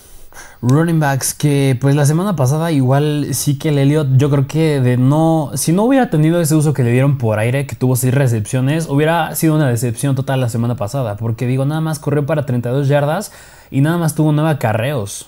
Running 0.70 1.00
backs 1.00 1.34
que 1.34 1.78
pues 1.80 1.96
la 1.96 2.06
semana 2.06 2.36
pasada 2.36 2.74
igual 2.74 3.28
sí 3.32 3.58
que 3.58 3.70
el 3.70 3.78
Elliot 3.78 4.18
yo 4.18 4.30
creo 4.30 4.48
que 4.48 4.82
de 4.82 4.98
no 4.98 5.52
si 5.54 5.72
no 5.72 5.84
hubiera 5.84 6.10
tenido 6.10 6.42
ese 6.42 6.56
uso 6.56 6.74
que 6.74 6.84
le 6.84 6.92
dieron 6.92 7.18
por 7.18 7.40
aire 7.40 7.66
que 7.66 7.78
tuvo 7.78 7.96
seis 7.96 8.14
recepciones 8.14 8.90
hubiera 8.90 9.34
sido 9.36 9.56
una 9.56 9.70
decepción 9.70 10.16
total 10.16 10.42
la 10.42 10.50
semana 10.50 10.76
pasada 10.76 11.16
porque 11.16 11.48
digo 11.48 11.66
nada 11.66 11.80
más 11.80 12.00
corrió 12.00 12.26
para 12.26 12.46
32 12.46 12.90
yardas 12.90 13.32
y 13.72 13.80
nada 13.80 13.98
más 13.98 14.14
tuvo 14.14 14.34
nueve 14.34 14.50
acarreos. 14.50 15.28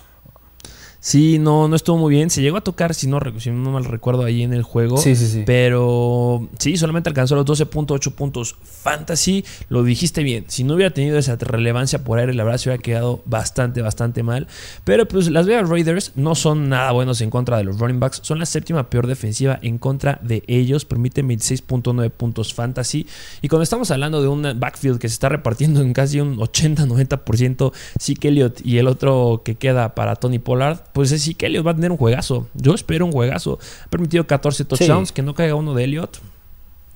Sí, 1.02 1.40
no, 1.40 1.68
no 1.68 1.76
estuvo 1.76 1.98
muy 1.98 2.14
bien. 2.14 2.30
Se 2.30 2.42
llegó 2.42 2.58
a 2.58 2.62
tocar, 2.62 2.94
si 2.94 3.08
no, 3.08 3.20
si 3.40 3.52
no 3.52 3.72
mal 3.72 3.86
recuerdo, 3.86 4.24
ahí 4.24 4.44
en 4.44 4.54
el 4.54 4.64
juego. 4.64 4.98
Sí, 4.98 5.16
sí, 5.16 5.28
sí. 5.28 5.44
Pero 5.46 6.48
sí, 6.60 6.78
solamente 6.78 7.10
alcanzó 7.10 7.36
los 7.36 7.46
12.8 7.46 8.12
puntos. 8.14 8.56
Fantasy, 8.62 9.46
lo 9.70 9.84
dijiste 9.84 10.24
bien. 10.24 10.46
Si 10.48 10.64
no 10.64 10.76
hubiera 10.76 10.94
tenido 10.94 11.18
esa 11.18 11.36
relevancia 11.36 12.04
por 12.04 12.20
aire, 12.20 12.34
la 12.34 12.44
verdad 12.44 12.58
se 12.58 12.70
hubiera 12.70 12.82
quedado 12.82 13.22
bastante, 13.26 13.82
bastante 13.82 14.24
mal. 14.24 14.48
Pero 14.84 15.08
pues 15.08 15.30
las 15.30 15.46
Vegas 15.46 15.70
Raiders 15.70 16.12
no 16.16 16.36
son 16.36 16.70
nada 16.70 16.92
buenos 16.92 17.22
en 17.22 17.30
contra 17.30 17.58
de 17.58 17.64
los 17.64 17.80
running 17.80 18.00
backs. 18.00 18.20
Son 18.24 18.40
la 18.40 18.46
séptima 18.46 18.90
peor 18.90 19.08
defensiva 19.08 19.60
en 19.62 19.78
contra 19.78 20.20
de 20.22 20.44
ellos. 20.48 20.86
Permiten 20.86 21.28
26.9 21.30 22.10
puntos 22.10 22.54
fantasy. 22.54 23.08
Y 23.42 23.48
cuando 23.48 23.64
estamos 23.64 23.90
hablando 23.92 24.22
de 24.22 24.28
un 24.28 24.60
backfield 24.60 25.00
que 25.00 25.08
se 25.08 25.14
está 25.14 25.30
repartiendo 25.30 25.82
en 25.82 25.94
casi 25.94 26.20
un 26.20 26.38
80-90%, 26.38 27.72
sí 28.00 28.16
Elliott 28.30 28.62
y 28.64 28.78
el 28.78 28.88
otro 28.88 29.42
que 29.44 29.56
queda 29.56 29.96
para 29.96 30.16
Tony 30.16 30.40
Pollard 30.40 30.80
pues 31.00 31.12
sí 31.22 31.34
que 31.34 31.46
Elliot 31.46 31.66
va 31.66 31.72
a 31.72 31.76
tener 31.76 31.92
un 31.92 31.98
juegazo. 31.98 32.50
Yo 32.56 32.74
espero 32.74 33.06
un 33.06 33.14
juegazo. 33.14 33.58
Ha 33.86 33.90
permitido 33.90 34.28
14 34.28 34.66
touchdowns, 34.66 35.14
que 35.14 35.22
no 35.22 35.34
caiga 35.34 35.56
uno 35.56 35.74
de 35.74 35.86
Elliot. 35.86 36.20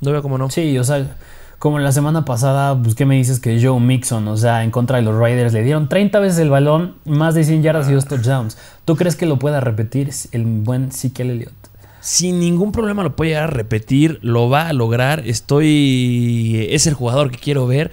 No 0.02 0.12
veo 0.12 0.22
cómo 0.22 0.38
no. 0.38 0.50
Sí, 0.50 0.78
o 0.78 0.84
sea, 0.84 1.16
como 1.58 1.80
la 1.80 1.94
semana 1.94 2.26
pasada, 2.26 2.78
pues 2.78 2.96
¿qué 2.96 3.06
me 3.06 3.16
dices 3.16 3.40
que 3.40 3.66
Joe 3.66 3.80
Mixon, 3.80 4.28
o 4.28 4.36
sea, 4.36 4.66
en 4.66 4.72
contra 4.72 4.98
de 4.98 5.04
los 5.04 5.16
Raiders, 5.16 5.54
le 5.54 5.64
dieron 5.64 5.88
30 5.88 6.20
veces 6.20 6.40
el 6.40 6.50
balón, 6.50 6.96
más 7.06 7.34
de 7.34 7.46
100 7.46 7.64
yardas 7.64 7.90
y 7.90 7.94
dos 7.94 8.04
touchdowns? 8.04 8.58
¿Tú 8.84 8.98
crees 8.98 9.16
que 9.16 9.26
lo 9.26 9.40
pueda 9.40 9.62
repetir 9.62 10.10
el 10.34 10.44
buen 10.44 10.92
Sikel 10.92 11.30
Elliott? 11.30 11.54
Sin 12.02 12.42
ningún 12.42 12.74
problema 12.74 13.04
lo 13.04 13.16
puede 13.16 13.30
llegar 13.30 13.46
a 13.46 13.48
repetir, 13.48 14.20
lo 14.22 14.50
va 14.50 14.68
a 14.68 14.74
lograr. 14.74 15.26
Estoy. 15.26 16.68
Es 16.72 16.88
el 16.88 16.94
jugador 16.94 17.32
que 17.32 17.38
quiero 17.38 17.68
ver 17.68 17.92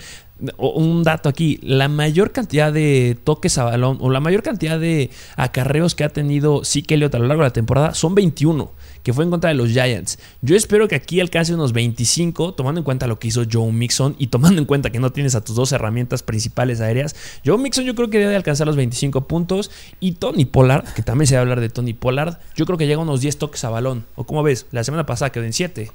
un 0.57 1.03
dato 1.03 1.29
aquí, 1.29 1.59
la 1.63 1.89
mayor 1.89 2.33
cantidad 2.33 2.73
de 2.73 3.17
toques 3.25 3.59
a 3.59 3.65
balón 3.65 3.99
o 4.01 4.11
la 4.11 4.21
mayor 4.21 4.43
cantidad 4.43 4.79
de 4.79 5.11
acarreos 5.37 5.95
que 5.95 6.05
ha 6.05 6.09
tenido 6.09 6.65
Zeke 6.65 6.95
Elliott 6.95 7.15
a 7.15 7.19
lo 7.19 7.27
largo 7.27 7.43
de 7.43 7.49
la 7.49 7.53
temporada 7.53 7.95
son 7.95 8.15
21, 8.15 8.73
que 9.03 9.13
fue 9.13 9.25
en 9.25 9.31
contra 9.31 9.49
de 9.49 9.55
los 9.55 9.71
Giants. 9.71 10.19
Yo 10.43 10.57
espero 10.57 10.89
que 10.89 10.95
aquí 10.95 11.21
alcance 11.21 11.55
unos 11.55 11.73
25, 11.73 12.55
tomando 12.55 12.81
en 12.81 12.85
cuenta 12.85 13.07
lo 13.07 13.19
que 13.19 13.29
hizo 13.29 13.43
Joe 13.51 13.73
Mixon 13.73 14.17
y 14.19 14.29
tomando 14.29 14.61
en 14.61 14.67
cuenta 14.67 14.91
que 14.91 15.01
no 15.01 15.11
tienes 15.11 15.35
a 15.35 15.43
tus 15.43 15.57
dos 15.57 15.73
herramientas 15.73 16.23
principales 16.23 16.81
aéreas. 16.81 17.15
Joe 17.45 17.59
Mixon 17.59 17.85
yo 17.85 17.95
creo 17.95 18.11
que 18.11 18.19
debe 18.19 18.37
alcanzar 18.37 18.67
los 18.67 18.77
25 18.77 19.27
puntos 19.27 19.71
y 20.01 20.13
Tony 20.13 20.45
Pollard, 20.45 20.85
que 20.95 21.03
también 21.03 21.27
se 21.27 21.35
va 21.35 21.41
a 21.41 21.43
hablar 21.43 21.61
de 21.61 21.69
Tony 21.69 21.93
Pollard, 21.93 22.39
yo 22.55 22.67
creo 22.67 22.79
que 22.79 22.87
llega 22.87 23.01
a 23.01 23.03
unos 23.03 23.21
10 23.21 23.39
toques 23.39 23.65
a 23.65 23.71
balón. 23.71 24.07
¿O 24.15 24.25
cómo 24.25 24.43
ves? 24.43 24.67
La 24.71 24.85
semana 24.85 25.07
pasada 25.07 25.31
quedó 25.31 25.45
en 25.45 25.53
7. 25.53 25.91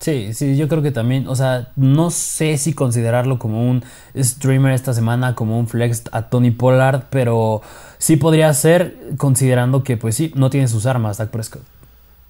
Sí, 0.00 0.32
sí, 0.32 0.56
yo 0.56 0.66
creo 0.66 0.80
que 0.80 0.92
también, 0.92 1.28
o 1.28 1.36
sea, 1.36 1.72
no 1.76 2.10
sé 2.10 2.56
si 2.56 2.72
considerarlo 2.72 3.38
como 3.38 3.68
un 3.68 3.84
streamer 4.16 4.72
esta 4.72 4.94
semana, 4.94 5.34
como 5.34 5.58
un 5.58 5.68
flex 5.68 6.04
a 6.10 6.30
Tony 6.30 6.50
Pollard, 6.50 7.04
pero 7.10 7.60
sí 7.98 8.16
podría 8.16 8.52
ser 8.54 8.96
considerando 9.18 9.84
que 9.84 9.98
pues 9.98 10.14
sí, 10.14 10.32
no 10.34 10.48
tiene 10.48 10.68
sus 10.68 10.86
armas 10.86 11.18
Dak 11.18 11.28
Prescott. 11.28 11.60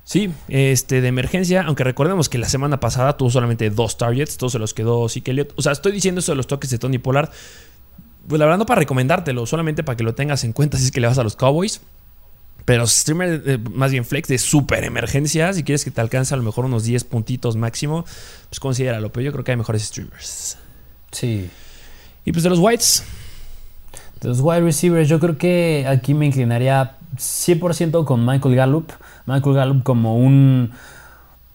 Sí, 0.03 0.33
este 0.49 1.01
de 1.01 1.07
emergencia, 1.07 1.63
aunque 1.63 1.85
recordemos 1.85 2.29
que 2.29 2.39
la 2.39 2.49
semana 2.49 2.81
pasada 2.81 3.17
tuvo 3.17 3.31
solamente 3.31 3.71
dos 3.71 3.97
targets, 3.97 4.37
todos 4.37 4.51
se 4.51 4.59
los 4.59 4.75
quedó 4.75 5.09
sí 5.09 5.21
que 5.21 5.47
O 5.55 5.63
sea, 5.63 5.71
estoy 5.71 5.93
diciendo 5.93 6.19
eso 6.19 6.33
de 6.33 6.37
los 6.37 6.49
toques 6.49 6.71
de 6.71 6.79
Tony 6.79 6.99
Pollard, 6.99 7.31
pues 8.27 8.41
la 8.41 8.47
verdad 8.47 8.59
no 8.59 8.67
para 8.67 8.81
recomendártelo, 8.81 9.47
solamente 9.47 9.85
para 9.85 9.97
que 9.97 10.03
lo 10.03 10.13
tengas 10.17 10.43
en 10.43 10.53
cuenta 10.53 10.77
si 10.77 10.87
es 10.87 10.91
que 10.91 11.01
le 11.01 11.07
vas 11.07 11.19
a 11.19 11.23
los 11.23 11.37
Cowboys. 11.37 11.81
Pero 12.71 12.87
streamer, 12.87 13.43
eh, 13.47 13.59
más 13.75 13.91
bien 13.91 14.05
flex 14.05 14.29
de 14.29 14.39
super 14.39 14.85
emergencia, 14.85 15.53
si 15.53 15.65
quieres 15.65 15.85
que 15.85 15.91
te 15.91 16.01
alcance 16.01 16.33
a 16.35 16.37
lo 16.37 16.45
mejor 16.45 16.67
unos 16.67 16.85
10 16.85 17.03
puntitos 17.03 17.57
máximo, 17.57 18.05
pues 18.49 18.61
considéralo. 18.61 19.11
Pero 19.11 19.25
yo 19.25 19.33
creo 19.33 19.43
que 19.43 19.51
hay 19.51 19.57
mejores 19.57 19.83
streamers. 19.83 20.57
Sí. 21.11 21.51
Y 22.25 22.31
pues 22.31 22.45
de 22.45 22.51
los 22.51 22.61
whites. 22.61 23.03
De 24.21 24.29
los 24.29 24.39
wide 24.41 24.61
receivers, 24.61 25.09
yo 25.09 25.19
creo 25.19 25.37
que 25.37 25.85
aquí 25.89 26.15
me 26.15 26.27
inclinaría 26.27 26.97
100% 27.17 28.05
con 28.05 28.25
Michael 28.25 28.55
Gallup. 28.55 28.93
Michael 29.27 29.57
Gallup 29.57 29.83
como 29.83 30.17
un... 30.17 30.71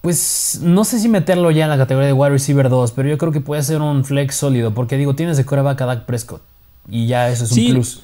Pues 0.02 0.60
no 0.62 0.84
sé 0.84 0.98
si 1.00 1.08
meterlo 1.08 1.50
ya 1.50 1.64
en 1.64 1.70
la 1.70 1.78
categoría 1.78 2.08
de 2.08 2.12
wide 2.12 2.32
receiver 2.32 2.68
2, 2.68 2.92
pero 2.92 3.08
yo 3.08 3.16
creo 3.16 3.32
que 3.32 3.40
puede 3.40 3.62
ser 3.62 3.80
un 3.80 4.04
flex 4.04 4.34
sólido, 4.34 4.74
porque 4.74 4.98
digo, 4.98 5.14
tienes 5.14 5.38
de 5.38 5.46
coreback 5.46 5.80
a 5.80 5.86
Dak 5.86 6.04
Prescott. 6.04 6.42
Y 6.90 7.06
ya 7.06 7.30
eso 7.30 7.44
es 7.44 7.52
un 7.52 7.72
plus 7.72 8.02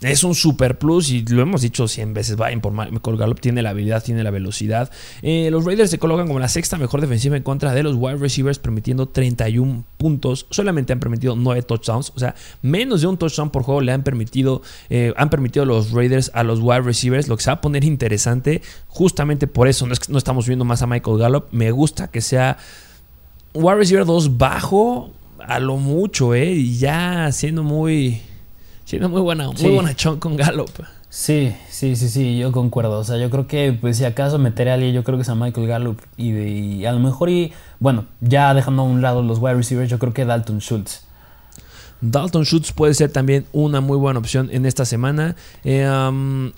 es 0.00 0.24
un 0.24 0.34
super 0.34 0.78
plus 0.78 1.10
y 1.10 1.22
lo 1.26 1.42
hemos 1.42 1.60
dicho 1.60 1.86
100 1.86 2.14
veces. 2.14 2.36
Vayan 2.36 2.60
por 2.60 2.72
Michael 2.72 3.16
Gallup, 3.18 3.40
tiene 3.40 3.60
la 3.60 3.70
habilidad, 3.70 4.02
tiene 4.02 4.24
la 4.24 4.30
velocidad. 4.30 4.90
Eh, 5.20 5.48
los 5.50 5.64
Raiders 5.64 5.90
se 5.90 5.98
colocan 5.98 6.26
como 6.26 6.38
la 6.38 6.48
sexta 6.48 6.78
mejor 6.78 7.02
defensiva 7.02 7.36
en 7.36 7.42
contra 7.42 7.74
de 7.74 7.82
los 7.82 7.96
wide 7.96 8.16
receivers, 8.16 8.58
permitiendo 8.58 9.08
31 9.08 9.84
puntos. 9.98 10.46
Solamente 10.50 10.94
han 10.94 11.00
permitido 11.00 11.36
9 11.36 11.62
touchdowns, 11.62 12.12
o 12.16 12.18
sea, 12.18 12.34
menos 12.62 13.02
de 13.02 13.08
un 13.08 13.18
touchdown 13.18 13.50
por 13.50 13.62
juego 13.62 13.82
le 13.82 13.92
han 13.92 14.02
permitido, 14.02 14.62
eh, 14.88 15.12
han 15.16 15.28
permitido 15.28 15.66
los 15.66 15.92
Raiders 15.92 16.30
a 16.32 16.44
los 16.44 16.60
wide 16.60 16.80
receivers, 16.80 17.28
lo 17.28 17.36
que 17.36 17.42
se 17.42 17.50
va 17.50 17.54
a 17.54 17.60
poner 17.60 17.84
interesante. 17.84 18.62
Justamente 18.88 19.46
por 19.46 19.68
eso 19.68 19.86
no, 19.86 20.18
estamos 20.18 20.46
viendo 20.46 20.64
más 20.64 20.80
a 20.80 20.86
Michael 20.86 21.18
Gallup. 21.18 21.44
Me 21.52 21.70
gusta 21.72 22.08
que 22.08 22.22
sea 22.22 22.56
wide 23.52 23.74
receiver 23.74 24.06
2 24.06 24.38
bajo 24.38 25.12
a 25.38 25.58
lo 25.58 25.76
mucho, 25.76 26.34
¿eh? 26.34 26.52
Y 26.52 26.78
ya 26.78 27.30
siendo 27.32 27.62
muy. 27.62 28.22
Siendo 28.90 29.08
muy 29.08 29.20
buena, 29.20 29.46
muy 29.46 29.56
Sí. 29.56 30.16
con 30.18 30.36
Gallup. 30.36 30.70
Sí, 31.08 31.52
sí, 31.68 31.96
sí, 31.96 32.08
sí, 32.08 32.38
yo 32.38 32.52
concuerdo. 32.52 32.98
O 32.98 33.04
sea, 33.04 33.16
yo 33.18 33.30
creo 33.30 33.46
que, 33.46 33.72
pues, 33.72 33.96
si 33.98 34.04
acaso 34.04 34.38
meteré 34.38 34.70
a 34.70 34.74
alguien, 34.74 34.92
yo 34.94 35.02
creo 35.04 35.16
que 35.16 35.22
es 35.22 35.28
a 35.28 35.34
Michael 35.34 35.66
Gallup. 35.66 36.00
Y, 36.16 36.32
de- 36.32 36.48
y 36.50 36.86
a 36.86 36.92
lo 36.92 36.98
mejor, 37.00 37.30
y 37.30 37.52
bueno, 37.78 38.04
ya 38.20 38.52
dejando 38.54 38.82
a 38.82 38.84
un 38.84 39.00
lado 39.02 39.22
los 39.22 39.38
wide 39.38 39.54
receivers, 39.54 39.88
yo 39.90 39.98
creo 39.98 40.12
que 40.12 40.24
Dalton 40.24 40.60
Schultz. 40.60 41.04
Dalton 42.00 42.44
Schultz 42.44 42.72
puede 42.72 42.94
ser 42.94 43.10
también 43.10 43.44
una 43.52 43.80
muy 43.80 43.96
buena 43.98 44.18
opción 44.18 44.48
en 44.52 44.66
esta 44.66 44.84
semana. 44.84 45.36
Eh, 45.64 45.84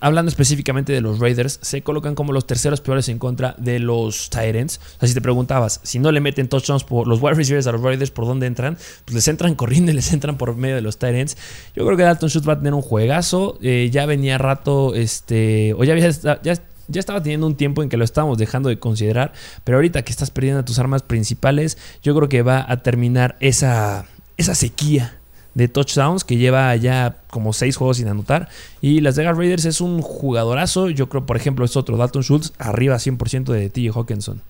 hablando 0.00 0.28
específicamente 0.28 0.92
de 0.92 1.00
los 1.00 1.18
Raiders, 1.18 1.59
se 1.62 1.83
colocan 1.83 2.14
como 2.14 2.33
los 2.33 2.46
terceros 2.46 2.81
peores 2.81 3.09
en 3.09 3.18
contra 3.18 3.55
de 3.59 3.78
los 3.78 4.31
Titans. 4.31 4.81
O 5.00 5.07
si 5.07 5.14
te 5.14 5.20
preguntabas, 5.20 5.81
si 5.83 5.98
no 5.98 6.12
le 6.12 6.20
meten 6.20 6.48
touchdowns 6.48 6.85
por 6.85 7.09
los 7.09 7.20
wide 7.20 7.35
receivers 7.35 7.66
a 7.66 7.72
los 7.72 7.83
Raiders, 7.83 8.11
¿por 8.11 8.26
dónde 8.26 8.46
entran? 8.46 8.76
Pues 9.05 9.14
les 9.14 9.28
entran 9.28 9.55
corriendo 9.57 9.90
y 9.90 9.94
les 9.94 10.12
entran 10.12 10.38
por 10.38 10.55
medio 10.57 10.76
de 10.76 10.83
los 10.83 10.98
Titans. 10.98 11.37
Yo 11.74 11.85
creo 11.85 11.96
que 11.96 12.05
Dalton 12.05 12.28
Schultz 12.28 12.48
va 12.48 12.55
a 12.55 12.59
tener 12.59 12.74
un 12.74 12.83
juegazo. 12.83 13.59
Eh, 13.62 13.90
ya 13.92 14.07
venía 14.07 14.38
rato, 14.38 14.94
este, 14.94 15.74
o 15.74 15.85
ya 15.85 15.92
había 15.92 16.11
ya, 16.11 16.40
ya 16.42 17.00
estaba 17.00 17.22
teniendo 17.22 17.46
un 17.46 17.57
tiempo 17.57 17.83
en 17.83 17.88
que 17.88 17.96
lo 17.96 18.05
estábamos 18.05 18.38
dejando 18.38 18.68
de 18.68 18.78
considerar, 18.78 19.33
pero 19.64 19.78
ahorita 19.78 20.02
que 20.02 20.12
estás 20.12 20.31
perdiendo 20.31 20.64
tus 20.64 20.78
armas 20.78 21.02
principales, 21.02 21.78
yo 22.02 22.14
creo 22.14 22.28
que 22.28 22.42
va 22.42 22.64
a 22.68 22.83
terminar 22.83 23.37
esa, 23.40 24.07
esa 24.37 24.55
sequía 24.55 25.21
de 25.54 25.68
touchdowns 25.68 26.24
que 26.24 26.36
lleva 26.36 26.74
ya 26.76 27.16
como 27.30 27.52
seis 27.52 27.76
juegos 27.76 27.98
sin 27.98 28.08
anotar. 28.08 28.48
Y 28.80 29.00
Las 29.00 29.16
Vegas 29.16 29.36
Raiders 29.36 29.64
es 29.64 29.80
un 29.80 30.02
jugadorazo. 30.02 30.90
Yo 30.90 31.08
creo, 31.08 31.26
por 31.26 31.36
ejemplo, 31.36 31.64
es 31.64 31.76
otro 31.76 31.96
Dalton 31.96 32.22
Schultz, 32.22 32.52
arriba 32.58 32.96
100% 32.96 33.44
de 33.52 33.70
TJ 33.70 33.96
Hawkinson. 33.96 34.42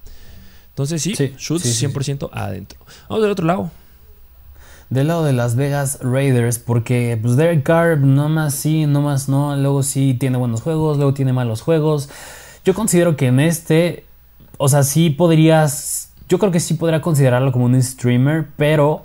Entonces, 0.71 1.03
sí, 1.03 1.15
Sí, 1.15 1.35
Schultz 1.37 1.65
sí, 1.65 1.73
sí, 1.73 1.87
100% 1.87 2.31
adentro. 2.33 2.79
Vamos 3.09 3.23
del 3.23 3.33
otro 3.33 3.47
lado. 3.47 3.71
Del 4.89 5.09
lado 5.09 5.25
de 5.25 5.33
Las 5.33 5.57
Vegas 5.57 5.99
Raiders, 6.03 6.59
porque 6.59 7.19
pues 7.21 7.37
Derek 7.37 7.63
Carr 7.63 7.99
no 7.99 8.29
más 8.29 8.55
sí, 8.55 8.85
no 8.87 9.01
más 9.01 9.29
no, 9.29 9.57
luego 9.57 9.83
sí 9.83 10.15
tiene 10.19 10.37
buenos 10.37 10.61
juegos, 10.61 10.99
luego 10.99 11.15
tiene 11.15 11.33
malos 11.33 11.63
juegos. 11.63 12.11
Yo 12.65 12.75
considero 12.75 13.17
que 13.17 13.29
en 13.29 13.41
este, 13.41 14.05
o 14.59 14.69
sea, 14.69 14.83
sí 14.83 15.09
podrías, 15.09 16.11
yo 16.29 16.39
creo 16.39 16.53
que 16.53 16.61
sí 16.61 16.75
podría 16.75 17.01
considerarlo 17.01 17.53
como 17.53 17.65
un 17.65 17.83
streamer, 17.83 18.49
pero 18.57 19.03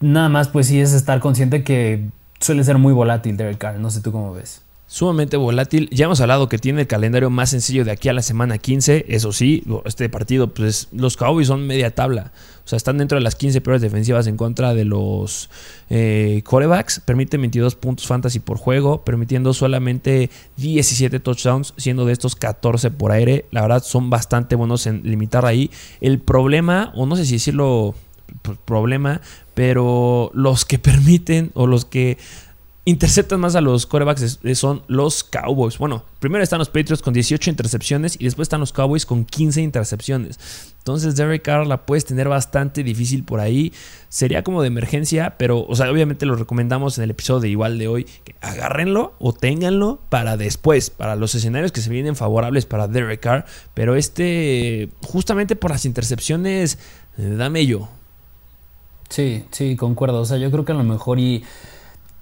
nada 0.00 0.28
más 0.28 0.48
pues 0.48 0.66
sí 0.66 0.80
es 0.80 0.92
estar 0.92 1.20
consciente 1.20 1.64
que 1.64 2.08
suele 2.40 2.64
ser 2.64 2.78
muy 2.78 2.92
volátil 2.92 3.36
Derek 3.36 3.58
Carr, 3.58 3.78
no 3.78 3.90
sé 3.90 4.00
tú 4.00 4.12
cómo 4.12 4.32
ves. 4.32 4.62
Sumamente 4.88 5.36
volátil. 5.36 5.90
Ya 5.90 6.04
hemos 6.04 6.20
hablado 6.20 6.48
que 6.48 6.58
tiene 6.58 6.82
el 6.82 6.86
calendario 6.86 7.28
más 7.28 7.50
sencillo 7.50 7.84
de 7.84 7.90
aquí 7.90 8.08
a 8.08 8.12
la 8.12 8.22
semana 8.22 8.56
15. 8.58 9.06
Eso 9.08 9.32
sí, 9.32 9.64
este 9.84 10.08
partido, 10.08 10.54
pues 10.54 10.86
los 10.92 11.16
Cowboys 11.16 11.48
son 11.48 11.66
media 11.66 11.92
tabla. 11.92 12.30
O 12.64 12.68
sea, 12.68 12.76
están 12.76 12.98
dentro 12.98 13.18
de 13.18 13.22
las 13.22 13.34
15 13.34 13.60
peores 13.62 13.82
defensivas 13.82 14.28
en 14.28 14.36
contra 14.36 14.74
de 14.74 14.84
los 14.84 15.50
eh, 15.90 16.40
corebacks. 16.44 17.00
Permiten 17.00 17.40
22 17.40 17.74
puntos 17.74 18.06
fantasy 18.06 18.38
por 18.38 18.58
juego, 18.58 19.04
permitiendo 19.04 19.52
solamente 19.54 20.30
17 20.56 21.18
touchdowns, 21.18 21.74
siendo 21.76 22.04
de 22.04 22.12
estos 22.12 22.36
14 22.36 22.92
por 22.92 23.10
aire. 23.10 23.46
La 23.50 23.62
verdad, 23.62 23.82
son 23.82 24.08
bastante 24.08 24.54
buenos 24.54 24.86
en 24.86 25.02
limitar 25.02 25.46
ahí. 25.46 25.68
El 26.00 26.20
problema, 26.20 26.92
o 26.94 27.06
no 27.06 27.16
sé 27.16 27.24
si 27.24 27.32
decirlo 27.34 27.96
pues, 28.42 28.56
problema, 28.64 29.20
pero 29.56 30.30
los 30.34 30.66
que 30.66 30.78
permiten 30.78 31.50
o 31.54 31.66
los 31.66 31.86
que 31.86 32.18
interceptan 32.84 33.40
más 33.40 33.56
a 33.56 33.62
los 33.62 33.86
corebacks 33.86 34.38
son 34.52 34.82
los 34.86 35.24
Cowboys. 35.24 35.78
Bueno, 35.78 36.04
primero 36.20 36.44
están 36.44 36.58
los 36.58 36.68
Patriots 36.68 37.00
con 37.00 37.14
18 37.14 37.48
intercepciones 37.48 38.16
y 38.20 38.24
después 38.24 38.44
están 38.44 38.60
los 38.60 38.74
Cowboys 38.74 39.06
con 39.06 39.24
15 39.24 39.62
intercepciones. 39.62 40.38
Entonces 40.76 41.16
Derek 41.16 41.40
Carr 41.40 41.66
la 41.66 41.86
puedes 41.86 42.04
tener 42.04 42.28
bastante 42.28 42.82
difícil 42.82 43.24
por 43.24 43.40
ahí. 43.40 43.72
Sería 44.10 44.44
como 44.44 44.60
de 44.60 44.68
emergencia, 44.68 45.36
pero, 45.38 45.64
o 45.66 45.74
sea, 45.74 45.90
obviamente 45.90 46.26
lo 46.26 46.36
recomendamos 46.36 46.98
en 46.98 47.04
el 47.04 47.10
episodio 47.12 47.40
de 47.40 47.48
igual 47.48 47.78
de 47.78 47.88
hoy. 47.88 48.04
Que 48.24 48.34
agárrenlo 48.42 49.14
o 49.18 49.32
ténganlo 49.32 50.00
para 50.10 50.36
después, 50.36 50.90
para 50.90 51.16
los 51.16 51.34
escenarios 51.34 51.72
que 51.72 51.80
se 51.80 51.88
vienen 51.88 52.14
favorables 52.14 52.66
para 52.66 52.88
Derek 52.88 53.20
Carr. 53.20 53.46
Pero 53.72 53.96
este, 53.96 54.90
justamente 55.02 55.56
por 55.56 55.70
las 55.70 55.86
intercepciones, 55.86 56.78
eh, 57.16 57.34
dame 57.38 57.64
yo. 57.64 57.88
Sí, 59.08 59.44
sí, 59.50 59.76
concuerdo. 59.76 60.20
O 60.20 60.24
sea, 60.24 60.36
yo 60.36 60.50
creo 60.50 60.64
que 60.64 60.72
a 60.72 60.76
lo 60.76 60.84
mejor 60.84 61.18
y, 61.18 61.44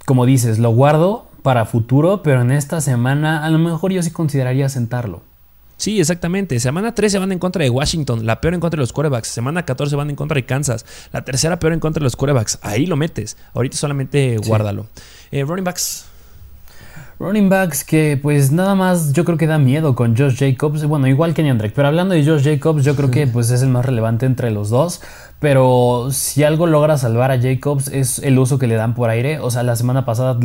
como 0.05 0.27
dices, 0.27 0.59
lo 0.59 0.71
guardo 0.71 1.27
para 1.43 1.65
futuro, 1.65 2.23
pero 2.23 2.43
en 2.43 2.51
esta 2.51 2.81
semana 2.81 3.45
a 3.45 3.51
lo 3.51 3.59
mejor 3.59 3.93
yo 3.93 4.03
sí 4.03 4.11
consideraría 4.11 4.69
sentarlo. 4.69 5.23
Sí, 5.77 5.99
exactamente. 6.01 6.59
Semana 6.61 6.95
13 6.95 7.19
van 7.19 7.33
en 7.33 7.39
contra 7.39 7.63
de 7.65 7.71
Washington, 7.71 8.25
la 8.25 8.41
peor 8.41 8.55
en 8.55 8.61
contra 8.61 8.77
de 8.79 8.83
los 8.83 8.93
quarterbacks. 8.93 9.29
Semana 9.29 9.65
14 9.65 9.97
van 9.97 10.09
en 10.09 10.17
contra 10.17 10.37
de 10.37 10.45
Kansas, 10.47 10.87
la 11.13 11.25
tercera 11.25 11.59
peor 11.59 11.73
en 11.73 11.81
contra 11.81 12.01
de 12.01 12.05
los 12.05 12.17
quarterbacks. 12.17 12.59
Ahí 12.63 12.87
lo 12.87 12.97
metes. 12.97 13.37
Ahorita 13.55 13.77
solamente 13.77 14.39
Sí. 14.41 14.49
guárdalo. 14.49 14.87
Eh, 15.33 15.43
running 15.45 15.65
backs. 15.65 16.07
Running 17.19 17.49
backs 17.49 17.85
que 17.85 18.19
pues 18.21 18.51
nada 18.51 18.75
más 18.75 19.13
yo 19.13 19.25
creo 19.25 19.37
que 19.39 19.47
da 19.47 19.59
miedo 19.59 19.95
con 19.95 20.17
Josh 20.17 20.37
Jacobs. 20.39 20.85
Bueno, 20.85 21.07
igual 21.07 21.33
que 21.35 21.43
Drake, 21.43 21.73
pero 21.75 21.89
hablando 21.89 22.15
de 22.15 22.25
Josh 22.25 22.43
Jacobs, 22.45 22.85
yo 22.85 22.97
creo 22.97 23.11
que 23.11 23.27
pues 23.33 23.51
es 23.51 23.63
el 23.63 23.69
más 23.69 23.85
relevante 23.85 24.27
entre 24.27 24.51
los 24.51 24.71
dos. 24.71 25.01
Pero 25.45 26.09
si 26.11 26.43
algo 26.43 26.67
logra 26.67 26.97
salvar 26.97 27.31
a 27.31 27.39
Jacobs 27.39 27.89
es 27.89 28.19
el 28.19 28.39
uso 28.39 28.59
que 28.59 28.67
le 28.67 28.77
dan 28.77 28.95
por 28.95 29.11
aire. 29.11 29.41
O 29.41 29.51
sea, 29.51 29.63
la 29.63 29.77
semana 29.77 30.07
pasada 30.07 30.41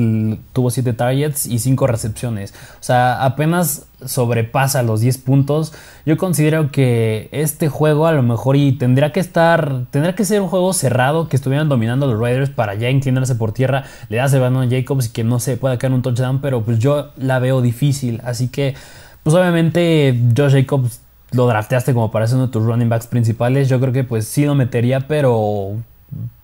tuvo 0.52 0.70
7 0.70 0.92
targets 0.92 1.46
y 1.46 1.60
5 1.60 1.88
recepciones. 1.88 2.54
O 2.82 2.84
sea, 2.84 3.24
apenas 3.24 3.86
sobrepasa 4.06 4.84
los 4.84 5.00
10 5.00 5.20
puntos. 5.20 5.72
Yo 6.06 6.18
considero 6.18 6.70
que 6.70 7.30
este 7.32 7.70
juego 7.70 8.08
a 8.08 8.12
lo 8.12 8.24
mejor 8.24 8.58
y 8.58 8.74
tendría 8.74 9.14
que 9.14 9.22
estar, 9.22 9.86
tendría 9.90 10.16
que 10.16 10.26
ser 10.26 10.42
un 10.42 10.50
juego 10.50 10.74
cerrado, 10.74 11.30
que 11.30 11.38
estuvieran 11.38 11.70
dominando 11.70 12.06
los 12.06 12.20
Raiders 12.20 12.50
para 12.50 12.76
ya 12.76 12.90
inclinarse 12.90 13.36
por 13.36 13.54
tierra. 13.54 13.86
Le 14.10 14.18
das 14.18 14.34
el 14.34 14.42
balón 14.42 14.68
a 14.68 14.70
Jacobs 14.70 15.06
y 15.06 15.10
que 15.12 15.24
no 15.24 15.40
se 15.40 15.56
pueda 15.56 15.78
caer 15.78 15.94
un 15.94 16.02
touchdown, 16.02 16.42
pero 16.42 16.64
pues 16.64 16.78
yo 16.78 17.12
la 17.16 17.40
veo 17.40 17.62
difícil. 17.62 18.20
Así 18.26 18.50
que, 18.50 18.76
pues 19.24 19.34
obviamente 19.34 20.20
Josh 20.36 20.52
Jacobs 20.52 21.00
lo 21.32 21.48
drafteaste 21.48 21.94
como 21.94 22.12
para 22.12 22.28
ser 22.28 22.38
uno 22.38 22.48
de 22.48 22.54
tus 22.54 22.64
running 22.64 22.90
backs 22.90 23.08
principales. 23.08 23.70
Yo 23.70 23.80
creo 23.80 23.94
que 23.94 24.04
pues 24.04 24.26
sí 24.26 24.46
lo 24.46 24.56
metería, 24.56 25.08
pero 25.08 25.76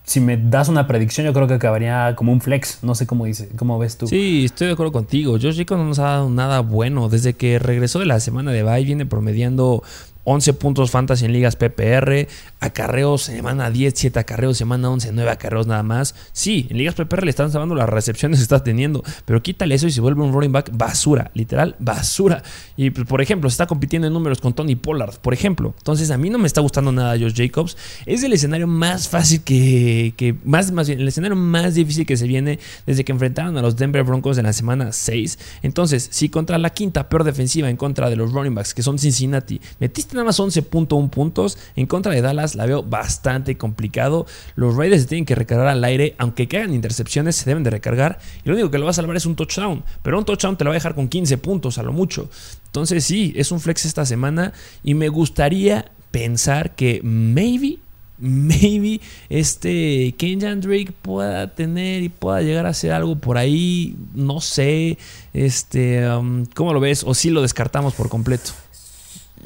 si 0.04 0.20
me 0.20 0.36
das 0.36 0.68
una 0.68 0.86
predicción, 0.86 1.26
yo 1.26 1.32
creo 1.32 1.48
que 1.48 1.54
acabaría 1.54 2.14
como 2.14 2.32
un 2.32 2.40
flex. 2.40 2.78
No 2.82 2.94
sé 2.94 3.06
cómo 3.06 3.24
dice, 3.24 3.48
cómo 3.56 3.78
ves 3.78 3.98
tú. 3.98 4.06
Sí, 4.06 4.44
estoy 4.44 4.68
de 4.68 4.74
acuerdo 4.74 4.92
contigo. 4.92 5.32
Josh 5.32 5.56
Jacobs 5.56 5.80
no 5.80 5.86
nos 5.86 5.98
ha 5.98 6.04
dado 6.04 6.30
nada 6.30 6.60
bueno. 6.60 7.08
Desde 7.08 7.34
que 7.34 7.58
regresó 7.58 7.98
de 7.98 8.06
la 8.06 8.20
semana 8.20 8.52
de 8.52 8.62
bye, 8.62 8.84
viene 8.84 9.06
promediando 9.06 9.82
11 10.22 10.54
puntos 10.54 10.90
fantasy 10.90 11.24
en 11.24 11.32
ligas 11.32 11.56
PPR, 11.56 12.26
acarreos 12.66 13.22
semana 13.22 13.70
10, 13.70 13.94
7 13.96 14.18
acarreos, 14.18 14.56
semana 14.58 14.90
11, 14.90 15.12
9 15.12 15.30
acarreos 15.30 15.66
nada 15.66 15.82
más. 15.82 16.14
Sí, 16.32 16.66
en 16.70 16.78
ligas 16.78 16.94
PPR 16.94 17.24
le 17.24 17.30
están 17.30 17.50
salvando 17.50 17.74
las 17.74 17.88
recepciones 17.88 18.38
que 18.38 18.42
está 18.44 18.62
teniendo, 18.62 19.02
pero 19.24 19.42
quítale 19.42 19.74
eso 19.74 19.86
y 19.86 19.90
se 19.90 20.00
vuelve 20.00 20.22
un 20.22 20.32
running 20.32 20.52
back 20.52 20.70
basura, 20.72 21.30
literal 21.34 21.76
basura. 21.78 22.42
Y 22.76 22.90
pues, 22.90 23.06
por 23.06 23.20
ejemplo, 23.20 23.48
se 23.50 23.54
está 23.54 23.66
compitiendo 23.66 24.06
en 24.06 24.12
números 24.12 24.40
con 24.40 24.54
Tony 24.54 24.76
Pollard, 24.76 25.18
por 25.20 25.34
ejemplo. 25.34 25.74
Entonces 25.78 26.10
a 26.10 26.18
mí 26.18 26.30
no 26.30 26.38
me 26.38 26.46
está 26.46 26.60
gustando 26.60 26.92
nada 26.92 27.18
Josh 27.18 27.34
Jacobs. 27.34 27.76
Es 28.04 28.22
el 28.22 28.32
escenario 28.32 28.66
más 28.66 29.08
fácil 29.08 29.42
que, 29.42 30.14
que 30.16 30.34
más, 30.44 30.72
más 30.72 30.88
bien, 30.88 31.00
el 31.00 31.08
escenario 31.08 31.36
más 31.36 31.74
difícil 31.74 32.06
que 32.06 32.16
se 32.16 32.26
viene 32.26 32.58
desde 32.86 33.04
que 33.04 33.12
enfrentaron 33.12 33.56
a 33.56 33.62
los 33.62 33.76
Denver 33.76 34.02
Broncos 34.04 34.38
en 34.38 34.44
la 34.44 34.52
semana 34.52 34.92
6. 34.92 35.38
Entonces, 35.62 36.08
si 36.10 36.28
contra 36.28 36.58
la 36.58 36.70
quinta 36.70 37.08
peor 37.08 37.24
defensiva 37.24 37.70
en 37.70 37.76
contra 37.76 38.10
de 38.10 38.16
los 38.16 38.32
running 38.32 38.54
backs, 38.54 38.74
que 38.74 38.82
son 38.82 38.98
Cincinnati, 38.98 39.60
metiste 39.78 40.14
nada 40.14 40.24
más 40.24 40.40
11.1 40.40 41.10
puntos, 41.10 41.58
en 41.76 41.86
contra 41.86 42.12
de 42.12 42.20
Dallas 42.20 42.55
la 42.56 42.66
veo 42.66 42.82
bastante 42.82 43.56
complicado. 43.56 44.26
Los 44.54 44.76
Raiders 44.76 45.02
se 45.02 45.08
tienen 45.08 45.24
que 45.24 45.34
recargar 45.34 45.68
al 45.68 45.84
aire, 45.84 46.14
aunque 46.18 46.48
caigan 46.48 46.74
intercepciones, 46.74 47.36
se 47.36 47.44
deben 47.44 47.62
de 47.62 47.70
recargar. 47.70 48.18
Y 48.44 48.48
lo 48.48 48.54
único 48.54 48.70
que 48.70 48.78
lo 48.78 48.84
va 48.84 48.90
a 48.90 48.94
salvar 48.94 49.16
es 49.16 49.26
un 49.26 49.36
touchdown, 49.36 49.84
pero 50.02 50.18
un 50.18 50.24
touchdown 50.24 50.56
te 50.56 50.64
lo 50.64 50.70
va 50.70 50.74
a 50.74 50.78
dejar 50.78 50.94
con 50.94 51.08
15 51.08 51.38
puntos 51.38 51.78
a 51.78 51.82
lo 51.82 51.92
mucho. 51.92 52.30
Entonces, 52.66 53.04
sí, 53.04 53.32
es 53.36 53.52
un 53.52 53.60
flex 53.60 53.84
esta 53.84 54.04
semana 54.04 54.52
y 54.82 54.94
me 54.94 55.08
gustaría 55.08 55.90
pensar 56.10 56.74
que 56.74 57.00
maybe 57.02 57.78
maybe 58.18 59.00
este 59.28 60.14
Kenyan 60.16 60.60
Drake 60.60 60.92
pueda 61.02 61.54
tener 61.54 62.02
y 62.02 62.08
pueda 62.08 62.42
llegar 62.42 62.66
a 62.66 62.70
hacer 62.70 62.92
algo 62.92 63.16
por 63.16 63.38
ahí, 63.38 63.96
no 64.14 64.40
sé, 64.40 64.98
este, 65.32 66.08
um, 66.08 66.46
¿cómo 66.54 66.72
lo 66.72 66.80
ves? 66.80 67.04
O 67.04 67.14
si 67.14 67.30
lo 67.30 67.42
descartamos 67.42 67.94
por 67.94 68.08
completo. 68.08 68.52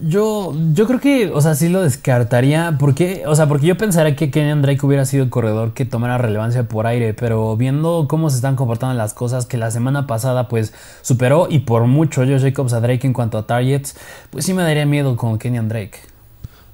Yo, 0.02 0.54
yo 0.72 0.86
creo 0.86 1.00
que, 1.00 1.30
o 1.30 1.40
sea, 1.40 1.54
sí 1.54 1.68
lo 1.68 1.82
descartaría. 1.82 2.76
Porque, 2.78 3.24
o 3.26 3.34
sea, 3.34 3.48
porque 3.48 3.66
yo 3.66 3.76
pensaría 3.76 4.16
que 4.16 4.30
Kenyan 4.30 4.62
Drake 4.62 4.84
hubiera 4.86 5.04
sido 5.04 5.24
el 5.24 5.30
corredor 5.30 5.74
que 5.74 5.84
tomara 5.84 6.16
relevancia 6.18 6.68
por 6.68 6.86
aire. 6.86 7.12
Pero 7.14 7.56
viendo 7.56 8.06
cómo 8.08 8.30
se 8.30 8.36
están 8.36 8.56
comportando 8.56 8.94
las 8.94 9.14
cosas, 9.14 9.46
que 9.46 9.56
la 9.56 9.70
semana 9.70 10.06
pasada, 10.06 10.48
pues, 10.48 10.72
superó 11.02 11.48
y 11.50 11.60
por 11.60 11.86
mucho 11.86 12.22
Josh 12.22 12.42
Jacobs 12.42 12.72
a 12.72 12.80
Drake 12.80 13.06
en 13.06 13.12
cuanto 13.12 13.36
a 13.38 13.46
targets, 13.46 13.96
pues 14.30 14.44
sí 14.44 14.54
me 14.54 14.62
daría 14.62 14.86
miedo 14.86 15.16
con 15.16 15.38
Kenyan 15.38 15.68
Drake. 15.68 15.98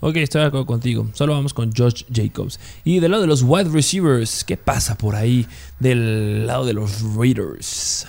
Ok, 0.01 0.17
estoy 0.17 0.43
de 0.43 0.49
acuerdo 0.49 0.67
contigo. 0.67 1.09
Solo 1.15 1.33
vamos 1.33 1.55
con 1.55 1.73
Josh 1.73 2.05
Jacobs. 2.13 2.61
Y 2.85 3.01
del 3.01 3.13
lado 3.13 3.23
de 3.23 3.29
los 3.29 3.43
wide 3.43 3.71
receivers, 3.71 4.45
¿qué 4.45 4.57
pasa 4.57 4.97
por 4.97 5.17
ahí 5.17 5.47
del 5.81 6.47
lado 6.47 6.67
de 6.67 6.75
los 6.75 7.03
Raiders? 7.17 8.07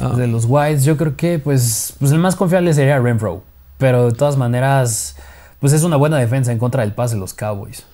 Ah, 0.00 0.14
De 0.16 0.26
los 0.26 0.44
Whites, 0.46 0.84
yo 0.84 0.96
creo 0.96 1.16
que, 1.16 1.38
pues, 1.38 1.94
pues 1.98 2.12
el 2.12 2.18
más 2.18 2.36
confiable 2.36 2.72
sería 2.74 2.98
Renfro. 2.98 3.42
Pero 3.78 4.10
de 4.10 4.12
todas 4.12 4.36
maneras, 4.36 5.16
pues 5.60 5.72
es 5.72 5.82
una 5.82 5.96
buena 5.96 6.18
defensa 6.18 6.52
en 6.52 6.58
contra 6.58 6.82
del 6.82 6.92
pase 6.92 7.14
de 7.14 7.20
los 7.20 7.34
Cowboys. 7.34 7.84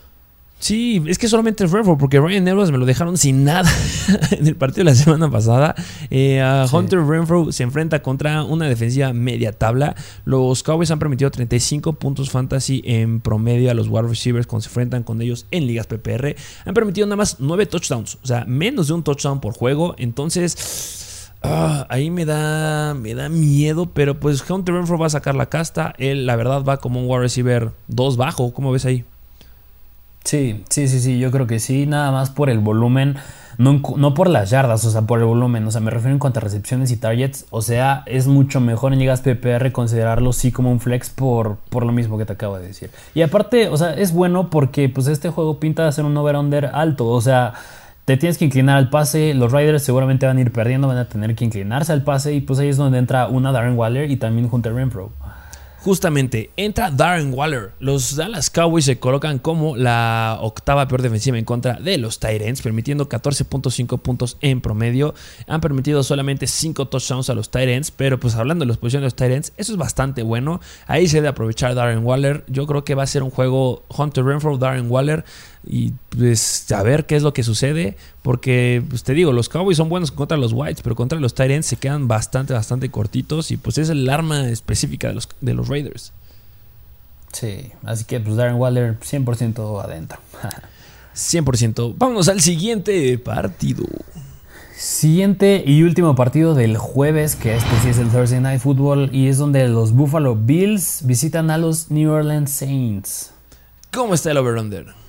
Sí, 0.64 1.02
es 1.06 1.18
que 1.18 1.28
solamente 1.28 1.66
Renfro, 1.66 1.98
porque 1.98 2.18
Ryan 2.18 2.48
Edwards 2.48 2.70
me 2.70 2.78
lo 2.78 2.86
dejaron 2.86 3.18
sin 3.18 3.44
nada 3.44 3.70
en 4.30 4.46
el 4.46 4.56
partido 4.56 4.84
de 4.84 4.92
la 4.92 4.94
semana 4.94 5.30
pasada. 5.30 5.74
Eh, 6.08 6.42
Hunter 6.72 7.04
Renfro 7.04 7.52
se 7.52 7.64
enfrenta 7.64 8.00
contra 8.00 8.42
una 8.44 8.66
defensiva 8.66 9.12
media 9.12 9.52
tabla. 9.52 9.94
Los 10.24 10.62
Cowboys 10.62 10.90
han 10.90 10.98
permitido 10.98 11.30
35 11.30 11.92
puntos 11.94 12.30
fantasy 12.30 12.80
en 12.86 13.20
promedio 13.20 13.70
a 13.70 13.74
los 13.74 13.88
wide 13.88 14.08
receivers 14.08 14.46
cuando 14.46 14.62
se 14.62 14.70
enfrentan 14.70 15.02
con 15.02 15.20
ellos 15.20 15.44
en 15.50 15.66
ligas 15.66 15.86
PPR. 15.86 16.34
Han 16.64 16.72
permitido 16.72 17.06
nada 17.06 17.16
más 17.16 17.40
9 17.40 17.66
touchdowns, 17.66 18.16
o 18.22 18.26
sea, 18.26 18.46
menos 18.46 18.88
de 18.88 18.94
un 18.94 19.02
touchdown 19.02 19.42
por 19.42 19.52
juego. 19.52 19.94
Entonces, 19.98 20.54
ah, 21.44 21.86
ahí 21.90 22.10
me 22.10 22.24
da, 22.24 22.94
me 22.94 23.14
da 23.14 23.28
miedo, 23.28 23.86
pero 23.86 24.18
pues 24.18 24.48
Hunter 24.48 24.74
Renfro 24.74 24.98
va 24.98 25.06
a 25.06 25.10
sacar 25.10 25.34
la 25.34 25.46
casta. 25.46 25.94
Él, 25.98 26.26
la 26.26 26.36
verdad, 26.36 26.64
va 26.64 26.78
como 26.78 27.00
un 27.00 27.08
wide 27.08 27.20
receiver 27.20 27.70
2 27.88 28.16
bajo. 28.16 28.52
¿Cómo 28.52 28.72
ves 28.72 28.84
ahí? 28.86 29.04
Sí, 30.24 30.64
sí, 30.70 30.88
sí, 30.88 31.00
sí, 31.00 31.18
yo 31.18 31.30
creo 31.30 31.46
que 31.46 31.58
sí, 31.58 31.84
nada 31.84 32.10
más 32.10 32.30
por 32.30 32.48
el 32.48 32.58
volumen, 32.58 33.16
no, 33.58 34.14
por 34.14 34.30
las 34.30 34.48
yardas, 34.48 34.82
o 34.86 34.90
sea, 34.90 35.02
por 35.02 35.18
el 35.18 35.26
volumen, 35.26 35.66
o 35.66 35.70
sea, 35.70 35.82
me 35.82 35.90
refiero 35.90 36.14
en 36.14 36.18
cuanto 36.18 36.38
a 36.38 36.42
recepciones 36.42 36.90
y 36.90 36.96
targets, 36.96 37.44
o 37.50 37.60
sea, 37.60 38.02
es 38.06 38.26
mucho 38.26 38.58
mejor 38.58 38.94
en 38.94 39.00
ligas 39.00 39.20
PPR 39.20 39.70
considerarlo 39.70 40.32
sí 40.32 40.50
como 40.50 40.72
un 40.72 40.80
flex 40.80 41.10
por, 41.10 41.56
por 41.68 41.84
lo 41.84 41.92
mismo 41.92 42.16
que 42.16 42.24
te 42.24 42.32
acabo 42.32 42.56
de 42.58 42.68
decir. 42.68 42.90
Y 43.14 43.20
aparte, 43.20 43.68
o 43.68 43.76
sea, 43.76 43.92
es 43.92 44.14
bueno 44.14 44.48
porque 44.48 44.88
pues 44.88 45.08
este 45.08 45.28
juego 45.28 45.60
pinta 45.60 45.84
de 45.84 45.92
ser 45.92 46.06
un 46.06 46.16
over-under 46.16 46.70
alto, 46.72 47.06
o 47.06 47.20
sea, 47.20 47.52
te 48.04 48.16
tienes 48.16 48.36
que 48.36 48.44
inclinar 48.44 48.76
al 48.76 48.90
pase, 48.90 49.32
los 49.34 49.50
Riders 49.50 49.82
seguramente 49.82 50.26
van 50.26 50.36
a 50.36 50.40
ir 50.40 50.52
perdiendo, 50.52 50.88
van 50.88 50.98
a 50.98 51.08
tener 51.08 51.34
que 51.34 51.44
inclinarse 51.44 51.92
al 51.92 52.02
pase 52.02 52.34
y 52.34 52.40
pues 52.40 52.58
ahí 52.58 52.68
es 52.68 52.76
donde 52.76 52.98
entra 52.98 53.28
una 53.28 53.50
Darren 53.50 53.78
Waller 53.78 54.10
y 54.10 54.16
también 54.16 54.48
Hunter 54.50 54.74
Renfro. 54.74 55.10
Justamente 55.84 56.50
entra 56.56 56.90
Darren 56.90 57.34
Waller. 57.34 57.72
Los 57.78 58.16
Dallas 58.16 58.48
Cowboys 58.48 58.86
se 58.86 58.98
colocan 58.98 59.38
como 59.38 59.76
la 59.76 60.38
octava 60.40 60.88
peor 60.88 61.02
defensiva 61.02 61.36
en 61.36 61.44
contra 61.44 61.74
de 61.74 61.98
los 61.98 62.20
Titans, 62.20 62.62
permitiendo 62.62 63.06
14.5 63.06 63.98
puntos 63.98 64.38
en 64.40 64.62
promedio. 64.62 65.14
Han 65.46 65.60
permitido 65.60 66.02
solamente 66.02 66.46
5 66.46 66.88
touchdowns 66.88 67.28
a 67.28 67.34
los 67.34 67.50
Titans, 67.50 67.90
pero 67.90 68.18
pues 68.18 68.34
hablando 68.34 68.64
de 68.64 68.70
las 68.70 68.78
posiciones 68.78 69.02
de 69.02 69.04
los 69.04 69.28
Titans, 69.28 69.52
eso 69.58 69.72
es 69.72 69.78
bastante 69.78 70.22
bueno. 70.22 70.62
Ahí 70.86 71.06
se 71.06 71.18
debe 71.18 71.28
aprovechar 71.28 71.74
Darren 71.74 72.02
Waller. 72.02 72.44
Yo 72.48 72.66
creo 72.66 72.82
que 72.82 72.94
va 72.94 73.02
a 73.02 73.06
ser 73.06 73.22
un 73.22 73.30
juego 73.30 73.84
Hunter 73.94 74.24
Renfro, 74.24 74.56
Darren 74.56 74.90
Waller. 74.90 75.26
Y 75.66 75.92
pues 76.10 76.70
a 76.72 76.82
ver 76.82 77.06
qué 77.06 77.16
es 77.16 77.22
lo 77.22 77.32
que 77.32 77.42
sucede. 77.42 77.96
Porque, 78.22 78.82
pues 78.88 79.02
te 79.02 79.14
digo, 79.14 79.32
los 79.32 79.48
Cowboys 79.48 79.76
son 79.76 79.88
buenos 79.88 80.10
contra 80.10 80.36
los 80.36 80.52
Whites, 80.52 80.82
pero 80.82 80.94
contra 80.94 81.18
los 81.20 81.34
Titans 81.34 81.66
se 81.66 81.76
quedan 81.76 82.08
bastante, 82.08 82.52
bastante 82.52 82.90
cortitos. 82.90 83.50
Y 83.50 83.56
pues 83.56 83.78
es 83.78 83.88
el 83.88 84.08
arma 84.08 84.48
específica 84.48 85.08
de 85.08 85.14
los, 85.14 85.28
de 85.40 85.54
los 85.54 85.68
Raiders. 85.68 86.12
Sí, 87.32 87.72
así 87.84 88.04
que 88.04 88.20
pues 88.20 88.36
Darren 88.36 88.56
Waller 88.56 88.98
100% 89.00 89.82
adentro. 89.82 90.18
100%. 91.14 91.94
Vámonos 91.96 92.28
al 92.28 92.40
siguiente 92.40 93.18
partido. 93.18 93.84
Siguiente 94.76 95.62
y 95.64 95.82
último 95.82 96.16
partido 96.16 96.54
del 96.54 96.76
jueves, 96.76 97.36
que 97.36 97.54
este 97.54 97.70
sí 97.82 97.88
es 97.90 97.98
el 97.98 98.10
Thursday 98.10 98.40
Night 98.40 98.60
Football, 98.60 99.08
y 99.12 99.28
es 99.28 99.38
donde 99.38 99.68
los 99.68 99.92
Buffalo 99.92 100.34
Bills 100.34 101.02
visitan 101.04 101.50
a 101.50 101.58
los 101.58 101.90
New 101.90 102.10
Orleans 102.10 102.50
Saints. 102.50 103.30
¿Cómo 103.92 104.14
está 104.14 104.32
el 104.32 104.38
over-under? 104.38 105.03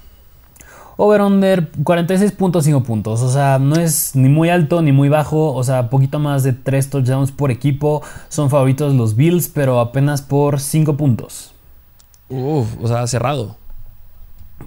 Over-under 0.97 1.71
46.5 1.71 2.83
puntos. 2.83 3.21
O 3.21 3.29
sea, 3.29 3.59
no 3.59 3.75
es 3.75 4.15
ni 4.15 4.29
muy 4.29 4.49
alto 4.49 4.81
ni 4.81 4.91
muy 4.91 5.09
bajo. 5.09 5.53
O 5.53 5.63
sea, 5.63 5.89
poquito 5.89 6.19
más 6.19 6.43
de 6.43 6.53
3 6.53 6.89
touchdowns 6.89 7.31
por 7.31 7.51
equipo. 7.51 8.01
Son 8.29 8.49
favoritos 8.49 8.93
los 8.93 9.15
Bills, 9.15 9.49
pero 9.49 9.79
apenas 9.79 10.21
por 10.21 10.59
5 10.59 10.95
puntos. 10.97 11.53
Uf, 12.29 12.67
o 12.81 12.87
sea, 12.87 13.05
cerrado. 13.07 13.57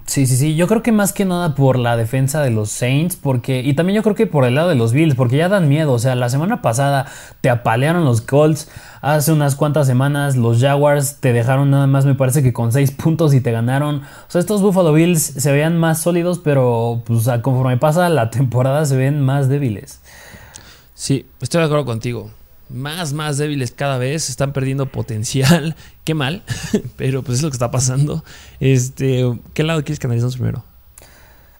Sí, 0.05 0.25
sí, 0.25 0.37
sí. 0.37 0.55
Yo 0.55 0.67
creo 0.67 0.81
que 0.81 0.91
más 0.91 1.13
que 1.13 1.25
nada 1.25 1.55
por 1.55 1.77
la 1.77 1.95
defensa 1.95 2.41
de 2.41 2.49
los 2.49 2.69
Saints, 2.69 3.15
porque. 3.15 3.61
Y 3.61 3.73
también 3.73 3.95
yo 3.95 4.03
creo 4.03 4.15
que 4.15 4.27
por 4.27 4.45
el 4.45 4.55
lado 4.55 4.69
de 4.69 4.75
los 4.75 4.91
Bills, 4.91 5.15
porque 5.15 5.37
ya 5.37 5.49
dan 5.49 5.69
miedo. 5.69 5.93
O 5.93 5.99
sea, 5.99 6.15
la 6.15 6.29
semana 6.29 6.61
pasada 6.61 7.05
te 7.41 7.49
apalearon 7.49 8.05
los 8.05 8.21
Colts. 8.21 8.69
Hace 9.01 9.31
unas 9.31 9.55
cuantas 9.55 9.87
semanas 9.87 10.35
los 10.35 10.59
Jaguars 10.59 11.17
te 11.19 11.33
dejaron 11.33 11.71
nada 11.71 11.87
más, 11.87 12.05
me 12.05 12.15
parece 12.15 12.43
que 12.43 12.53
con 12.53 12.71
6 12.71 12.91
puntos 13.03 13.33
y 13.33 13.41
te 13.41 13.51
ganaron. 13.51 13.97
O 13.97 14.31
sea, 14.31 14.41
estos 14.41 14.61
Buffalo 14.61 14.93
Bills 14.93 15.21
se 15.21 15.51
veían 15.51 15.77
más 15.77 16.01
sólidos, 16.01 16.39
pero 16.39 17.03
pues, 17.05 17.27
conforme 17.41 17.77
pasa 17.77 18.09
la 18.09 18.29
temporada 18.31 18.85
se 18.85 18.97
ven 18.97 19.21
más 19.21 19.47
débiles. 19.49 20.01
Sí, 20.95 21.27
estoy 21.39 21.59
de 21.59 21.65
acuerdo 21.65 21.85
contigo 21.85 22.31
más, 22.69 23.13
más 23.13 23.37
débiles 23.37 23.71
cada 23.71 23.97
vez, 23.97 24.29
están 24.29 24.53
perdiendo 24.53 24.85
potencial. 24.85 25.75
Qué 26.03 26.13
mal, 26.13 26.43
pero 26.95 27.23
pues 27.23 27.39
es 27.39 27.43
lo 27.43 27.49
que 27.49 27.55
está 27.55 27.71
pasando. 27.71 28.23
Este, 28.59 29.25
¿Qué 29.53 29.63
lado 29.63 29.83
quieres 29.83 29.99
que 29.99 30.07
analicemos 30.07 30.35
primero? 30.35 30.63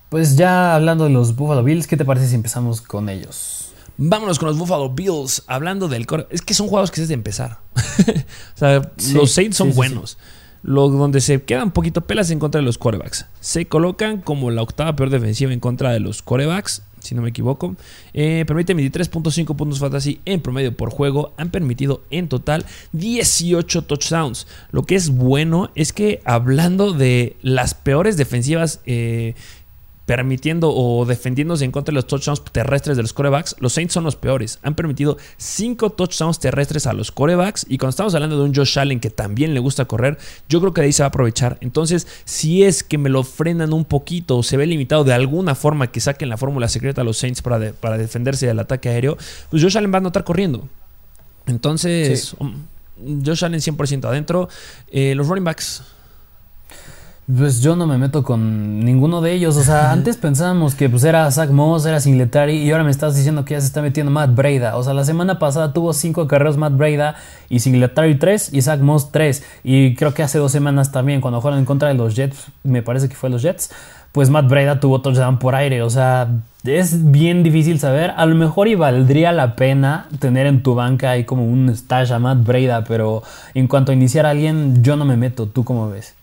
Pues 0.10 0.36
ya 0.38 0.76
hablando 0.76 1.04
de 1.04 1.12
los 1.12 1.36
Buffalo 1.36 1.64
Bills, 1.64 1.86
¿qué 1.86 1.96
te 1.96 2.06
parece 2.06 2.28
si 2.28 2.36
empezamos 2.36 2.82
con 2.82 3.10
ellos? 3.10 3.70
Vámonos 4.02 4.40
con 4.40 4.48
los 4.48 4.58
Buffalo 4.58 4.90
Bills. 4.90 5.44
Hablando 5.46 5.88
del 5.88 6.08
core. 6.08 6.26
Es 6.32 6.42
que 6.42 6.54
son 6.54 6.68
juegos 6.68 6.90
que 6.90 7.02
es 7.02 7.10
de 7.10 7.14
empezar. 7.14 7.60
o 7.76 8.58
sea, 8.58 8.92
los 9.14 9.32
Saints 9.32 9.58
son 9.58 9.76
buenos. 9.76 10.18
Lo, 10.64 10.90
donde 10.90 11.22
se 11.22 11.44
quedan 11.44 11.72
poquito 11.72 12.02
pelas 12.02 12.32
en 12.32 12.40
contra 12.40 12.60
de 12.60 12.66
los 12.66 12.78
corebacks. 12.78 13.26
Se 13.42 13.68
colocan 13.68 14.22
como 14.22 14.52
la 14.52 14.62
octava 14.62 14.96
peor 14.96 15.10
defensiva 15.10 15.52
en 15.52 15.60
contra 15.60 15.92
de 15.92 16.00
los 16.00 16.22
corebacks 16.22 16.82
si 17.00 17.16
no 17.16 17.22
me 17.22 17.30
equivoco. 17.30 17.76
Eh, 18.14 18.44
permite 18.48 18.76
23.5 18.76 19.56
puntos 19.56 19.80
fantasy 19.80 20.20
en 20.26 20.42
promedio 20.42 20.76
por 20.76 20.90
juego. 20.90 21.34
Han 21.38 21.52
permitido 21.52 22.04
en 22.10 22.28
total 22.28 22.66
18 22.94 23.84
touchdowns. 23.84 24.48
Lo 24.72 24.84
que 24.84 24.96
es 24.96 25.10
bueno 25.10 25.72
es 25.76 25.94
que 25.94 26.22
hablando 26.26 26.94
de 26.94 27.36
las 27.42 27.74
peores 27.74 28.18
defensivas 28.18 28.82
eh, 28.86 29.36
permitiendo 30.10 30.74
o 30.74 31.06
defendiéndose 31.06 31.64
en 31.66 31.72
contra 31.72 31.92
de 31.92 31.98
los 31.98 32.08
touchdowns 32.08 32.42
terrestres 32.52 32.98
de 32.98 33.04
los 33.04 33.14
corebacks, 33.14 33.56
los 33.60 33.74
Saints 33.74 33.94
son 33.94 34.04
los 34.04 34.16
peores. 34.16 34.58
Han 34.64 34.74
permitido 34.74 35.18
5 35.38 35.92
touchdowns 35.92 36.40
terrestres 36.40 36.88
a 36.88 36.94
los 36.94 37.12
corebacks. 37.12 37.64
Y 37.70 37.78
cuando 37.78 37.92
estamos 37.92 38.16
hablando 38.16 38.36
de 38.36 38.42
un 38.42 38.56
Josh 38.56 38.80
Allen 38.80 39.00
que 39.00 39.12
también 39.12 39.54
le 39.54 39.60
gusta 39.60 39.86
correr, 39.86 40.18
yo 40.50 40.62
creo 40.62 40.74
que 40.74 40.82
de 40.82 40.86
ahí 40.88 40.94
se 40.94 41.04
va 41.04 41.06
a 41.06 41.10
aprovechar. 41.10 41.60
Entonces, 41.62 42.08
si 42.26 42.64
es 42.64 42.84
que 42.84 42.98
me 42.98 43.08
lo 43.08 43.24
frenan 43.24 43.72
un 43.72 43.86
poquito 43.86 44.40
o 44.40 44.42
se 44.42 44.58
ve 44.58 44.66
limitado 44.66 45.04
de 45.04 45.14
alguna 45.14 45.54
forma 45.54 45.92
que 45.92 46.00
saquen 46.00 46.28
la 46.30 46.38
fórmula 46.38 46.70
secreta 46.70 47.02
a 47.02 47.04
los 47.04 47.20
Saints 47.20 47.44
para, 47.44 47.74
para 47.74 48.00
defenderse 48.00 48.48
del 48.48 48.58
ataque 48.58 48.90
aéreo, 48.90 49.16
pues 49.52 49.62
Josh 49.62 49.78
Allen 49.78 49.94
va 49.94 50.00
a 50.00 50.02
notar 50.02 50.24
corriendo. 50.24 50.68
Entonces, 51.46 52.36
um, 52.40 52.66
Josh 53.24 53.46
Allen 53.46 53.60
100% 53.60 54.06
adentro. 54.06 54.50
Eh, 54.92 55.14
los 55.14 55.28
running 55.28 55.44
backs. 55.44 55.84
Pues 57.38 57.62
yo 57.62 57.76
no 57.76 57.86
me 57.86 58.00
meto 58.00 58.24
con 58.24 58.80
ninguno 58.80 59.22
de 59.22 59.34
ellos. 59.34 59.56
O 59.56 59.62
sea, 59.62 59.92
antes 59.92 60.18
pensábamos 60.18 60.74
que 60.74 60.90
pues 60.90 61.04
era 61.04 61.30
Zach 61.30 61.52
Moss, 61.52 61.86
era 61.86 62.00
Singletary 62.00 62.58
y 62.58 62.72
ahora 62.72 62.84
me 62.84 62.90
estás 62.90 63.16
diciendo 63.16 63.46
que 63.46 63.54
ya 63.54 63.62
se 63.62 63.68
está 63.68 63.84
metiendo 63.84 64.12
Matt 64.12 64.34
Breda. 64.34 64.78
O 64.78 64.84
sea, 64.84 64.96
la 64.96 65.06
semana 65.06 65.38
pasada 65.38 65.72
tuvo 65.72 65.94
cinco 65.94 66.28
carreras 66.28 66.58
Matt 66.58 66.76
Breda 66.76 67.18
y 67.48 67.60
Singletary 67.60 68.18
3 68.18 68.52
y 68.52 68.64
Zach 68.64 68.80
Moss 68.80 69.12
3. 69.12 69.44
Y 69.64 69.94
creo 69.94 70.16
que 70.16 70.24
hace 70.24 70.40
dos 70.40 70.52
semanas 70.52 70.92
también, 70.92 71.22
cuando 71.22 71.40
jugaron 71.40 71.60
en 71.60 71.66
contra 71.66 71.90
de 71.90 71.94
los 71.94 72.16
Jets, 72.16 72.48
me 72.64 72.82
parece 72.82 73.10
que 73.10 73.16
fue 73.16 73.30
los 73.30 73.44
Jets, 73.44 73.70
pues 74.12 74.32
Matt 74.32 74.50
Breda 74.50 74.80
tuvo 74.80 75.02
touchdown 75.02 75.38
por 75.38 75.54
aire. 75.54 75.84
O 75.84 75.90
sea, 75.92 76.30
es 76.64 77.12
bien 77.12 77.44
difícil 77.44 77.80
saber. 77.80 78.12
A 78.18 78.26
lo 78.26 78.34
mejor 78.34 78.68
y 78.70 78.74
valdría 78.74 79.32
la 79.34 79.56
pena 79.56 80.08
tener 80.18 80.48
en 80.48 80.64
tu 80.64 80.74
banca 80.74 81.12
ahí 81.12 81.26
como 81.26 81.46
un 81.46 81.70
stash 81.76 82.12
a 82.12 82.18
Matt 82.18 82.44
Breda, 82.44 82.84
pero 82.86 83.22
en 83.54 83.68
cuanto 83.68 83.92
a 83.92 83.96
iniciar 83.96 84.26
a 84.26 84.32
alguien, 84.32 84.82
yo 84.84 84.96
no 84.96 85.06
me 85.06 85.16
meto. 85.16 85.46
¿Tú 85.46 85.64
cómo 85.64 85.88
ves? 85.92 86.16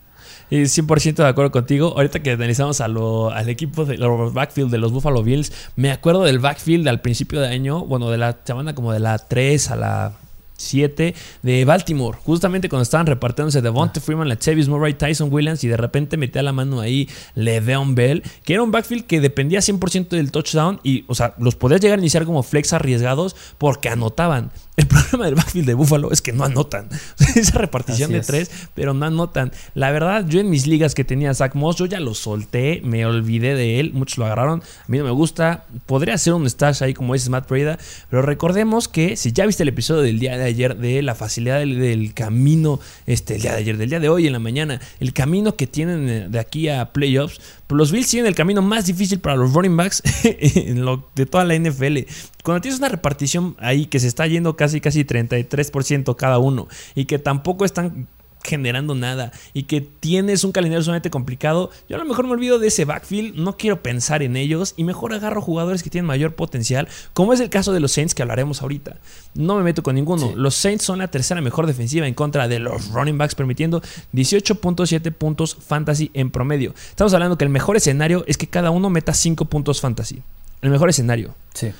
100% 0.50 1.14
de 1.14 1.26
acuerdo 1.26 1.50
contigo. 1.50 1.92
Ahorita 1.96 2.20
que 2.22 2.30
analizamos 2.30 2.80
al 2.80 3.48
equipo 3.48 3.84
de 3.84 3.98
los 3.98 4.32
backfield 4.32 4.70
de 4.70 4.78
los 4.78 4.92
Buffalo 4.92 5.22
Bills, 5.22 5.52
me 5.76 5.90
acuerdo 5.90 6.24
del 6.24 6.38
backfield 6.38 6.86
al 6.88 7.00
principio 7.00 7.40
de 7.40 7.48
año, 7.48 7.84
bueno, 7.84 8.10
de 8.10 8.18
la 8.18 8.36
semana 8.44 8.74
como 8.74 8.92
de 8.92 9.00
la 9.00 9.18
3 9.18 9.70
a 9.70 9.76
la 9.76 10.12
7 10.58 11.14
de 11.42 11.64
Baltimore. 11.64 12.18
Justamente 12.24 12.68
cuando 12.68 12.82
estaban 12.84 13.06
repartiéndose 13.06 13.60
Devonta 13.60 14.00
Freeman, 14.00 14.28
la 14.28 14.38
Chavis 14.38 14.68
Murray, 14.68 14.94
Tyson 14.94 15.32
Williams 15.32 15.62
y 15.64 15.68
de 15.68 15.76
repente 15.76 16.16
metía 16.16 16.42
la 16.42 16.52
mano 16.52 16.80
ahí 16.80 17.08
Le'Veon 17.34 17.94
Bell, 17.94 18.22
que 18.44 18.54
era 18.54 18.62
un 18.62 18.70
backfield 18.70 19.04
que 19.04 19.20
dependía 19.20 19.60
100% 19.60 20.08
del 20.08 20.30
touchdown 20.30 20.80
y, 20.82 21.04
o 21.08 21.14
sea, 21.14 21.34
los 21.38 21.56
podías 21.56 21.80
llegar 21.80 21.98
a 21.98 22.02
iniciar 22.02 22.24
como 22.24 22.42
flex 22.42 22.72
arriesgados 22.72 23.36
porque 23.58 23.88
anotaban. 23.88 24.50
El 24.76 24.86
problema 24.86 25.24
del 25.24 25.34
backfield 25.36 25.66
de 25.66 25.74
Buffalo 25.74 26.12
es 26.12 26.20
que 26.20 26.34
no 26.34 26.44
anotan. 26.44 26.88
Esa 27.34 27.58
repartición 27.58 28.12
de 28.12 28.20
tres, 28.20 28.50
pero 28.74 28.92
no 28.92 29.06
anotan. 29.06 29.50
La 29.74 29.90
verdad, 29.90 30.26
yo 30.28 30.38
en 30.38 30.50
mis 30.50 30.66
ligas 30.66 30.94
que 30.94 31.02
tenía 31.02 31.32
Zach 31.32 31.54
Moss, 31.54 31.76
yo 31.76 31.86
ya 31.86 31.98
lo 31.98 32.14
solté, 32.14 32.82
me 32.84 33.06
olvidé 33.06 33.54
de 33.54 33.80
él, 33.80 33.94
muchos 33.94 34.18
lo 34.18 34.26
agarraron. 34.26 34.60
A 34.62 34.84
mí 34.88 34.98
no 34.98 35.04
me 35.04 35.10
gusta. 35.12 35.64
Podría 35.86 36.18
ser 36.18 36.34
un 36.34 36.48
stash 36.48 36.82
ahí 36.82 36.92
como 36.92 37.14
es 37.14 37.26
Matt 37.30 37.48
Breda, 37.48 37.78
pero 38.10 38.20
recordemos 38.20 38.86
que 38.86 39.16
si 39.16 39.32
ya 39.32 39.46
viste 39.46 39.62
el 39.62 39.70
episodio 39.70 40.02
del 40.02 40.18
día 40.18 40.36
de 40.36 40.44
ayer 40.44 40.76
de 40.76 41.00
la 41.00 41.14
facilidad 41.14 41.60
del, 41.60 42.12
camino, 42.12 42.78
este, 43.06 43.36
el 43.36 43.42
día 43.42 43.52
de 43.52 43.58
ayer, 43.58 43.78
del 43.78 43.88
día 43.88 44.00
de 44.00 44.10
hoy 44.10 44.26
en 44.26 44.34
la 44.34 44.40
mañana, 44.40 44.80
el 45.00 45.14
camino 45.14 45.56
que 45.56 45.66
tienen 45.66 46.30
de 46.30 46.38
aquí 46.38 46.68
a 46.68 46.92
playoffs, 46.92 47.40
pues 47.66 47.78
los 47.78 47.92
Bills 47.92 48.08
tienen 48.08 48.28
el 48.28 48.34
camino 48.34 48.60
más 48.60 48.86
difícil 48.86 49.20
para 49.20 49.36
los 49.36 49.52
running 49.54 49.76
backs 49.76 50.02
de 50.22 51.26
toda 51.26 51.44
la 51.44 51.58
NFL. 51.58 51.98
Cuando 52.44 52.60
tienes 52.60 52.78
una 52.78 52.88
repartición 52.88 53.56
ahí 53.58 53.86
que 53.86 53.98
se 53.98 54.06
está 54.06 54.24
yendo 54.26 54.54
casi 54.54 54.65
casi 54.80 55.04
33% 55.04 56.16
cada 56.16 56.38
uno 56.38 56.68
y 56.94 57.06
que 57.06 57.18
tampoco 57.18 57.64
están 57.64 58.08
generando 58.46 58.94
nada 58.94 59.32
y 59.52 59.64
que 59.64 59.80
tienes 59.80 60.44
un 60.44 60.52
calendario 60.52 60.82
sumamente 60.82 61.10
complicado, 61.10 61.70
yo 61.88 61.96
a 61.96 61.98
lo 61.98 62.04
mejor 62.04 62.26
me 62.26 62.32
olvido 62.32 62.58
de 62.58 62.68
ese 62.68 62.84
backfield, 62.84 63.34
no 63.34 63.56
quiero 63.56 63.82
pensar 63.82 64.22
en 64.22 64.36
ellos 64.36 64.72
y 64.76 64.84
mejor 64.84 65.12
agarro 65.12 65.42
jugadores 65.42 65.82
que 65.82 65.90
tienen 65.90 66.06
mayor 66.06 66.34
potencial, 66.34 66.88
como 67.12 67.32
es 67.32 67.40
el 67.40 67.50
caso 67.50 67.72
de 67.72 67.80
los 67.80 67.92
Saints 67.92 68.14
que 68.14 68.22
hablaremos 68.22 68.62
ahorita. 68.62 68.96
No 69.34 69.56
me 69.56 69.64
meto 69.64 69.82
con 69.82 69.96
ninguno. 69.96 70.32
Los 70.34 70.54
Saints 70.54 70.84
son 70.84 71.00
la 71.00 71.08
tercera 71.08 71.40
mejor 71.40 71.66
defensiva 71.66 72.06
en 72.06 72.14
contra 72.14 72.48
de 72.48 72.60
los 72.60 72.88
running 72.88 73.18
backs, 73.18 73.34
permitiendo 73.34 73.82
18.7 74.14 75.12
puntos 75.12 75.56
fantasy 75.56 76.10
en 76.14 76.30
promedio. 76.30 76.74
Estamos 76.88 77.12
hablando 77.12 77.36
que 77.36 77.44
el 77.44 77.50
mejor 77.50 77.76
escenario 77.76 78.24
es 78.26 78.38
que 78.38 78.46
cada 78.46 78.70
uno 78.70 78.88
meta 78.88 79.12
5 79.12 79.44
puntos 79.46 79.80
fantasy. 79.80 80.22
El 80.62 80.70
mejor 80.70 80.88
escenario. 80.88 81.34
Sí. 81.52 81.72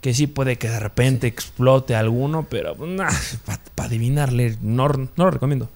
Que 0.00 0.14
sí 0.14 0.26
puede 0.26 0.56
que 0.56 0.68
de 0.68 0.78
repente 0.78 1.26
explote 1.26 1.96
alguno, 1.96 2.46
pero 2.48 2.76
para 3.74 3.88
adivinarle, 3.88 4.56
no, 4.60 4.88
no 4.88 5.08
lo 5.16 5.30
recomiendo. 5.30 5.68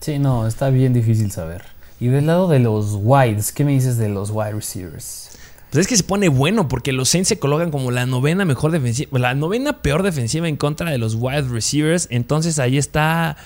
Sí, 0.00 0.18
no, 0.18 0.46
está 0.46 0.70
bien 0.70 0.92
difícil 0.92 1.30
saber. 1.30 1.64
Y 2.00 2.08
del 2.08 2.26
lado 2.26 2.48
de 2.48 2.58
los 2.58 2.98
wides, 3.00 3.52
¿qué 3.52 3.64
me 3.64 3.72
dices 3.72 3.96
de 3.96 4.08
los 4.08 4.30
wide 4.30 4.52
receivers? 4.52 5.30
Pues 5.70 5.80
es 5.80 5.88
que 5.88 5.96
se 5.96 6.04
pone 6.04 6.28
bueno 6.28 6.68
porque 6.68 6.92
los 6.92 7.08
Saints 7.08 7.28
se 7.28 7.38
colocan 7.38 7.70
como 7.70 7.90
la 7.90 8.06
novena 8.06 8.44
mejor 8.44 8.70
defensiva, 8.70 9.18
la 9.18 9.34
novena 9.34 9.80
peor 9.82 10.02
defensiva 10.02 10.46
en 10.46 10.56
contra 10.56 10.90
de 10.90 10.98
los 10.98 11.16
wide 11.16 11.48
receivers. 11.48 12.06
Entonces 12.10 12.58
ahí 12.58 12.78
está, 12.78 13.36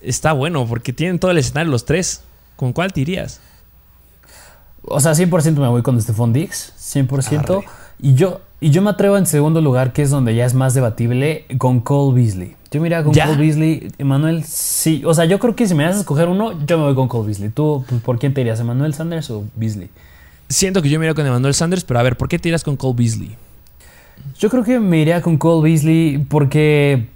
está 0.00 0.32
bueno 0.32 0.66
porque 0.66 0.92
tienen 0.92 1.18
todo 1.18 1.30
el 1.30 1.38
escenario 1.38 1.72
los 1.72 1.84
tres. 1.84 2.22
¿Con 2.54 2.72
cuál 2.72 2.92
te 2.92 3.00
irías? 3.00 3.40
O 4.84 5.00
sea, 5.00 5.12
100% 5.12 5.54
me 5.54 5.66
voy 5.68 5.82
con 5.82 6.00
Stephon 6.00 6.32
Diggs, 6.32 6.72
100%. 6.78 7.64
Y 8.00 8.14
yo, 8.14 8.40
y 8.62 8.70
yo 8.70 8.80
me 8.80 8.90
atrevo 8.90 9.18
en 9.18 9.26
segundo 9.26 9.60
lugar, 9.60 9.92
que 9.92 10.02
es 10.02 10.10
donde 10.10 10.36
ya 10.36 10.46
es 10.46 10.54
más 10.54 10.72
debatible, 10.72 11.46
con 11.58 11.80
Cole 11.80 12.14
Beasley. 12.14 12.54
Yo 12.70 12.80
mira 12.80 13.02
con 13.02 13.12
Cole 13.12 13.36
Beasley, 13.36 13.88
Emanuel, 13.98 14.44
sí. 14.44 15.02
O 15.04 15.12
sea, 15.12 15.24
yo 15.24 15.40
creo 15.40 15.56
que 15.56 15.66
si 15.66 15.74
me 15.74 15.82
das 15.82 15.96
a 15.96 15.98
escoger 15.98 16.28
uno, 16.28 16.52
yo 16.64 16.78
me 16.78 16.84
voy 16.84 16.94
con 16.94 17.08
Cole 17.08 17.26
Beasley. 17.26 17.50
¿Tú 17.50 17.84
pues, 17.88 18.00
por 18.00 18.20
quién 18.20 18.32
te 18.32 18.40
irías, 18.40 18.60
Emanuel 18.60 18.94
Sanders 18.94 19.28
o 19.30 19.44
Beasley? 19.56 19.90
Siento 20.48 20.80
que 20.80 20.88
yo 20.88 21.00
me 21.00 21.06
iría 21.06 21.14
con 21.14 21.26
Emanuel 21.26 21.54
Sanders, 21.54 21.82
pero 21.82 21.98
a 21.98 22.04
ver, 22.04 22.16
¿por 22.16 22.28
qué 22.28 22.38
te 22.38 22.50
irías 22.50 22.62
con 22.62 22.76
Cole 22.76 22.94
Beasley? 22.96 23.36
Yo 24.38 24.48
creo 24.48 24.62
que 24.62 24.78
me 24.78 24.98
iría 24.98 25.20
con 25.22 25.38
Cole 25.38 25.68
Beasley 25.68 26.18
porque 26.28 27.08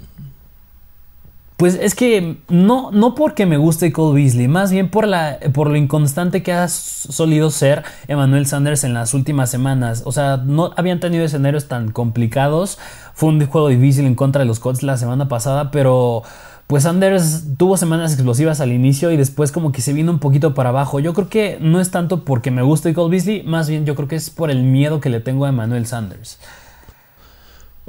pues 1.56 1.78
es 1.80 1.94
que 1.94 2.36
no, 2.48 2.90
no 2.90 3.14
porque 3.14 3.46
me 3.46 3.56
guste 3.56 3.90
Cole 3.90 4.20
Beasley, 4.20 4.46
más 4.46 4.70
bien 4.70 4.90
por, 4.90 5.06
la, 5.08 5.38
por 5.54 5.70
lo 5.70 5.76
inconstante 5.76 6.42
que 6.42 6.52
ha 6.52 6.68
solido 6.68 7.50
ser 7.50 7.82
Emmanuel 8.08 8.46
Sanders 8.46 8.84
en 8.84 8.92
las 8.92 9.14
últimas 9.14 9.50
semanas. 9.50 10.02
O 10.04 10.12
sea, 10.12 10.36
no 10.36 10.72
habían 10.76 11.00
tenido 11.00 11.24
escenarios 11.24 11.66
tan 11.66 11.92
complicados. 11.92 12.78
Fue 13.14 13.30
un 13.30 13.44
juego 13.46 13.68
difícil 13.68 14.04
en 14.04 14.14
contra 14.14 14.40
de 14.40 14.44
los 14.44 14.60
Colts 14.60 14.82
la 14.82 14.98
semana 14.98 15.28
pasada, 15.28 15.70
pero 15.70 16.24
pues 16.66 16.82
Sanders 16.82 17.44
tuvo 17.56 17.78
semanas 17.78 18.12
explosivas 18.12 18.60
al 18.60 18.72
inicio 18.72 19.10
y 19.10 19.16
después 19.16 19.50
como 19.50 19.72
que 19.72 19.80
se 19.80 19.94
vino 19.94 20.12
un 20.12 20.18
poquito 20.18 20.52
para 20.52 20.68
abajo. 20.68 21.00
Yo 21.00 21.14
creo 21.14 21.30
que 21.30 21.56
no 21.60 21.80
es 21.80 21.90
tanto 21.90 22.24
porque 22.24 22.50
me 22.50 22.60
guste 22.60 22.92
Cole 22.92 23.12
Beasley, 23.12 23.44
más 23.44 23.66
bien 23.70 23.86
yo 23.86 23.94
creo 23.94 24.08
que 24.08 24.16
es 24.16 24.28
por 24.28 24.50
el 24.50 24.62
miedo 24.62 25.00
que 25.00 25.08
le 25.08 25.20
tengo 25.20 25.46
a 25.46 25.48
Emmanuel 25.48 25.86
Sanders. 25.86 26.38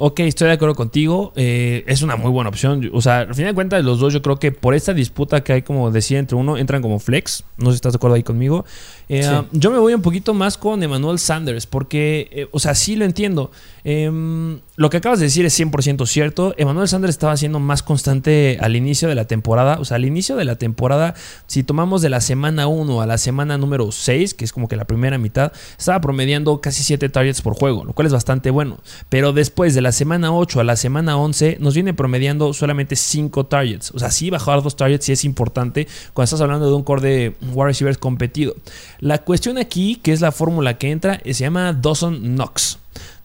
Ok, 0.00 0.20
estoy 0.20 0.46
de 0.46 0.54
acuerdo 0.54 0.76
contigo. 0.76 1.32
Eh, 1.34 1.82
es 1.88 2.02
una 2.02 2.14
muy 2.14 2.30
buena 2.30 2.50
opción. 2.50 2.88
O 2.92 3.02
sea, 3.02 3.18
al 3.18 3.34
final 3.34 3.50
de 3.50 3.54
cuentas, 3.56 3.84
los 3.84 3.98
dos, 3.98 4.12
yo 4.12 4.22
creo 4.22 4.38
que 4.38 4.52
por 4.52 4.74
esta 4.74 4.94
disputa 4.94 5.42
que 5.42 5.54
hay, 5.54 5.62
como 5.62 5.90
decía, 5.90 6.20
entre 6.20 6.36
uno, 6.36 6.56
entran 6.56 6.82
como 6.82 7.00
flex. 7.00 7.42
No 7.56 7.66
sé 7.66 7.72
si 7.72 7.76
estás 7.78 7.94
de 7.94 7.96
acuerdo 7.96 8.14
ahí 8.14 8.22
conmigo. 8.22 8.64
Eh, 9.08 9.28
yo 9.50 9.72
me 9.72 9.78
voy 9.78 9.94
un 9.94 10.02
poquito 10.02 10.34
más 10.34 10.56
con 10.56 10.80
Emmanuel 10.84 11.18
Sanders, 11.18 11.66
porque, 11.66 12.28
eh, 12.30 12.48
o 12.52 12.60
sea, 12.60 12.76
sí 12.76 12.94
lo 12.94 13.04
entiendo. 13.04 13.50
Em, 13.82 14.60
lo 14.76 14.88
que 14.88 14.98
acabas 14.98 15.18
de 15.18 15.24
decir 15.24 15.44
es 15.44 15.58
100% 15.58 16.06
cierto. 16.06 16.54
Emmanuel 16.58 16.86
Sanders 16.86 17.10
estaba 17.10 17.36
siendo 17.36 17.58
más 17.58 17.82
constante 17.82 18.58
al 18.60 18.76
inicio 18.76 19.08
de 19.08 19.16
la 19.16 19.24
temporada. 19.24 19.80
O 19.80 19.84
sea, 19.84 19.96
al 19.96 20.04
inicio 20.04 20.36
de 20.36 20.44
la 20.44 20.54
temporada, 20.54 21.14
si 21.48 21.64
tomamos 21.64 22.02
de 22.02 22.10
la 22.10 22.20
semana 22.20 22.68
1 22.68 23.02
a 23.02 23.06
la 23.06 23.18
semana 23.18 23.58
número 23.58 23.90
6, 23.90 24.34
que 24.34 24.44
es 24.44 24.52
como 24.52 24.68
que 24.68 24.76
la 24.76 24.84
primera 24.84 25.18
mitad, 25.18 25.52
estaba 25.76 26.00
promediando 26.00 26.60
casi 26.60 26.84
7 26.84 27.08
targets 27.08 27.42
por 27.42 27.54
juego, 27.54 27.84
lo 27.84 27.94
cual 27.94 28.06
es 28.06 28.12
bastante 28.12 28.52
bueno. 28.52 28.78
Pero 29.08 29.32
después 29.32 29.74
de 29.74 29.80
la 29.80 29.87
semana 29.92 30.32
8 30.32 30.60
a 30.60 30.64
la 30.64 30.76
semana 30.76 31.16
11, 31.16 31.58
nos 31.60 31.74
viene 31.74 31.94
promediando 31.94 32.52
solamente 32.52 32.96
5 32.96 33.46
targets. 33.46 33.90
O 33.92 33.98
sea, 33.98 34.10
sí 34.10 34.30
bajar 34.30 34.62
dos 34.62 34.76
targets 34.76 35.04
sí 35.04 35.12
es 35.12 35.24
importante 35.24 35.86
cuando 36.12 36.24
estás 36.24 36.40
hablando 36.40 36.68
de 36.68 36.74
un 36.74 36.82
core 36.82 37.02
de 37.02 37.36
wide 37.52 37.66
receivers 37.66 37.98
competido. 37.98 38.54
La 39.00 39.18
cuestión 39.18 39.58
aquí, 39.58 39.96
que 39.96 40.12
es 40.12 40.20
la 40.20 40.32
fórmula 40.32 40.78
que 40.78 40.90
entra, 40.90 41.20
se 41.24 41.32
llama 41.32 41.72
Dawson 41.72 42.20
Knox. 42.20 42.78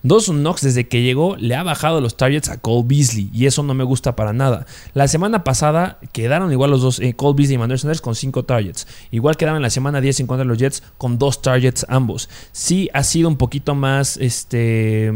Dawson 0.03 0.41
Knox 0.41 0.61
desde 0.61 0.87
que 0.87 1.01
llegó 1.01 1.37
le 1.37 1.55
ha 1.55 1.63
bajado 1.63 2.01
los 2.01 2.17
targets 2.17 2.49
a 2.49 2.57
Cole 2.57 2.83
Beasley 2.85 3.29
y 3.33 3.45
eso 3.45 3.63
no 3.63 3.73
me 3.73 3.85
gusta 3.85 4.17
para 4.17 4.33
nada. 4.33 4.65
La 4.93 5.07
semana 5.07 5.45
pasada 5.45 5.97
quedaron 6.11 6.51
igual 6.51 6.71
los 6.71 6.81
dos, 6.81 6.99
eh, 6.99 7.13
Cole 7.15 7.35
Beasley 7.37 7.55
y 7.55 7.57
Manuel 7.57 7.79
Sanders 7.79 8.01
con 8.01 8.13
5 8.13 8.43
targets. 8.43 8.85
Igual 9.11 9.37
quedaban 9.37 9.61
la 9.61 9.69
semana 9.69 10.01
10 10.01 10.19
en 10.19 10.27
contra 10.27 10.43
de 10.43 10.49
los 10.49 10.57
Jets 10.57 10.83
con 10.97 11.17
2 11.17 11.41
targets 11.41 11.85
ambos. 11.87 12.29
Sí 12.51 12.89
ha 12.93 13.03
sido 13.03 13.29
un 13.29 13.37
poquito 13.37 13.75
más 13.75 14.17
este 14.17 15.11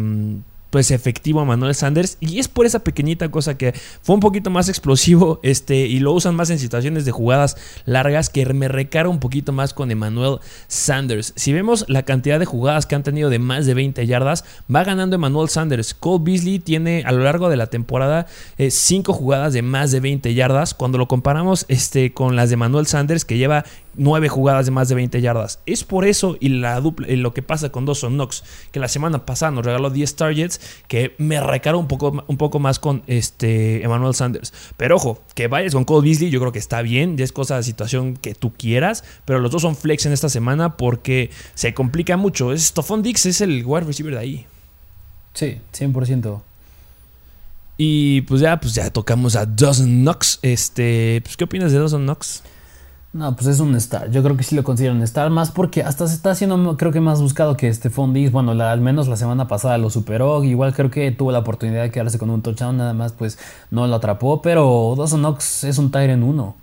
pues 0.78 0.92
efectivo 0.92 1.40
a 1.40 1.44
Manuel 1.44 1.74
Sanders 1.74 2.18
y 2.20 2.38
es 2.38 2.48
por 2.48 2.68
esa 2.68 2.84
pequeñita 2.84 3.32
cosa 3.32 3.58
que 3.58 3.74
fue 4.04 4.14
un 4.14 4.20
poquito 4.20 4.52
más 4.52 4.70
explosivo 4.70 5.40
este 5.42 5.88
y 5.88 6.00
lo 6.00 6.14
usan 6.14 6.36
más 6.36 6.52
en 6.52 6.60
situaciones 6.60 7.04
de 7.04 7.12
jugadas 7.12 7.58
largas 7.86 8.30
que 8.30 8.46
me 8.54 8.68
recara 8.68 9.10
un 9.10 9.20
poquito 9.20 9.52
más 9.52 9.74
con 9.74 9.90
Emmanuel 9.90 10.38
Sanders. 10.68 11.34
Si 11.36 11.52
vemos 11.52 11.86
la 11.88 12.04
cantidad 12.04 12.38
de 12.38 12.46
jugadas 12.46 12.86
que 12.86 12.94
han 12.94 13.02
tenido 13.02 13.32
de 13.32 13.40
más 13.40 13.66
de 13.66 13.74
20 13.74 14.06
yardas, 14.06 14.46
va 14.72 14.84
ganando 14.84 15.16
Emmanuel 15.16 15.50
Sanders. 15.50 15.96
Cole 15.96 16.24
Beasley 16.24 16.60
tiene 16.60 17.02
a 17.08 17.12
lo 17.12 17.24
largo 17.24 17.50
de 17.50 17.58
la 17.58 17.72
temporada 17.72 18.28
5 18.60 19.12
eh, 19.12 19.16
jugadas 19.16 19.54
de 19.54 19.64
más 19.64 19.92
de 19.92 20.00
20 20.00 20.32
yardas. 20.36 20.76
Cuando 20.76 21.00
lo 21.00 21.08
comparamos 21.08 21.66
este, 21.70 22.14
con 22.14 22.36
las 22.36 22.50
de 22.50 22.54
Emmanuel 22.54 22.86
Sanders 22.86 23.26
que 23.26 23.40
lleva 23.40 23.66
9 23.98 24.30
jugadas 24.30 24.66
de 24.66 24.72
más 24.72 24.90
de 24.90 24.96
20 24.96 25.20
yardas. 25.22 25.60
Es 25.66 25.84
por 25.84 26.06
eso 26.06 26.38
y, 26.40 26.50
la 26.50 26.80
dupla, 26.80 27.08
lo 27.10 27.34
que 27.34 27.42
pasa 27.42 27.70
con 27.70 27.86
Dawson 27.86 28.14
Knox, 28.14 28.44
que 28.72 28.80
la 28.80 28.88
semana 28.88 29.26
pasada 29.26 29.52
nos 29.52 29.66
regaló 29.66 29.90
10 29.90 30.16
targets, 30.16 30.62
que 30.88 31.16
me 31.18 31.40
recargo 31.42 31.80
un 31.80 31.88
poco, 31.88 32.24
un 32.28 32.38
poco 32.38 32.60
más 32.60 32.80
con 32.80 33.04
este 33.08 33.84
Emmanuel 33.84 34.14
Sanders. 34.14 34.54
Pero 34.78 34.96
ojo, 34.96 35.22
que 35.36 35.48
vayas 35.48 35.74
con 35.74 35.84
Cole 35.84 36.08
Beasley, 36.08 36.30
yo 36.30 36.40
creo 36.40 36.52
que 36.52 36.60
está 36.60 36.82
bien, 36.82 37.18
ya 37.18 37.24
es 37.24 37.32
cosa 37.32 37.58
de 37.58 37.64
situación 37.64 38.16
que 38.16 38.36
tú 38.36 38.54
quieras, 38.54 39.04
pero 39.26 39.40
los 39.40 39.52
dos 39.52 39.62
son 39.62 39.76
flex 39.76 40.06
en 40.06 40.14
esta 40.14 40.30
semana 40.30 40.78
porque 40.78 41.32
se 41.54 41.74
complica 41.74 42.18
mucho. 42.18 42.54
Es 42.54 42.68
Stephon 42.68 43.02
Dix 43.02 43.26
es 43.26 43.42
el 43.42 43.64
wide 43.66 43.86
receiver 43.86 44.14
de 44.14 44.20
ahí. 44.20 44.46
Sí, 45.34 45.58
100%. 45.78 46.42
Y 47.78 48.22
pues 48.22 48.42
ya, 48.42 48.60
pues 48.60 48.74
ya 48.74 48.90
tocamos 48.90 49.36
a 49.36 49.46
Dawson 49.46 50.02
Knox. 50.02 50.40
Este, 50.42 51.22
pues, 51.24 51.38
¿qué 51.38 51.44
opinas 51.44 51.72
de 51.72 51.78
Dawson 51.78 52.04
Knox? 52.04 52.42
No, 53.14 53.36
pues 53.36 53.48
es 53.48 53.60
un 53.60 53.74
star. 53.76 54.12
Yo 54.12 54.22
creo 54.22 54.36
que 54.36 54.44
sí 54.44 54.56
lo 54.56 54.64
consideran 54.64 55.02
star, 55.02 55.30
más 55.30 55.52
porque 55.52 55.82
hasta 55.82 56.08
se 56.08 56.16
está 56.16 56.32
haciendo, 56.32 56.78
creo 56.78 56.92
que 56.92 57.00
más 57.00 57.22
buscado 57.22 57.56
que 57.56 57.68
este 57.68 57.90
Diggs. 57.90 58.32
Bueno, 58.32 58.52
al 58.52 58.82
menos 58.82 59.08
la 59.08 59.16
semana 59.16 59.48
pasada 59.48 59.78
lo 59.78 59.90
superó. 59.90 60.44
Igual 60.44 60.74
creo 60.74 60.92
que 60.92 61.12
tuvo 61.12 61.32
la 61.32 61.40
oportunidad 61.40 61.84
de 61.84 61.92
quedarse 61.92 62.20
con 62.20 62.30
un 62.30 62.42
touchdown, 62.42 62.78
nada 62.78 62.94
más 62.94 63.14
pues 63.14 63.40
no 63.72 63.88
lo 63.88 63.96
atrapó. 63.96 64.42
Pero 64.42 64.94
Dawson 64.98 65.22
Knox 65.22 65.64
es 65.64 65.78
un 65.78 65.90
Tyrant 65.90 66.24
1. 66.24 66.56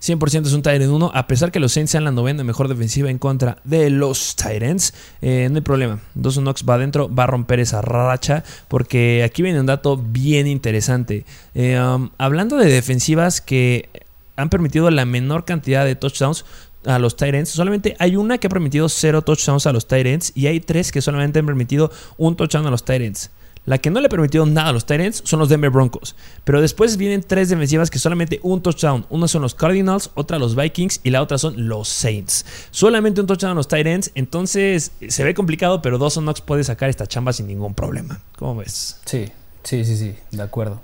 100% 0.00 0.46
es 0.46 0.52
un 0.52 0.62
Tyrant 0.62 0.92
1, 0.92 1.10
a 1.14 1.26
pesar 1.26 1.50
que 1.50 1.60
los 1.60 1.72
Saints 1.72 1.90
sean 1.90 2.04
la 2.04 2.10
novena 2.10 2.44
mejor 2.44 2.68
defensiva 2.68 3.10
en 3.10 3.18
contra 3.18 3.58
de 3.64 3.90
los 3.90 4.36
Tyrants, 4.36 4.94
eh, 5.22 5.48
no 5.50 5.56
hay 5.56 5.62
problema. 5.62 6.00
Dawson 6.14 6.44
Knox 6.44 6.64
va 6.68 6.74
adentro, 6.74 7.12
va 7.12 7.24
a 7.24 7.26
romper 7.26 7.60
esa 7.60 7.80
racha, 7.80 8.44
porque 8.68 9.22
aquí 9.24 9.42
viene 9.42 9.58
un 9.58 9.66
dato 9.66 9.96
bien 9.96 10.46
interesante. 10.46 11.24
Eh, 11.54 11.80
um, 11.80 12.10
hablando 12.18 12.56
de 12.56 12.66
defensivas 12.66 13.40
que 13.40 13.88
han 14.36 14.50
permitido 14.50 14.90
la 14.90 15.04
menor 15.04 15.44
cantidad 15.44 15.84
de 15.84 15.96
touchdowns 15.96 16.44
a 16.84 16.98
los 16.98 17.16
Tyrants. 17.16 17.50
Solamente 17.50 17.96
hay 17.98 18.16
una 18.16 18.38
que 18.38 18.46
ha 18.46 18.50
permitido 18.50 18.88
cero 18.88 19.22
touchdowns 19.22 19.66
a 19.66 19.72
los 19.72 19.88
Tyrants 19.88 20.32
y 20.34 20.46
hay 20.46 20.60
tres 20.60 20.92
que 20.92 21.02
solamente 21.02 21.40
han 21.40 21.46
permitido 21.46 21.90
un 22.16 22.36
touchdown 22.36 22.66
a 22.66 22.70
los 22.70 22.84
Tyrants. 22.84 23.30
La 23.66 23.78
que 23.78 23.90
no 23.90 24.00
le 24.00 24.06
ha 24.06 24.08
permitido 24.08 24.46
nada 24.46 24.68
a 24.68 24.72
los 24.72 24.86
Tyrants 24.86 25.22
son 25.24 25.40
los 25.40 25.48
Denver 25.48 25.70
Broncos. 25.70 26.14
Pero 26.44 26.60
después 26.60 26.96
vienen 26.96 27.24
tres 27.26 27.48
defensivas 27.48 27.90
que 27.90 27.98
solamente 27.98 28.38
un 28.44 28.62
touchdown. 28.62 29.04
Una 29.10 29.26
son 29.26 29.42
los 29.42 29.56
Cardinals, 29.56 30.10
otra 30.14 30.38
los 30.38 30.54
Vikings 30.54 31.00
y 31.02 31.10
la 31.10 31.20
otra 31.20 31.36
son 31.36 31.66
los 31.66 31.88
Saints. 31.88 32.46
Solamente 32.70 33.20
un 33.20 33.26
touchdown 33.26 33.52
a 33.52 33.54
los 33.56 33.66
Tyrants. 33.66 34.12
Entonces 34.14 34.92
se 35.08 35.24
ve 35.24 35.34
complicado, 35.34 35.82
pero 35.82 35.98
Dawson 35.98 36.22
Knox 36.24 36.40
puede 36.42 36.62
sacar 36.62 36.88
esta 36.88 37.08
chamba 37.08 37.32
sin 37.32 37.48
ningún 37.48 37.74
problema. 37.74 38.20
¿Cómo 38.38 38.54
ves? 38.54 39.00
Sí, 39.04 39.32
sí, 39.64 39.84
sí, 39.84 39.96
sí, 39.96 40.14
de 40.30 40.42
acuerdo. 40.42 40.80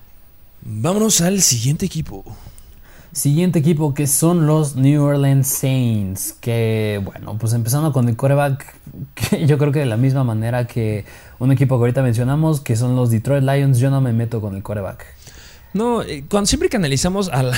Vámonos 0.62 1.20
al 1.20 1.40
siguiente 1.40 1.86
equipo. 1.86 2.24
Siguiente 3.12 3.58
equipo 3.58 3.92
que 3.92 4.06
son 4.06 4.46
los 4.46 4.74
New 4.74 5.02
Orleans 5.04 5.46
Saints. 5.46 6.32
Que 6.40 6.98
bueno, 7.04 7.36
pues 7.38 7.52
empezando 7.52 7.92
con 7.92 8.08
el 8.08 8.16
coreback, 8.16 8.74
que 9.14 9.46
yo 9.46 9.58
creo 9.58 9.70
que 9.70 9.80
de 9.80 9.86
la 9.86 9.98
misma 9.98 10.24
manera 10.24 10.66
que 10.66 11.04
un 11.38 11.52
equipo 11.52 11.76
que 11.76 11.82
ahorita 11.82 12.02
mencionamos, 12.02 12.62
que 12.62 12.74
son 12.74 12.96
los 12.96 13.10
Detroit 13.10 13.44
Lions, 13.44 13.78
yo 13.78 13.90
no 13.90 14.00
me 14.00 14.14
meto 14.14 14.40
con 14.40 14.54
el 14.54 14.62
coreback. 14.62 15.04
No, 15.74 16.02
eh, 16.02 16.24
cuando 16.28 16.46
siempre 16.46 16.68
que 16.68 16.76
analizamos 16.76 17.28
al, 17.32 17.52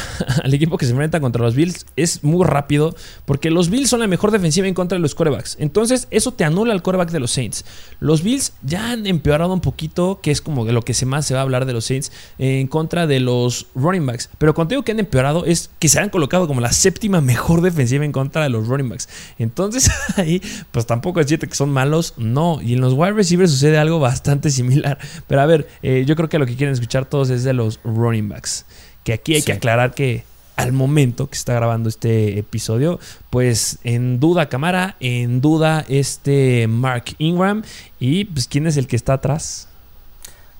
equipo 0.54 0.78
que 0.78 0.86
se 0.86 0.92
enfrenta 0.92 1.20
contra 1.20 1.42
los 1.42 1.54
Bills 1.54 1.86
es 1.96 2.22
muy 2.22 2.44
rápido 2.46 2.94
porque 3.24 3.50
los 3.50 3.70
Bills 3.70 3.90
son 3.90 4.00
la 4.00 4.06
mejor 4.06 4.30
defensiva 4.30 4.68
en 4.68 4.74
contra 4.74 4.96
de 4.96 5.02
los 5.02 5.14
corebacks. 5.14 5.56
Entonces 5.58 6.06
eso 6.10 6.32
te 6.32 6.44
anula 6.44 6.72
al 6.72 6.82
coreback 6.82 7.10
de 7.10 7.20
los 7.20 7.32
Saints. 7.32 7.64
Los 8.00 8.22
Bills 8.22 8.52
ya 8.62 8.92
han 8.92 9.06
empeorado 9.06 9.52
un 9.52 9.60
poquito, 9.60 10.20
que 10.22 10.30
es 10.30 10.40
como 10.40 10.64
de 10.64 10.72
lo 10.72 10.82
que 10.82 10.94
se 10.94 11.06
más 11.06 11.26
se 11.26 11.34
va 11.34 11.40
a 11.40 11.42
hablar 11.42 11.66
de 11.66 11.72
los 11.72 11.86
Saints, 11.86 12.12
en 12.38 12.66
contra 12.68 13.06
de 13.06 13.20
los 13.20 13.66
running 13.74 14.06
backs. 14.06 14.30
Pero 14.38 14.54
cuando 14.54 14.70
digo 14.70 14.82
que 14.82 14.92
han 14.92 15.00
empeorado 15.00 15.44
es 15.44 15.70
que 15.78 15.88
se 15.88 15.98
han 15.98 16.10
colocado 16.10 16.46
como 16.46 16.60
la 16.60 16.72
séptima 16.72 17.20
mejor 17.20 17.62
defensiva 17.62 18.04
en 18.04 18.12
contra 18.12 18.42
de 18.42 18.48
los 18.48 18.68
running 18.68 18.88
backs. 18.88 19.08
Entonces 19.38 19.90
ahí 20.16 20.40
pues 20.70 20.86
tampoco 20.86 21.20
es 21.20 21.26
cierto 21.26 21.48
que 21.48 21.54
son 21.54 21.70
malos, 21.70 22.14
no. 22.16 22.60
Y 22.62 22.74
en 22.74 22.80
los 22.80 22.92
wide 22.92 23.12
receivers 23.12 23.50
sucede 23.50 23.78
algo 23.78 23.98
bastante 23.98 24.50
similar. 24.50 24.98
Pero 25.26 25.40
a 25.40 25.46
ver, 25.46 25.68
eh, 25.82 26.04
yo 26.06 26.14
creo 26.14 26.28
que 26.28 26.38
lo 26.38 26.46
que 26.46 26.54
quieren 26.54 26.72
escuchar 26.72 27.06
todos 27.06 27.30
es 27.30 27.42
de 27.42 27.52
los 27.52 27.80
running 27.82 28.03
backs. 28.28 28.64
Que 29.04 29.12
aquí 29.12 29.34
hay 29.34 29.42
que 29.42 29.52
aclarar 29.52 29.94
que 29.94 30.24
al 30.56 30.72
momento 30.72 31.28
que 31.28 31.34
se 31.34 31.40
está 31.40 31.54
grabando 31.54 31.88
este 31.88 32.38
episodio, 32.38 33.00
pues 33.30 33.78
en 33.84 34.20
duda 34.20 34.48
Camara, 34.48 34.96
en 35.00 35.40
duda 35.40 35.84
este 35.88 36.66
Mark 36.68 37.04
Ingram. 37.18 37.62
Y 37.98 38.26
pues 38.26 38.46
quién 38.46 38.66
es 38.66 38.76
el 38.76 38.86
que 38.86 38.96
está 38.96 39.14
atrás. 39.14 39.68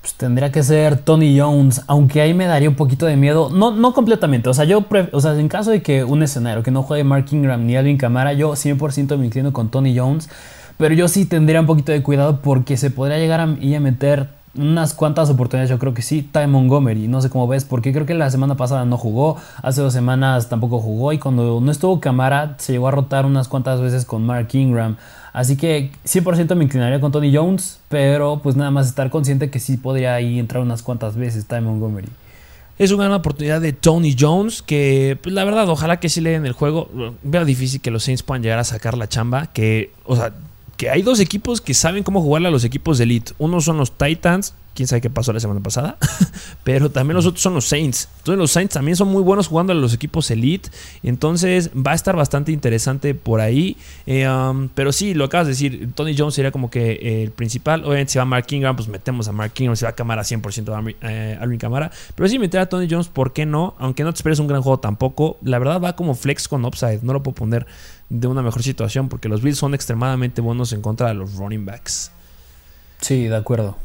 Pues 0.04 0.14
tendría 0.14 0.52
que 0.52 0.62
ser 0.62 0.98
Tony 0.98 1.38
Jones, 1.38 1.80
aunque 1.86 2.20
ahí 2.20 2.34
me 2.34 2.44
daría 2.44 2.68
un 2.68 2.74
poquito 2.74 3.06
de 3.06 3.16
miedo, 3.16 3.48
no, 3.48 3.70
no 3.70 3.94
completamente, 3.94 4.50
o 4.50 4.52
sea, 4.52 4.66
yo, 4.66 4.84
o 5.12 5.20
sea, 5.22 5.34
en 5.40 5.48
caso 5.48 5.70
de 5.70 5.80
que 5.80 6.04
un 6.04 6.22
escenario 6.22 6.62
que 6.62 6.70
no 6.70 6.82
juegue 6.82 7.04
Mark 7.04 7.24
Ingram 7.30 7.64
ni 7.64 7.74
Alvin 7.74 7.96
Camara, 7.96 8.34
yo 8.34 8.52
100% 8.52 9.16
me 9.16 9.24
inclino 9.24 9.54
con 9.54 9.70
Tony 9.70 9.96
Jones, 9.96 10.28
pero 10.76 10.94
yo 10.94 11.08
sí 11.08 11.24
tendría 11.24 11.58
un 11.58 11.66
poquito 11.66 11.90
de 11.90 12.02
cuidado 12.02 12.42
porque 12.42 12.76
se 12.76 12.90
podría 12.90 13.16
llegar 13.16 13.40
a, 13.40 13.44
a 13.44 13.80
meter 13.80 14.28
unas 14.56 14.94
cuantas 14.94 15.30
oportunidades, 15.30 15.70
yo 15.70 15.78
creo 15.78 15.94
que 15.94 16.02
sí. 16.02 16.22
Ty 16.22 16.46
Montgomery, 16.46 17.08
no 17.08 17.20
sé 17.20 17.30
cómo 17.30 17.46
ves, 17.46 17.64
porque 17.64 17.92
creo 17.92 18.06
que 18.06 18.14
la 18.14 18.30
semana 18.30 18.56
pasada 18.56 18.84
no 18.84 18.96
jugó, 18.96 19.36
hace 19.62 19.80
dos 19.80 19.92
semanas 19.92 20.48
tampoco 20.48 20.80
jugó 20.80 21.12
y 21.12 21.18
cuando 21.18 21.60
no 21.60 21.70
estuvo 21.70 22.00
Camara 22.00 22.54
se 22.58 22.72
llegó 22.72 22.88
a 22.88 22.90
rotar 22.90 23.26
unas 23.26 23.48
cuantas 23.48 23.80
veces 23.80 24.04
con 24.04 24.24
Mark 24.24 24.48
Ingram. 24.52 24.96
Así 25.32 25.56
que 25.56 25.90
100% 26.04 26.54
me 26.54 26.64
inclinaría 26.64 27.00
con 27.00 27.10
Tony 27.10 27.34
Jones, 27.34 27.80
pero 27.88 28.40
pues 28.42 28.54
nada 28.54 28.70
más 28.70 28.86
estar 28.86 29.10
consciente 29.10 29.50
que 29.50 29.58
sí 29.58 29.76
podría 29.76 30.14
ahí 30.14 30.38
entrar 30.38 30.62
unas 30.62 30.82
cuantas 30.82 31.16
veces 31.16 31.46
Ty 31.46 31.60
Montgomery. 31.60 32.08
Es 32.78 32.90
una 32.90 33.04
gran 33.04 33.16
oportunidad 33.16 33.60
de 33.60 33.72
Tony 33.72 34.16
Jones, 34.18 34.62
que 34.62 35.16
pues, 35.22 35.32
la 35.32 35.44
verdad, 35.44 35.68
ojalá 35.68 36.00
que 36.00 36.08
sí 36.08 36.20
le 36.20 36.30
den 36.30 36.44
el 36.44 36.52
juego. 36.52 36.88
Veo 37.22 37.44
difícil 37.44 37.80
que 37.80 37.90
los 37.90 38.04
Saints 38.04 38.22
puedan 38.22 38.42
llegar 38.42 38.58
a 38.58 38.64
sacar 38.64 38.96
la 38.96 39.08
chamba, 39.08 39.46
que, 39.46 39.92
o 40.04 40.16
sea, 40.16 40.32
que 40.76 40.90
hay 40.90 41.02
dos 41.02 41.20
equipos 41.20 41.60
que 41.60 41.74
saben 41.74 42.02
cómo 42.02 42.20
jugarle 42.20 42.48
a 42.48 42.50
los 42.50 42.64
equipos 42.64 42.98
de 42.98 43.04
elite. 43.04 43.32
Uno 43.38 43.60
son 43.60 43.78
los 43.78 43.96
Titans, 43.96 44.54
quién 44.74 44.88
sabe 44.88 45.00
qué 45.00 45.10
pasó 45.10 45.32
la 45.32 45.40
semana 45.40 45.60
pasada, 45.60 45.96
pero 46.64 46.90
también 46.90 47.16
los 47.16 47.26
otros 47.26 47.42
son 47.42 47.54
los 47.54 47.66
Saints. 47.66 48.08
Entonces 48.18 48.38
los 48.38 48.50
Saints 48.50 48.74
también 48.74 48.96
son 48.96 49.08
muy 49.08 49.22
buenos 49.22 49.46
jugando 49.46 49.72
a 49.72 49.76
los 49.76 49.94
equipos 49.94 50.30
elite, 50.30 50.68
entonces 51.02 51.70
va 51.74 51.92
a 51.92 51.94
estar 51.94 52.16
bastante 52.16 52.52
interesante 52.52 53.14
por 53.14 53.40
ahí. 53.40 53.76
Eh, 54.06 54.28
um, 54.28 54.68
pero 54.74 54.92
sí, 54.92 55.14
lo 55.14 55.24
acabas 55.24 55.46
de 55.46 55.52
decir, 55.52 55.90
Tony 55.94 56.14
Jones 56.16 56.34
sería 56.34 56.50
como 56.50 56.70
que 56.70 56.92
eh, 56.92 57.22
el 57.22 57.30
principal. 57.30 57.84
Obviamente 57.84 58.12
si 58.12 58.18
va 58.18 58.24
Mark 58.24 58.46
Ingram, 58.50 58.76
pues 58.76 58.88
metemos 58.88 59.28
a 59.28 59.32
Mark 59.32 59.52
Ingram, 59.58 59.76
si 59.76 59.84
va 59.84 59.90
a 59.90 59.94
Camara 59.94 60.22
100% 60.22 60.72
a 61.02 61.08
eh, 61.08 61.38
Alvin 61.40 61.58
Camara. 61.58 61.90
Pero 62.14 62.28
sí 62.28 62.38
meter 62.38 62.60
a 62.60 62.68
Tony 62.68 62.88
Jones, 62.90 63.08
¿por 63.08 63.32
qué 63.32 63.46
no? 63.46 63.74
Aunque 63.78 64.02
no 64.02 64.12
te 64.12 64.18
esperes 64.18 64.38
un 64.40 64.48
gran 64.48 64.62
juego 64.62 64.80
tampoco, 64.80 65.38
la 65.42 65.58
verdad 65.58 65.80
va 65.80 65.96
como 65.96 66.14
flex 66.14 66.48
con 66.48 66.64
upside, 66.64 67.00
no 67.02 67.12
lo 67.12 67.22
puedo 67.22 67.34
poner 67.36 67.66
de 68.08 68.26
una 68.26 68.42
mejor 68.42 68.62
situación 68.62 69.08
porque 69.08 69.28
los 69.28 69.42
Bills 69.42 69.58
son 69.58 69.74
extremadamente 69.74 70.40
buenos 70.40 70.72
en 70.72 70.82
contra 70.82 71.08
de 71.08 71.14
los 71.14 71.34
running 71.34 71.64
backs. 71.64 72.10
Sí, 73.00 73.24
de 73.24 73.36
acuerdo. 73.36 73.76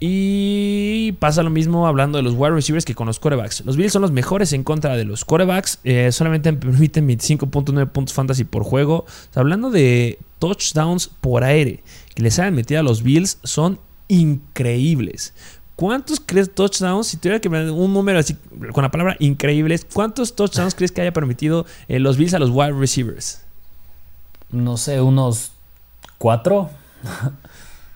Y 0.00 1.12
pasa 1.12 1.42
lo 1.42 1.50
mismo 1.50 1.86
hablando 1.86 2.18
de 2.18 2.22
los 2.22 2.34
wide 2.34 2.50
receivers 2.50 2.84
que 2.84 2.94
con 2.94 3.06
los 3.06 3.20
corebacks. 3.20 3.64
Los 3.64 3.76
Bills 3.76 3.92
son 3.92 4.02
los 4.02 4.12
mejores 4.12 4.52
en 4.52 4.64
contra 4.64 4.96
de 4.96 5.04
los 5.04 5.24
corebacks. 5.24 5.78
Eh, 5.84 6.10
solamente 6.12 6.52
permiten 6.52 7.08
25.9 7.08 7.88
puntos 7.90 8.14
fantasy 8.14 8.44
por 8.44 8.64
juego. 8.64 9.06
hablando 9.34 9.70
de 9.70 10.18
touchdowns 10.40 11.08
por 11.08 11.44
aire 11.44 11.82
que 12.14 12.22
les 12.22 12.38
hayan 12.38 12.54
metido 12.54 12.80
a 12.80 12.82
los 12.82 13.02
Bills 13.02 13.38
son 13.44 13.78
increíbles. 14.08 15.32
¿Cuántos 15.76 16.20
crees 16.24 16.54
touchdowns? 16.54 17.08
Si 17.08 17.16
tuviera 17.16 17.40
que 17.40 17.48
un 17.48 17.92
número 17.92 18.18
así 18.18 18.36
con 18.72 18.82
la 18.82 18.90
palabra 18.90 19.16
increíbles, 19.18 19.86
¿cuántos 19.92 20.36
touchdowns 20.36 20.74
crees 20.74 20.92
que 20.92 21.00
haya 21.00 21.12
permitido 21.12 21.66
eh, 21.88 21.98
los 21.98 22.16
Bills 22.16 22.34
a 22.34 22.38
los 22.38 22.50
wide 22.50 22.72
receivers? 22.72 23.40
No 24.50 24.76
sé, 24.76 25.00
unos 25.00 25.52
cuatro. 26.18 26.70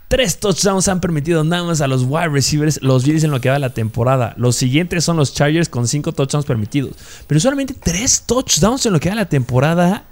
Tres 0.08 0.40
touchdowns 0.40 0.88
han 0.88 1.00
permitido 1.00 1.44
nada 1.44 1.64
más 1.64 1.82
a 1.82 1.86
los 1.86 2.02
wide 2.02 2.30
receivers 2.30 2.80
los 2.82 3.04
Bills 3.04 3.24
en 3.24 3.30
lo 3.30 3.40
que 3.40 3.50
va 3.50 3.54
de 3.54 3.60
la 3.60 3.74
temporada. 3.74 4.32
Los 4.38 4.56
siguientes 4.56 5.04
son 5.04 5.18
los 5.18 5.34
Chargers 5.34 5.68
con 5.68 5.86
cinco 5.86 6.12
touchdowns 6.12 6.46
permitidos. 6.46 6.96
Pero 7.26 7.38
solamente 7.38 7.74
tres 7.74 8.22
touchdowns 8.22 8.86
en 8.86 8.94
lo 8.94 9.00
que 9.00 9.10
va 9.10 9.14
de 9.14 9.20
la 9.20 9.28
temporada. 9.28 10.04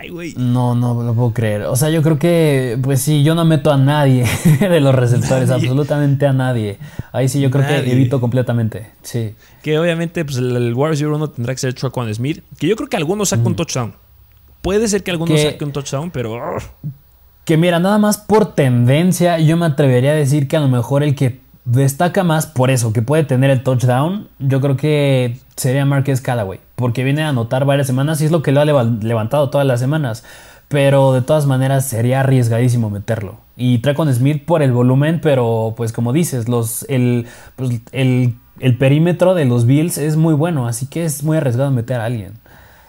Ay, 0.00 0.10
güey. 0.10 0.34
No, 0.36 0.76
no 0.76 1.02
lo 1.02 1.12
puedo 1.12 1.32
creer. 1.32 1.62
O 1.62 1.74
sea, 1.74 1.90
yo 1.90 2.02
creo 2.02 2.20
que, 2.20 2.78
pues 2.80 3.02
sí, 3.02 3.24
yo 3.24 3.34
no 3.34 3.44
meto 3.44 3.72
a 3.72 3.76
nadie 3.76 4.24
de 4.60 4.80
los 4.80 4.94
receptores, 4.94 5.50
absolutamente 5.50 6.24
a 6.24 6.32
nadie. 6.32 6.78
Ahí 7.10 7.28
sí, 7.28 7.40
yo 7.40 7.50
creo 7.50 7.66
que 7.66 7.90
evito 7.90 8.20
completamente. 8.20 8.92
Sí. 9.02 9.34
Que 9.60 9.76
obviamente, 9.76 10.24
pues 10.24 10.36
el, 10.36 10.76
receiver 10.76 11.12
uno 11.12 11.30
tendrá 11.30 11.52
que 11.52 11.58
ser 11.58 11.74
Troquan 11.74 12.14
Smith. 12.14 12.44
Que 12.60 12.68
yo 12.68 12.76
creo 12.76 12.88
que 12.88 12.96
algunos 12.96 13.30
saca 13.30 13.42
un 13.42 13.56
touchdown. 13.56 13.92
Puede 14.62 14.86
ser 14.86 15.02
que 15.02 15.10
algunos 15.10 15.40
saque 15.40 15.64
un 15.64 15.72
touchdown, 15.72 16.12
pero. 16.12 16.58
Que 17.44 17.56
mira, 17.56 17.80
nada 17.80 17.98
más 17.98 18.18
por 18.18 18.54
tendencia, 18.54 19.40
yo 19.40 19.56
me 19.56 19.66
atrevería 19.66 20.12
a 20.12 20.14
decir 20.14 20.46
que 20.46 20.56
a 20.56 20.60
lo 20.60 20.68
mejor 20.68 21.02
el 21.02 21.16
que 21.16 21.40
destaca 21.68 22.24
más 22.24 22.46
por 22.46 22.70
eso, 22.70 22.92
que 22.92 23.02
puede 23.02 23.24
tener 23.24 23.50
el 23.50 23.62
touchdown, 23.62 24.28
yo 24.38 24.60
creo 24.60 24.76
que 24.76 25.38
sería 25.56 25.84
Marquez 25.84 26.20
Callaway, 26.20 26.60
porque 26.76 27.04
viene 27.04 27.22
a 27.22 27.28
anotar 27.28 27.66
varias 27.66 27.86
semanas 27.86 28.20
y 28.20 28.24
es 28.24 28.30
lo 28.30 28.42
que 28.42 28.52
lo 28.52 28.60
ha 28.60 28.64
levantado 28.64 29.50
todas 29.50 29.66
las 29.66 29.80
semanas. 29.80 30.24
Pero 30.68 31.14
de 31.14 31.22
todas 31.22 31.46
maneras 31.46 31.86
sería 31.86 32.20
arriesgadísimo 32.20 32.90
meterlo. 32.90 33.38
Y 33.56 33.78
trae 33.78 33.94
con 33.94 34.12
Smith 34.12 34.44
por 34.44 34.62
el 34.62 34.70
volumen, 34.70 35.20
pero 35.22 35.72
pues 35.76 35.92
como 35.92 36.12
dices, 36.12 36.46
los, 36.46 36.84
el, 36.90 37.26
pues, 37.56 37.80
el, 37.92 38.34
el 38.60 38.76
perímetro 38.76 39.34
de 39.34 39.46
los 39.46 39.64
Bills 39.64 39.96
es 39.96 40.16
muy 40.16 40.34
bueno, 40.34 40.66
así 40.66 40.86
que 40.86 41.06
es 41.06 41.22
muy 41.22 41.38
arriesgado 41.38 41.70
meter 41.70 42.00
a 42.00 42.04
alguien. 42.04 42.34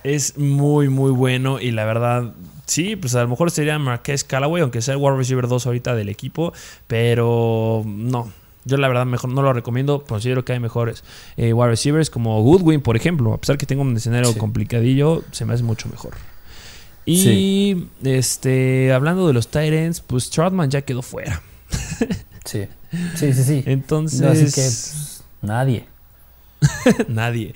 Es 0.03 0.38
muy, 0.38 0.89
muy 0.89 1.11
bueno 1.11 1.61
y 1.61 1.71
la 1.71 1.86
verdad 1.86 2.34
Sí, 2.69 2.95
pues 2.95 3.15
a 3.15 3.23
lo 3.23 3.30
mejor 3.30 3.49
sería 3.49 3.80
Marqués 3.80 4.23
Callaway, 4.23 4.61
aunque 4.61 4.84
sea 4.84 4.93
el 4.93 4.99
wide 5.01 5.17
receiver 5.17 5.47
2 5.47 5.65
ahorita 5.65 5.95
del 5.95 6.07
equipo, 6.07 6.53
pero 6.86 7.82
no. 7.84 8.32
Yo 8.66 8.78
la 8.78 8.88
verdad 8.88 9.05
mejor 9.05 9.30
no 9.32 9.41
lo 9.41 9.53
recomiendo, 9.53 10.03
considero 10.03 10.43
que 10.43 10.53
hay 10.53 10.60
mejores 10.60 11.03
eh, 11.38 11.53
wide 11.53 11.70
receivers 11.70 12.10
como 12.10 12.41
Goodwin, 12.41 12.82
por 12.82 12.95
ejemplo. 12.95 13.34
A 13.34 13.38
pesar 13.38 13.57
que 13.57 13.66
tengo 13.66 13.82
un 13.82 13.95
escenario 13.95 14.38
complicadillo, 14.38 15.24
se 15.32 15.45
me 15.45 15.53
hace 15.53 15.64
mucho 15.64 15.89
mejor. 15.89 16.14
Y 17.05 17.88
este, 18.03 18.93
hablando 18.93 19.28
de 19.28 19.34
los 19.34 19.47
Titans, 19.47 20.01
pues 20.01 20.30
Troutman 20.30 20.70
ya 20.70 20.82
quedó 20.82 21.01
fuera. 21.01 21.41
sí, 22.45 22.68
sí, 23.16 23.34
sí, 23.34 23.43
sí. 23.43 23.64
Entonces... 23.66 24.22
Así 24.22 24.45
que 24.45 24.62
pues, 24.62 25.24
nadie. 25.41 25.88
nadie. 27.07 27.53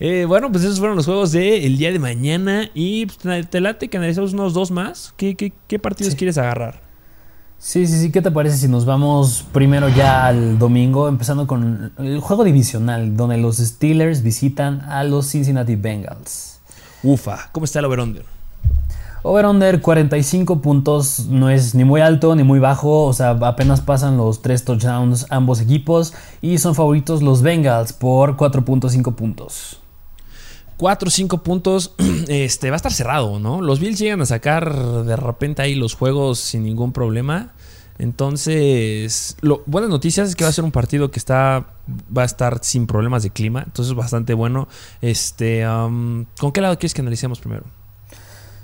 Eh, 0.00 0.24
bueno, 0.26 0.50
pues 0.50 0.64
esos 0.64 0.78
fueron 0.78 0.96
los 0.96 1.06
juegos 1.06 1.32
del 1.32 1.76
día 1.76 1.92
de 1.92 1.98
mañana. 1.98 2.70
Y 2.74 3.06
pues, 3.06 3.50
te 3.50 3.60
late 3.60 3.88
que 3.88 3.96
analizamos 3.96 4.32
unos 4.32 4.54
dos 4.54 4.70
más. 4.70 5.12
¿Qué, 5.16 5.34
qué, 5.34 5.78
partidos 5.78 6.14
quieres 6.14 6.38
agarrar? 6.38 6.80
Sí, 7.66 7.86
sí, 7.86 7.98
sí. 7.98 8.12
¿Qué 8.12 8.20
te 8.20 8.30
parece 8.30 8.58
si 8.58 8.68
nos 8.68 8.84
vamos 8.84 9.42
primero 9.50 9.88
ya 9.88 10.26
al 10.26 10.58
domingo, 10.58 11.08
empezando 11.08 11.46
con 11.46 11.92
el 11.96 12.20
juego 12.20 12.44
divisional, 12.44 13.16
donde 13.16 13.38
los 13.38 13.56
Steelers 13.56 14.22
visitan 14.22 14.82
a 14.82 15.02
los 15.02 15.30
Cincinnati 15.30 15.74
Bengals? 15.74 16.60
Ufa, 17.02 17.48
¿cómo 17.52 17.64
está 17.64 17.78
el 17.78 17.86
over-under? 17.86 18.22
Over-under 19.22 19.80
45 19.80 20.60
puntos 20.60 21.26
no 21.30 21.48
es 21.48 21.74
ni 21.74 21.84
muy 21.84 22.02
alto 22.02 22.36
ni 22.36 22.42
muy 22.42 22.58
bajo, 22.58 23.04
o 23.04 23.14
sea, 23.14 23.30
apenas 23.30 23.80
pasan 23.80 24.18
los 24.18 24.42
3 24.42 24.62
touchdowns 24.62 25.26
ambos 25.30 25.62
equipos 25.62 26.12
y 26.42 26.58
son 26.58 26.74
favoritos 26.74 27.22
los 27.22 27.40
Bengals 27.40 27.94
por 27.94 28.36
4.5 28.36 29.14
puntos. 29.14 29.80
4 30.76 31.08
o 31.08 31.10
5 31.10 31.42
puntos, 31.42 31.94
este, 32.28 32.70
va 32.70 32.76
a 32.76 32.78
estar 32.78 32.92
cerrado, 32.92 33.38
¿no? 33.38 33.60
Los 33.60 33.80
Bills 33.80 33.98
llegan 33.98 34.20
a 34.20 34.26
sacar 34.26 34.74
de 35.04 35.16
repente 35.16 35.62
ahí 35.62 35.74
los 35.74 35.94
juegos 35.94 36.38
sin 36.38 36.64
ningún 36.64 36.92
problema. 36.92 37.52
Entonces, 37.98 39.36
lo, 39.40 39.62
buenas 39.66 39.88
noticias 39.88 40.28
es 40.28 40.36
que 40.36 40.44
va 40.44 40.50
a 40.50 40.52
ser 40.52 40.64
un 40.64 40.72
partido 40.72 41.10
que 41.10 41.18
está 41.18 41.68
va 42.16 42.22
a 42.22 42.24
estar 42.24 42.58
sin 42.62 42.86
problemas 42.86 43.22
de 43.22 43.30
clima, 43.30 43.62
entonces 43.64 43.94
bastante 43.94 44.34
bueno. 44.34 44.68
Este, 45.00 45.68
um, 45.68 46.24
¿con 46.38 46.50
qué 46.50 46.60
lado 46.60 46.76
quieres 46.78 46.94
que 46.94 47.02
analicemos 47.02 47.38
primero? 47.40 47.64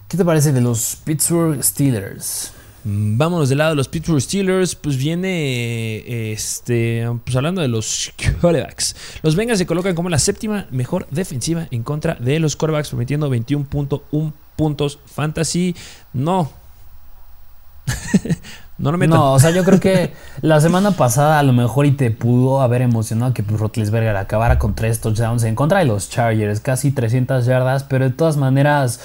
¿Qué 0.08 0.16
te 0.16 0.24
parece 0.24 0.52
de 0.52 0.61
los 0.61 0.96
Pittsburgh 1.04 1.62
Steelers? 1.62 2.52
Mm, 2.85 3.18
vámonos 3.18 3.49
del 3.49 3.59
lado 3.59 3.70
de 3.70 3.76
los 3.76 3.89
Pittsburgh 3.89 4.20
Steelers. 4.20 4.74
Pues 4.74 4.97
viene. 4.97 6.33
Este. 6.33 7.09
Pues 7.24 7.37
hablando 7.37 7.61
de 7.61 7.68
los 7.68 8.12
quarterbacks. 8.41 8.97
Los 9.22 9.37
Bengals 9.37 9.59
se 9.59 9.66
colocan 9.66 9.95
como 9.95 10.09
la 10.09 10.18
séptima 10.18 10.66
mejor 10.70 11.07
defensiva 11.11 11.66
en 11.70 11.83
contra 11.83 12.14
de 12.14 12.41
los 12.41 12.57
quarterbacks, 12.57 12.91
permitiendo 12.91 13.31
21.1 13.31 14.33
puntos 14.57 14.99
fantasy. 15.07 15.74
No. 16.12 16.51
no 18.78 18.93
lo 18.93 18.99
meto. 18.99 19.14
No, 19.14 19.33
o 19.33 19.41
sea, 19.41 19.51
yo 19.51 19.64
creo 19.64 19.81
que 19.81 20.12
la 20.43 20.61
semana 20.61 20.93
pasada 20.93 21.39
a 21.39 21.43
lo 21.43 21.53
mejor 21.53 21.87
y 21.87 21.93
te 21.93 22.11
pudo 22.11 22.61
haber 22.61 22.83
emocionado 22.83 23.35
que 23.35 23.43
pues, 23.43 23.61
Rotlisberger 23.61 24.16
acabara 24.16 24.59
con 24.59 24.74
tres 24.74 25.01
touchdowns 25.01 25.45
en 25.45 25.55
contra 25.55 25.81
de 25.81 25.87
los 25.87 26.09
Chargers, 26.11 26.61
casi 26.61 26.93
300 26.93 27.45
yardas, 27.47 27.85
pero 27.85 28.05
de 28.05 28.11
todas 28.11 28.37
maneras 28.37 29.01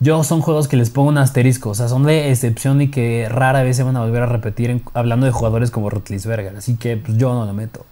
yo 0.00 0.22
son 0.24 0.40
juegos 0.40 0.68
que 0.68 0.76
les 0.76 0.90
pongo 0.90 1.08
un 1.08 1.18
asterisco, 1.18 1.70
o 1.70 1.74
sea, 1.74 1.88
son 1.88 2.04
de 2.04 2.30
excepción 2.30 2.80
y 2.80 2.88
que 2.88 3.28
rara 3.28 3.62
vez 3.62 3.76
se 3.76 3.82
van 3.82 3.96
a 3.96 4.00
volver 4.00 4.22
a 4.22 4.26
repetir 4.26 4.82
hablando 4.94 5.26
de 5.26 5.32
jugadores 5.32 5.70
como 5.70 5.90
Rotlisberger, 5.90 6.56
así 6.56 6.76
que 6.76 6.96
pues, 6.96 7.18
yo 7.18 7.34
no 7.34 7.44
lo 7.44 7.52
meto. 7.52 7.84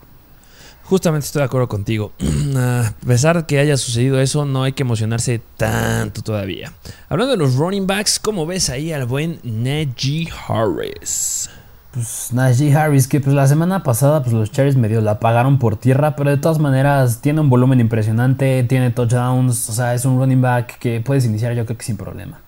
Justamente 0.84 1.26
estoy 1.26 1.40
de 1.40 1.46
acuerdo 1.46 1.68
contigo. 1.68 2.12
A 2.56 2.92
pesar 3.04 3.38
de 3.38 3.46
que 3.46 3.58
haya 3.58 3.76
sucedido 3.76 4.20
eso, 4.20 4.44
no 4.44 4.62
hay 4.62 4.72
que 4.72 4.84
emocionarse 4.84 5.40
tanto 5.56 6.22
todavía. 6.22 6.72
Hablando 7.08 7.32
de 7.32 7.38
los 7.38 7.56
running 7.56 7.88
backs, 7.88 8.20
¿cómo 8.20 8.46
ves 8.46 8.70
ahí 8.70 8.92
al 8.92 9.04
buen 9.04 9.40
Najee 9.42 10.28
Harris? 10.46 11.50
Pues 11.96 12.28
Najee 12.30 12.74
Harris, 12.76 13.08
que 13.08 13.20
pues 13.20 13.34
la 13.34 13.46
semana 13.46 13.82
pasada 13.82 14.22
pues 14.22 14.34
los 14.34 14.52
Cherries 14.52 14.76
medio 14.76 15.00
la 15.00 15.18
pagaron 15.18 15.58
por 15.58 15.78
tierra, 15.78 16.14
pero 16.14 16.28
de 16.28 16.36
todas 16.36 16.58
maneras 16.58 17.22
tiene 17.22 17.40
un 17.40 17.48
volumen 17.48 17.80
impresionante, 17.80 18.62
tiene 18.64 18.90
touchdowns, 18.90 19.70
o 19.70 19.72
sea, 19.72 19.94
es 19.94 20.04
un 20.04 20.18
running 20.18 20.42
back 20.42 20.78
que 20.78 21.00
puedes 21.00 21.24
iniciar 21.24 21.54
yo 21.54 21.64
creo 21.64 21.78
que 21.78 21.84
sin 21.86 21.96
problema. 21.96 22.42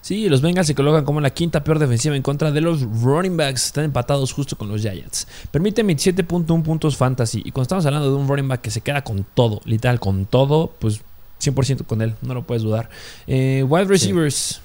Sí, 0.00 0.30
los 0.30 0.40
Bengals 0.40 0.68
se 0.68 0.74
colocan 0.74 1.04
como 1.04 1.20
la 1.20 1.28
quinta 1.28 1.62
peor 1.62 1.78
defensiva 1.78 2.16
en 2.16 2.22
contra 2.22 2.50
de 2.50 2.62
los 2.62 2.80
running 2.80 3.36
backs. 3.36 3.66
Están 3.66 3.84
empatados 3.84 4.32
justo 4.32 4.56
con 4.56 4.68
los 4.68 4.80
Giants. 4.80 5.28
Permite 5.50 5.84
27.1 5.84 6.62
puntos 6.62 6.96
fantasy. 6.96 7.42
Y 7.44 7.50
cuando 7.50 7.64
estamos 7.64 7.84
hablando 7.84 8.10
de 8.10 8.16
un 8.16 8.26
running 8.26 8.48
back 8.48 8.62
que 8.62 8.70
se 8.70 8.80
queda 8.80 9.04
con 9.04 9.26
todo, 9.34 9.60
literal, 9.66 10.00
con 10.00 10.24
todo, 10.24 10.72
pues 10.78 11.02
100% 11.42 11.84
con 11.84 12.00
él, 12.00 12.14
no 12.22 12.32
lo 12.32 12.42
puedes 12.44 12.62
dudar. 12.62 12.88
Eh, 13.26 13.66
wide 13.68 13.84
receivers. 13.84 14.62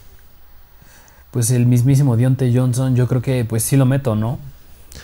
Pues 1.34 1.50
el 1.50 1.66
mismísimo 1.66 2.16
Dionte 2.16 2.52
Johnson, 2.54 2.96
yo 2.96 3.08
creo 3.08 3.24
que 3.24 3.44
pues 3.44 3.64
sí 3.64 3.76
lo 3.76 3.88
meto, 3.88 4.16
¿no? 4.16 4.38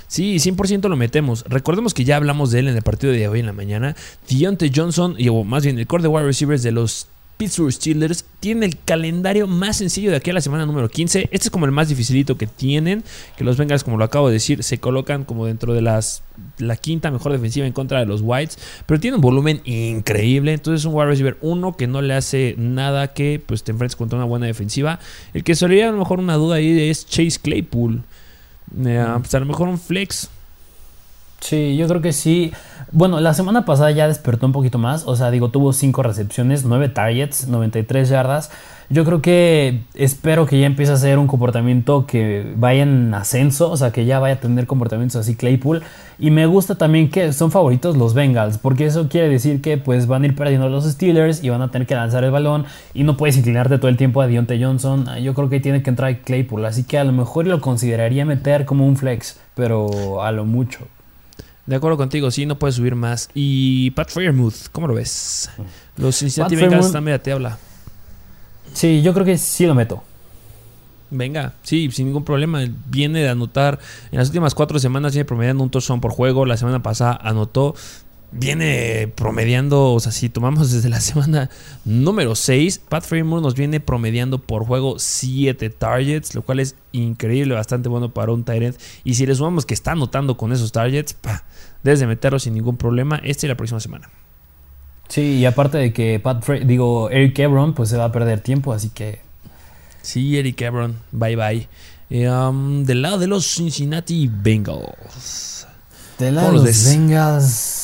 Sí, 0.08 0.36
100% 0.36 0.88
lo 0.88 0.96
metemos. 0.96 1.44
Recordemos 1.50 1.96
que 1.96 2.04
ya 2.04 2.18
hablamos 2.18 2.52
de 2.52 2.60
él 2.60 2.68
en 2.68 2.76
el 2.76 2.84
partido 2.84 3.12
de 3.12 3.28
hoy 3.28 3.40
en 3.40 3.48
la 3.48 3.54
mañana. 3.54 3.96
Dionte 4.28 4.72
Johnson, 4.74 5.18
o 5.28 5.44
más 5.44 5.64
bien 5.64 5.80
el 5.80 5.88
core 5.88 6.04
de 6.04 6.10
wide 6.10 6.28
receivers 6.28 6.62
de 6.62 6.72
los 6.72 7.08
Pittsburgh 7.40 7.72
Steelers 7.72 8.26
tienen 8.42 8.64
el 8.64 8.78
calendario 8.78 9.48
más 9.48 9.78
sencillo 9.78 10.12
de 10.12 10.18
aquí 10.18 10.30
a 10.30 10.34
la 10.34 10.42
semana 10.42 10.66
número 10.66 10.90
15. 10.90 11.30
Este 11.32 11.48
es 11.48 11.50
como 11.50 11.66
el 11.66 11.72
más 11.72 11.88
dificilito 11.88 12.38
que 12.38 12.48
tienen. 12.48 13.02
Que 13.38 13.46
los 13.46 13.56
Bengals, 13.56 13.86
como 13.86 13.98
lo 13.98 14.04
acabo 14.04 14.28
de 14.28 14.34
decir, 14.34 14.62
se 14.62 14.80
colocan 14.80 15.24
como 15.24 15.46
dentro 15.46 15.74
de 15.74 15.82
las 15.82 16.22
la 16.58 16.76
quinta 16.76 17.12
mejor 17.12 17.32
defensiva 17.32 17.66
en 17.66 17.72
contra 17.72 18.00
de 18.00 18.06
los 18.06 18.20
Whites. 18.22 18.60
Pero 18.86 19.00
tienen 19.00 19.20
un 19.20 19.22
volumen 19.22 19.62
increíble. 19.64 20.52
Entonces 20.52 20.82
es 20.82 20.86
un 20.86 20.94
wide 20.94 21.06
receiver 21.06 21.38
uno 21.40 21.78
que 21.78 21.88
no 21.88 22.02
le 22.02 22.14
hace 22.14 22.56
nada 22.58 23.14
que 23.14 23.42
pues, 23.46 23.64
te 23.64 23.72
enfrentes 23.72 23.96
contra 23.96 24.18
una 24.18 24.26
buena 24.26 24.46
defensiva. 24.46 25.00
El 25.34 25.46
que 25.46 25.56
sería 25.56 25.88
a 25.88 25.92
lo 25.94 25.98
mejor 25.98 26.20
una 26.20 26.36
duda 26.36 26.58
ahí 26.58 26.90
es 26.90 27.06
Chase 27.06 27.40
Claypool. 27.42 28.04
Eh, 28.86 29.06
pues, 29.18 29.34
a 29.34 29.40
lo 29.40 29.46
mejor 29.46 29.70
un 29.70 29.80
flex. 29.80 30.30
Sí, 31.40 31.78
yo 31.78 31.88
creo 31.88 32.02
que 32.02 32.12
sí. 32.12 32.52
Bueno, 32.92 33.20
la 33.20 33.36
semana 33.36 33.66
pasada 33.66 33.92
ya 33.92 34.08
despertó 34.08 34.48
un 34.48 34.52
poquito 34.52 34.80
más. 34.80 35.04
O 35.06 35.16
sea, 35.16 35.30
digo, 35.30 35.50
tuvo 35.50 35.74
5 35.74 36.02
recepciones, 36.02 36.66
9 36.66 36.90
targets, 36.90 37.48
93 37.48 38.10
yardas. 38.10 38.50
Yo 38.90 39.06
creo 39.06 39.22
que 39.22 39.82
espero 39.94 40.48
que 40.48 40.60
ya 40.60 40.66
empiece 40.66 40.92
a 40.92 40.98
ser 40.98 41.20
un 41.20 41.28
comportamiento 41.28 42.08
que 42.08 42.52
vaya 42.58 42.82
en 42.82 43.14
ascenso. 43.14 43.70
O 43.70 43.78
sea, 43.78 43.92
que 43.92 44.06
ya 44.06 44.18
vaya 44.18 44.36
a 44.36 44.40
tener 44.40 44.66
comportamientos 44.66 45.18
así 45.18 45.36
Claypool. 45.36 45.84
Y 46.18 46.32
me 46.32 46.48
gusta 46.48 46.76
también 46.76 47.12
que 47.12 47.32
son 47.32 47.52
favoritos 47.52 47.96
los 47.96 48.16
Bengals. 48.16 48.58
Porque 48.58 48.88
eso 48.88 49.08
quiere 49.08 49.30
decir 49.30 49.62
que 49.62 49.78
pues 49.78 50.08
van 50.08 50.24
a 50.24 50.26
ir 50.26 50.36
perdiendo 50.36 50.68
los 50.68 50.86
Steelers 50.86 51.44
y 51.44 51.50
van 51.50 51.62
a 51.62 51.70
tener 51.70 51.88
que 51.88 51.94
lanzar 51.94 52.24
el 52.24 52.32
balón. 52.32 52.66
Y 52.96 53.04
no 53.04 53.18
puedes 53.18 53.38
inclinarte 53.38 53.78
todo 53.78 53.90
el 53.90 53.98
tiempo 53.98 54.22
a 54.22 54.26
Dionte 54.26 54.60
Johnson. 54.60 55.06
Yo 55.22 55.36
creo 55.36 55.50
que 55.50 55.60
tiene 55.60 55.84
que 55.84 55.92
entrar 55.92 56.22
Claypool. 56.22 56.66
Así 56.66 56.86
que 56.86 56.98
a 56.98 57.04
lo 57.04 57.12
mejor 57.12 57.46
lo 57.46 57.62
consideraría 57.62 58.26
meter 58.26 58.66
como 58.66 58.88
un 58.88 58.98
flex. 58.98 59.40
Pero 59.54 60.24
a 60.24 60.32
lo 60.32 60.46
mucho. 60.46 60.88
De 61.70 61.76
acuerdo 61.76 61.98
contigo, 61.98 62.32
sí, 62.32 62.48
no 62.48 62.58
puede 62.58 62.74
subir 62.74 62.96
más. 62.96 63.30
Y 63.36 63.92
Pat 63.92 64.10
Fairmouth, 64.10 64.70
¿cómo 64.72 64.88
lo 64.88 64.96
ves? 64.96 65.52
Los 65.98 66.16
Cincinnati 66.18 66.56
Bengals 66.56 66.88
están 66.88 67.04
media 67.04 67.22
te 67.22 67.32
habla. 67.32 67.60
Sí, 68.74 69.04
yo 69.04 69.14
creo 69.14 69.24
que 69.24 69.38
sí 69.38 69.68
lo 69.68 69.76
meto. 69.76 70.04
Venga, 71.12 71.54
sí, 71.62 71.92
sin 71.92 72.08
ningún 72.08 72.26
problema. 72.26 72.62
Viene 72.88 73.20
de 73.20 73.30
anotar. 73.30 73.78
En 74.12 74.18
las 74.18 74.30
últimas 74.30 74.56
cuatro 74.56 74.80
semanas 74.80 75.14
viene 75.14 75.26
promediando 75.26 75.64
un 75.64 75.70
touchdown 75.70 76.02
por 76.02 76.12
juego. 76.12 76.48
La 76.48 76.58
semana 76.58 76.82
pasada 76.82 77.20
anotó 77.22 77.76
viene 78.32 79.12
promediando, 79.16 79.94
o 79.94 80.00
sea, 80.00 80.12
si 80.12 80.30
tomamos 80.30 80.72
desde 80.74 80.90
la 80.90 81.02
semana 81.02 81.50
número 81.86 82.36
6, 82.36 82.82
Pat 82.90 83.04
Fremont 83.04 83.44
nos 83.44 83.56
viene 83.56 83.80
promediando 83.80 84.40
por 84.40 84.66
juego 84.66 85.00
7 85.00 85.70
targets, 85.70 86.36
lo 86.36 86.42
cual 86.42 86.60
es 86.60 86.76
increíble, 86.92 87.54
bastante 87.54 87.90
bueno 87.90 88.14
para 88.14 88.32
un 88.32 88.44
Tyrant. 88.44 88.78
Y 89.04 89.16
si 89.16 89.26
le 89.26 89.36
sumamos 89.36 89.66
que 89.66 89.74
está 89.74 89.92
anotando 89.92 90.38
con 90.38 90.52
esos 90.52 90.72
targets, 90.72 91.14
pa, 91.14 91.44
debes 91.84 92.00
de 92.00 92.08
meterlo 92.08 92.40
sin 92.40 92.54
ningún 92.54 92.78
problema 92.78 93.22
esta 93.24 93.46
y 93.46 93.50
la 93.50 93.56
próxima 93.56 93.80
semana. 93.80 94.10
Sí, 95.08 95.40
y 95.40 95.46
aparte 95.46 95.80
de 95.80 95.92
que 95.92 96.20
Pat 96.20 96.48
digo, 96.48 97.10
Eric 97.10 97.40
Ebron, 97.40 97.74
pues 97.74 97.90
se 97.90 97.98
va 97.98 98.06
a 98.06 98.12
perder 98.12 98.42
tiempo, 98.42 98.74
así 98.74 98.90
que. 98.90 99.22
Sí, 100.04 100.38
Eric 100.38 100.62
Ebron, 100.62 100.98
bye 101.12 101.36
bye. 101.36 101.68
Eh, 102.12 102.30
um, 102.30 102.84
del 102.86 103.02
lado 103.02 103.18
de 103.18 103.28
los 103.28 103.46
Cincinnati 103.46 104.30
Bengals. 104.32 105.68
Del 106.18 106.36
lado 106.36 106.62
de 106.62 106.68
los 106.68 106.86
Bengals. 106.86 107.79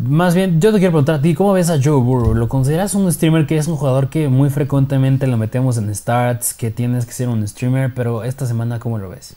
Más 0.00 0.36
bien, 0.36 0.60
yo 0.60 0.70
te 0.70 0.78
quiero 0.78 0.92
preguntar 0.92 1.16
a 1.16 1.20
ti, 1.20 1.34
¿cómo 1.34 1.54
ves 1.54 1.70
a 1.70 1.80
Joe 1.82 2.00
Burrow? 2.00 2.32
¿Lo 2.32 2.48
consideras 2.48 2.94
un 2.94 3.12
streamer 3.12 3.48
que 3.48 3.56
es 3.56 3.66
un 3.66 3.74
jugador 3.74 4.08
que 4.08 4.28
muy 4.28 4.48
frecuentemente 4.48 5.26
lo 5.26 5.36
metemos 5.36 5.76
en 5.76 5.92
starts, 5.92 6.54
que 6.54 6.70
tienes 6.70 7.04
que 7.04 7.12
ser 7.12 7.28
un 7.28 7.46
streamer, 7.48 7.92
pero 7.92 8.22
esta 8.22 8.46
semana, 8.46 8.78
¿cómo 8.78 8.98
lo 8.98 9.10
ves? 9.10 9.34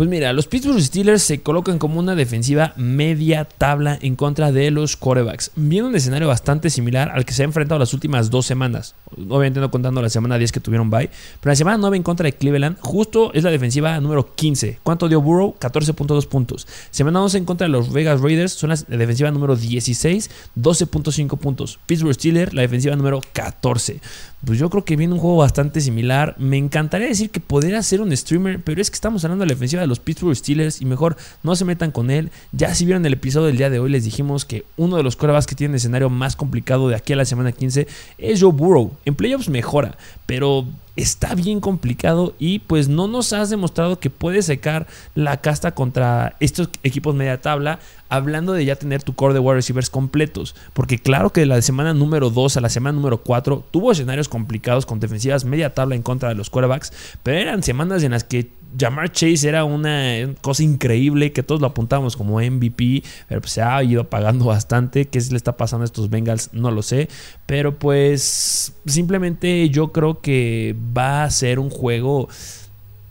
Pues 0.00 0.08
mira, 0.08 0.32
los 0.32 0.46
Pittsburgh 0.46 0.80
Steelers 0.80 1.22
se 1.22 1.42
colocan 1.42 1.78
como 1.78 2.00
una 2.00 2.14
defensiva 2.14 2.72
media 2.78 3.44
tabla 3.44 3.98
en 4.00 4.16
contra 4.16 4.50
de 4.50 4.70
los 4.70 4.96
corebacks. 4.96 5.50
Viene 5.56 5.88
un 5.88 5.94
escenario 5.94 6.26
bastante 6.26 6.70
similar 6.70 7.10
al 7.10 7.26
que 7.26 7.34
se 7.34 7.42
ha 7.42 7.44
enfrentado 7.44 7.78
las 7.78 7.92
últimas 7.92 8.30
dos 8.30 8.46
semanas. 8.46 8.94
Obviamente 9.28 9.60
no 9.60 9.70
contando 9.70 10.00
la 10.00 10.08
semana 10.08 10.38
10 10.38 10.52
que 10.52 10.60
tuvieron 10.60 10.88
bye. 10.88 11.10
Pero 11.40 11.50
la 11.50 11.54
semana 11.54 11.76
9 11.76 11.98
en 11.98 12.02
contra 12.02 12.24
de 12.24 12.32
Cleveland, 12.32 12.78
justo 12.80 13.30
es 13.34 13.44
la 13.44 13.50
defensiva 13.50 14.00
número 14.00 14.34
15. 14.34 14.78
¿Cuánto 14.82 15.06
dio 15.06 15.20
Burrow? 15.20 15.54
14.2 15.60 16.26
puntos. 16.28 16.66
Semana 16.90 17.22
11 17.22 17.36
en 17.36 17.44
contra 17.44 17.66
de 17.66 17.72
los 17.72 17.92
Vegas 17.92 18.22
Raiders, 18.22 18.52
son 18.52 18.70
la 18.70 18.76
defensiva 18.76 19.30
número 19.30 19.54
16, 19.54 20.30
12.5 20.58 21.36
puntos. 21.36 21.78
Pittsburgh 21.84 22.14
Steelers, 22.14 22.54
la 22.54 22.62
defensiva 22.62 22.96
número 22.96 23.20
14 23.34 24.00
pues 24.44 24.58
yo 24.58 24.70
creo 24.70 24.84
que 24.84 24.96
viene 24.96 25.12
un 25.12 25.20
juego 25.20 25.36
bastante 25.36 25.80
similar. 25.80 26.34
Me 26.38 26.56
encantaría 26.56 27.08
decir 27.08 27.30
que 27.30 27.40
podría 27.40 27.82
ser 27.82 28.00
un 28.00 28.16
streamer, 28.16 28.60
pero 28.62 28.80
es 28.80 28.90
que 28.90 28.94
estamos 28.94 29.24
hablando 29.24 29.42
de 29.42 29.48
la 29.48 29.54
defensiva 29.54 29.82
de 29.82 29.88
los 29.88 30.00
Pittsburgh 30.00 30.34
Steelers 30.34 30.80
y 30.80 30.86
mejor 30.86 31.16
no 31.42 31.54
se 31.56 31.64
metan 31.64 31.90
con 31.90 32.10
él. 32.10 32.30
Ya 32.52 32.74
si 32.74 32.84
vieron 32.84 33.04
el 33.04 33.12
episodio 33.12 33.48
del 33.48 33.58
día 33.58 33.70
de 33.70 33.78
hoy, 33.78 33.90
les 33.90 34.04
dijimos 34.04 34.44
que 34.44 34.64
uno 34.76 34.96
de 34.96 35.02
los 35.02 35.16
corebacks 35.16 35.46
que 35.46 35.54
tiene 35.54 35.72
el 35.72 35.76
escenario 35.76 36.08
más 36.08 36.36
complicado 36.36 36.88
de 36.88 36.96
aquí 36.96 37.12
a 37.12 37.16
la 37.16 37.24
semana 37.24 37.52
15 37.52 37.86
es 38.18 38.40
Joe 38.40 38.52
Burrow. 38.52 38.92
En 39.04 39.14
playoffs 39.14 39.48
mejora, 39.48 39.96
pero 40.26 40.66
está 41.02 41.34
bien 41.34 41.60
complicado 41.60 42.34
y 42.38 42.60
pues 42.60 42.88
no 42.88 43.08
nos 43.08 43.32
has 43.32 43.50
demostrado 43.50 43.98
que 43.98 44.10
puedes 44.10 44.46
secar 44.46 44.86
la 45.14 45.38
casta 45.38 45.72
contra 45.72 46.36
estos 46.40 46.68
equipos 46.82 47.14
media 47.14 47.40
tabla, 47.40 47.78
hablando 48.08 48.52
de 48.52 48.64
ya 48.64 48.76
tener 48.76 49.02
tu 49.02 49.14
core 49.14 49.34
de 49.34 49.40
wide 49.40 49.54
receivers 49.54 49.90
completos. 49.90 50.54
Porque 50.72 50.98
claro 50.98 51.30
que 51.30 51.40
de 51.40 51.46
la 51.46 51.62
semana 51.62 51.94
número 51.94 52.30
2 52.30 52.56
a 52.56 52.60
la 52.60 52.68
semana 52.68 52.96
número 52.96 53.18
4 53.18 53.64
tuvo 53.70 53.92
escenarios 53.92 54.28
complicados 54.28 54.86
con 54.86 55.00
defensivas 55.00 55.44
media 55.44 55.74
tabla 55.74 55.94
en 55.94 56.02
contra 56.02 56.28
de 56.28 56.34
los 56.34 56.50
quarterbacks, 56.50 56.92
pero 57.22 57.38
eran 57.38 57.62
semanas 57.62 58.02
en 58.02 58.12
las 58.12 58.24
que 58.24 58.50
Jamar 58.78 59.10
Chase 59.12 59.48
era 59.48 59.64
una 59.64 60.34
cosa 60.40 60.62
increíble 60.62 61.32
que 61.32 61.42
todos 61.42 61.60
lo 61.60 61.66
apuntábamos 61.66 62.16
como 62.16 62.40
MVP, 62.40 63.02
pero 63.28 63.40
pues 63.40 63.52
se 63.52 63.62
ha 63.62 63.82
ido 63.82 64.04
pagando 64.08 64.46
bastante. 64.46 65.06
¿Qué 65.06 65.20
le 65.30 65.36
está 65.36 65.56
pasando 65.56 65.82
a 65.82 65.86
estos 65.86 66.10
Bengals? 66.10 66.50
No 66.52 66.70
lo 66.70 66.82
sé. 66.82 67.08
Pero 67.46 67.78
pues 67.78 68.72
simplemente 68.86 69.68
yo 69.70 69.92
creo 69.92 70.20
que 70.20 70.76
va 70.96 71.24
a 71.24 71.30
ser 71.30 71.58
un 71.58 71.70
juego, 71.70 72.28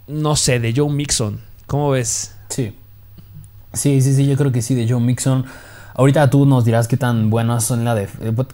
no 0.07 0.35
sé, 0.35 0.59
de 0.59 0.73
Joe 0.75 0.91
Mixon. 0.91 1.39
¿Cómo 1.67 1.91
ves? 1.91 2.35
Sí. 2.49 2.73
Sí, 3.73 4.01
sí, 4.01 4.13
sí, 4.15 4.27
yo 4.27 4.35
creo 4.35 4.51
que 4.51 4.61
sí, 4.61 4.75
de 4.75 4.89
Joe 4.89 4.99
Mixon. 4.99 5.45
Ahorita 5.99 6.29
tú 6.29 6.45
nos 6.45 6.63
dirás 6.63 6.87
qué 6.87 6.95
tan 6.95 7.29
buenas 7.29 7.65
son 7.65 7.83
la 7.83 7.93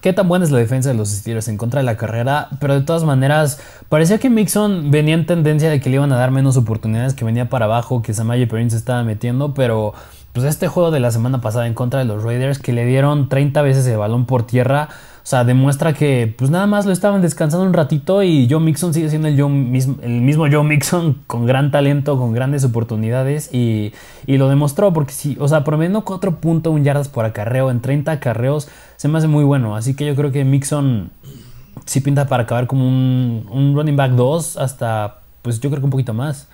qué 0.01 0.13
tan 0.13 0.27
buena 0.27 0.45
es 0.45 0.49
la 0.49 0.57
defensa 0.57 0.89
de 0.89 0.95
los 0.95 1.09
Steelers 1.09 1.47
en 1.47 1.57
contra 1.57 1.79
de 1.79 1.83
la 1.85 1.95
carrera, 1.95 2.49
pero 2.59 2.73
de 2.73 2.81
todas 2.81 3.03
maneras 3.03 3.59
parecía 3.87 4.17
que 4.17 4.31
Mixon 4.31 4.89
venía 4.89 5.13
en 5.13 5.27
tendencia 5.27 5.69
de 5.69 5.79
que 5.79 5.91
le 5.91 5.97
iban 5.97 6.11
a 6.11 6.17
dar 6.17 6.31
menos 6.31 6.57
oportunidades, 6.57 7.13
que 7.13 7.23
venía 7.23 7.47
para 7.47 7.65
abajo, 7.65 8.01
que 8.01 8.15
Samaje 8.15 8.47
Perrin 8.47 8.71
se 8.71 8.77
estaba 8.77 9.03
metiendo, 9.03 9.53
pero 9.53 9.93
pues 10.33 10.47
este 10.47 10.67
juego 10.67 10.89
de 10.89 10.99
la 10.99 11.11
semana 11.11 11.39
pasada 11.39 11.67
en 11.67 11.75
contra 11.75 11.99
de 11.99 12.05
los 12.05 12.23
Raiders 12.23 12.57
que 12.57 12.73
le 12.73 12.83
dieron 12.83 13.29
30 13.29 13.61
veces 13.61 13.85
el 13.85 13.97
balón 13.97 14.25
por 14.25 14.47
tierra, 14.47 14.89
o 15.25 15.27
sea, 15.27 15.43
demuestra 15.43 15.93
que 15.93 16.31
pues 16.37 16.51
nada 16.51 16.67
más 16.67 16.85
lo 16.85 16.91
estaban 16.91 17.23
descansando 17.23 17.65
un 17.65 17.73
ratito 17.73 18.21
y 18.21 18.47
Joe 18.47 18.59
Mixon 18.59 18.93
sigue 18.93 19.09
siendo 19.09 19.27
el, 19.27 19.35
mismo, 19.49 19.95
el 20.03 20.21
mismo 20.21 20.45
Joe 20.51 20.63
Mixon 20.63 21.15
con 21.27 21.47
gran 21.47 21.71
talento, 21.71 22.15
con 22.19 22.31
grandes 22.31 22.63
oportunidades 22.63 23.51
y, 23.51 23.91
lo 24.27 24.49
demostró 24.49 24.93
porque 24.93 25.13
sí, 25.13 25.35
o 25.39 25.47
sea, 25.47 25.63
promediando 25.63 26.05
4.1 26.05 26.83
yardas 26.83 27.09
por 27.09 27.25
acarreo 27.25 27.71
en 27.71 27.81
30 27.81 28.11
acarreos 28.11 28.67
se 28.97 29.07
me 29.07 29.17
hace 29.17 29.27
muy 29.27 29.43
bueno. 29.43 29.75
Así 29.75 29.95
que 29.95 30.05
yo 30.05 30.15
creo 30.15 30.31
que 30.31 30.45
Mixon 30.45 31.09
sí 31.87 32.01
pinta 32.01 32.27
para 32.27 32.43
acabar 32.43 32.67
como 32.67 32.87
un, 32.87 33.47
un 33.49 33.75
running 33.75 33.95
back 33.95 34.11
2 34.11 34.57
hasta 34.57 35.21
pues 35.41 35.59
yo 35.59 35.71
creo 35.71 35.81
que 35.81 35.85
un 35.85 35.91
poquito 35.91 36.13
más. 36.13 36.49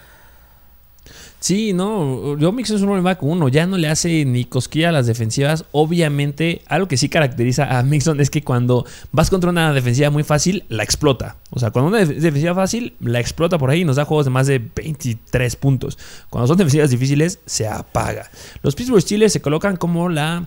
Sí, 1.41 1.73
no, 1.73 2.37
Joe 2.39 2.51
Mixon 2.51 2.75
es 2.75 2.83
un 2.83 2.89
running 2.89 3.03
back 3.03 3.23
uno, 3.23 3.47
ya 3.49 3.65
no 3.65 3.75
le 3.75 3.87
hace 3.87 4.25
ni 4.25 4.45
cosquilla 4.45 4.89
a 4.89 4.91
las 4.91 5.07
defensivas. 5.07 5.65
Obviamente, 5.71 6.61
algo 6.67 6.87
que 6.87 6.97
sí 6.97 7.09
caracteriza 7.09 7.79
a 7.79 7.81
Mixon 7.81 8.19
es 8.19 8.29
que 8.29 8.43
cuando 8.43 8.85
vas 9.11 9.31
contra 9.31 9.49
una 9.49 9.73
defensiva 9.73 10.11
muy 10.11 10.23
fácil, 10.23 10.65
la 10.69 10.83
explota. 10.83 11.37
O 11.49 11.59
sea, 11.59 11.71
cuando 11.71 11.89
una 11.89 12.05
defensiva 12.05 12.53
fácil, 12.53 12.93
la 12.99 13.19
explota 13.19 13.57
por 13.57 13.71
ahí 13.71 13.81
y 13.81 13.85
nos 13.85 13.95
da 13.95 14.05
juegos 14.05 14.25
de 14.25 14.29
más 14.29 14.45
de 14.45 14.59
23 14.59 15.55
puntos. 15.55 15.97
Cuando 16.29 16.47
son 16.47 16.57
defensivas 16.57 16.91
difíciles, 16.91 17.39
se 17.47 17.67
apaga. 17.67 18.29
Los 18.61 18.75
Pittsburgh 18.75 19.01
Steelers 19.01 19.33
se 19.33 19.41
colocan 19.41 19.77
como 19.77 20.09
la... 20.09 20.45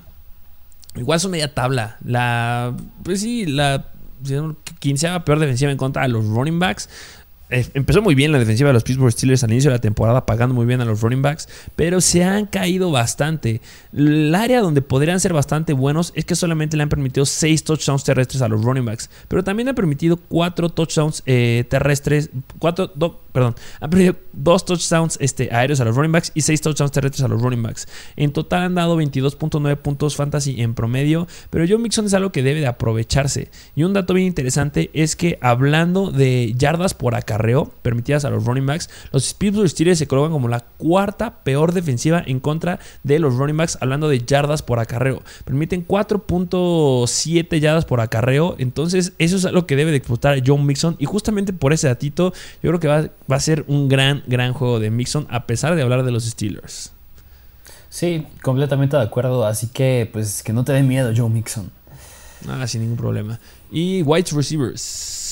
Igual 0.94 1.18
son 1.18 1.32
media 1.32 1.52
tabla. 1.52 1.96
La... 2.04 2.72
Pues 3.02 3.20
sí, 3.20 3.46
la 3.46 3.88
quinceava 4.78 5.24
peor 5.24 5.40
defensiva 5.40 5.72
en 5.72 5.76
contra 5.76 6.02
de 6.02 6.08
los 6.10 6.24
running 6.24 6.60
backs. 6.60 6.88
Eh, 7.50 7.66
empezó 7.74 8.00
muy 8.00 8.14
bien 8.14 8.32
la 8.32 8.38
defensiva 8.38 8.68
de 8.68 8.72
los 8.72 8.84
Pittsburgh 8.84 9.12
Steelers 9.12 9.44
al 9.44 9.52
inicio 9.52 9.70
de 9.70 9.76
la 9.76 9.80
temporada, 9.80 10.24
pagando 10.24 10.54
muy 10.54 10.64
bien 10.64 10.80
a 10.80 10.84
los 10.84 11.02
running 11.02 11.20
backs, 11.20 11.46
pero 11.76 12.00
se 12.00 12.24
han 12.24 12.46
caído 12.46 12.90
bastante. 12.90 13.60
El 13.92 14.34
área 14.34 14.60
donde 14.60 14.80
podrían 14.80 15.20
ser 15.20 15.34
bastante 15.34 15.74
buenos 15.74 16.12
es 16.16 16.24
que 16.24 16.36
solamente 16.36 16.76
le 16.76 16.84
han 16.84 16.88
permitido 16.88 17.26
6 17.26 17.64
touchdowns 17.64 18.02
terrestres 18.02 18.40
a 18.40 18.48
los 18.48 18.64
running 18.64 18.84
backs, 18.84 19.10
pero 19.28 19.44
también 19.44 19.68
han 19.68 19.74
permitido 19.74 20.16
4 20.16 20.70
touchdowns 20.70 21.22
eh, 21.26 21.64
terrestres, 21.68 22.30
4, 22.58 22.94
perdón, 23.30 23.54
han 23.78 23.90
permitido 23.90 24.16
2 24.32 24.64
touchdowns 24.64 25.18
este, 25.20 25.50
aéreos 25.52 25.80
a 25.80 25.84
los 25.84 25.94
running 25.94 26.12
backs 26.12 26.32
y 26.34 26.40
6 26.40 26.62
touchdowns 26.62 26.92
terrestres 26.92 27.24
a 27.24 27.28
los 27.28 27.42
running 27.42 27.62
backs. 27.62 27.86
En 28.16 28.32
total 28.32 28.62
han 28.62 28.74
dado 28.74 28.98
22.9 28.98 29.76
puntos 29.76 30.16
fantasy 30.16 30.62
en 30.62 30.74
promedio, 30.74 31.28
pero 31.50 31.66
Joe 31.68 31.78
Mixon 31.78 32.06
es 32.06 32.14
algo 32.14 32.32
que 32.32 32.42
debe 32.42 32.60
de 32.60 32.68
aprovecharse. 32.68 33.50
Y 33.76 33.82
un 33.82 33.92
dato 33.92 34.14
bien 34.14 34.26
interesante 34.26 34.90
es 34.94 35.14
que 35.14 35.38
hablando 35.42 36.10
de 36.10 36.54
yardas 36.56 36.94
por 36.94 37.14
acá, 37.14 37.33
permitidas 37.82 38.24
a 38.24 38.30
los 38.30 38.44
running 38.44 38.66
backs, 38.66 38.90
los 39.12 39.32
Pittsburgh 39.34 39.68
Steelers 39.68 39.98
se 39.98 40.06
colocan 40.06 40.32
como 40.32 40.48
la 40.48 40.60
cuarta 40.60 41.42
peor 41.44 41.72
defensiva 41.72 42.22
en 42.26 42.40
contra 42.40 42.78
de 43.02 43.18
los 43.18 43.36
running 43.36 43.56
backs, 43.56 43.78
hablando 43.80 44.08
de 44.08 44.20
yardas 44.20 44.62
por 44.62 44.78
acarreo. 44.78 45.22
Permiten 45.44 45.86
4.7 45.86 47.60
yardas 47.60 47.84
por 47.84 48.00
acarreo, 48.00 48.56
entonces 48.58 49.12
eso 49.18 49.36
es 49.36 49.44
lo 49.44 49.66
que 49.66 49.76
debe 49.76 49.90
de 49.90 49.98
explotar 49.98 50.42
John 50.44 50.66
Mixon 50.66 50.96
y 50.98 51.06
justamente 51.06 51.52
por 51.52 51.72
ese 51.72 51.88
datito 51.88 52.32
yo 52.62 52.70
creo 52.70 52.80
que 52.80 52.88
va, 52.88 53.08
va 53.30 53.36
a 53.36 53.40
ser 53.40 53.64
un 53.68 53.88
gran, 53.88 54.22
gran 54.26 54.52
juego 54.52 54.80
de 54.80 54.90
Mixon 54.90 55.26
a 55.30 55.46
pesar 55.46 55.74
de 55.74 55.82
hablar 55.82 56.04
de 56.04 56.12
los 56.12 56.24
Steelers. 56.24 56.92
Sí, 57.94 58.26
completamente 58.42 58.96
de 58.96 59.04
acuerdo, 59.04 59.46
así 59.46 59.68
que 59.68 60.10
pues 60.12 60.42
que 60.42 60.52
no 60.52 60.64
te 60.64 60.72
dé 60.72 60.82
miedo 60.82 61.12
Joe 61.16 61.30
Mixon. 61.30 61.70
Ah, 62.48 62.66
sin 62.66 62.82
ningún 62.82 62.96
problema. 62.96 63.38
Y 63.70 64.02
White 64.02 64.32
Receivers. 64.34 65.23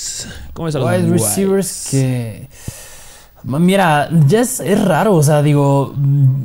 ¿Cómo 0.54 0.68
es 0.68 0.74
Wide 0.74 1.08
receivers 1.08 1.88
que. 1.90 2.48
Mira, 3.44 4.08
ya 4.28 4.40
es, 4.40 4.60
raro, 4.84 5.16
o 5.16 5.22
sea, 5.22 5.42
digo, 5.42 5.94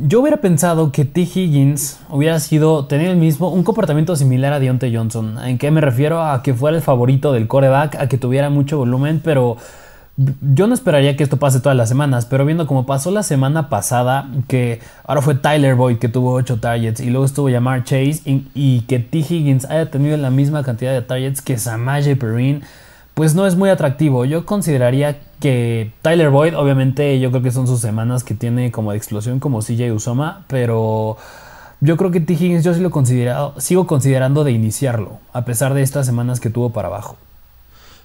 yo 0.08 0.20
hubiera 0.20 0.38
pensado 0.38 0.92
que 0.92 1.06
T. 1.06 1.22
Higgins 1.22 2.00
hubiera 2.10 2.40
sido, 2.40 2.86
tener 2.86 3.10
el 3.10 3.18
mismo, 3.18 3.50
un 3.50 3.64
comportamiento 3.64 4.16
similar 4.16 4.52
a 4.54 4.60
Deontay 4.60 4.96
Johnson. 4.96 5.38
¿En 5.46 5.60
qué 5.60 5.70
me 5.70 5.80
refiero? 5.80 6.24
A 6.24 6.42
que 6.42 6.56
fuera 6.56 6.76
el 6.76 6.82
favorito 6.82 7.34
del 7.34 7.48
coreback, 7.48 7.98
a 7.98 8.08
que 8.08 8.18
tuviera 8.18 8.50
mucho 8.50 8.80
volumen, 8.80 9.22
pero 9.24 9.58
yo 10.18 10.66
no 10.66 10.74
esperaría 10.74 11.16
que 11.16 11.24
esto 11.24 11.38
pase 11.38 11.60
todas 11.60 11.78
las 11.78 11.90
semanas, 11.90 12.26
pero 12.26 12.44
viendo 12.44 12.66
como 12.66 12.88
pasó 12.88 13.12
la 13.12 13.22
semana 13.22 13.70
pasada, 13.70 14.28
que 14.48 14.80
ahora 15.06 15.22
fue 15.22 15.36
Tyler 15.36 15.76
Boyd 15.76 16.00
que 16.00 16.10
tuvo 16.10 16.34
8 16.34 16.60
targets 16.60 17.00
y 17.00 17.12
luego 17.12 17.26
estuvo 17.26 17.52
Jamar 17.52 17.84
Chase 17.84 18.22
y, 18.26 18.82
que 18.88 18.98
T. 18.98 19.20
Higgins 19.20 19.66
haya 19.66 19.92
tenido 19.92 20.18
la 20.18 20.32
misma 20.32 20.64
cantidad 20.64 20.92
de 20.92 21.04
targets 21.04 21.44
que 21.44 21.60
Samaje 21.60 22.16
Perrin 22.16 22.64
pues 23.18 23.34
no 23.34 23.48
es 23.48 23.56
muy 23.56 23.72
atractivo. 23.72 24.26
Yo 24.26 24.46
consideraría 24.46 25.20
que 25.40 25.92
Tyler 26.04 26.30
Boyd, 26.30 26.56
obviamente, 26.56 27.20
yo 27.20 27.32
creo 27.32 27.42
que 27.42 27.50
son 27.50 27.66
sus 27.66 27.80
semanas 27.80 28.24
que 28.24 28.36
tiene 28.36 28.72
como 28.72 28.92
de 28.92 28.98
explosión, 28.98 29.40
como 29.40 29.62
CJ 29.62 29.92
Usoma, 29.92 30.46
pero 30.48 31.18
yo 31.82 31.98
creo 31.98 32.12
que 32.12 32.20
T. 32.20 32.34
Higgins 32.34 32.64
yo 32.64 32.76
sí 32.76 32.80
lo 32.80 32.92
considero, 32.92 33.56
sigo 33.58 33.88
considerando 33.88 34.44
de 34.44 34.52
iniciarlo, 34.52 35.18
a 35.34 35.46
pesar 35.46 35.74
de 35.74 35.82
estas 35.82 36.06
semanas 36.06 36.40
que 36.40 36.52
tuvo 36.52 36.70
para 36.70 36.90
abajo. 36.90 37.18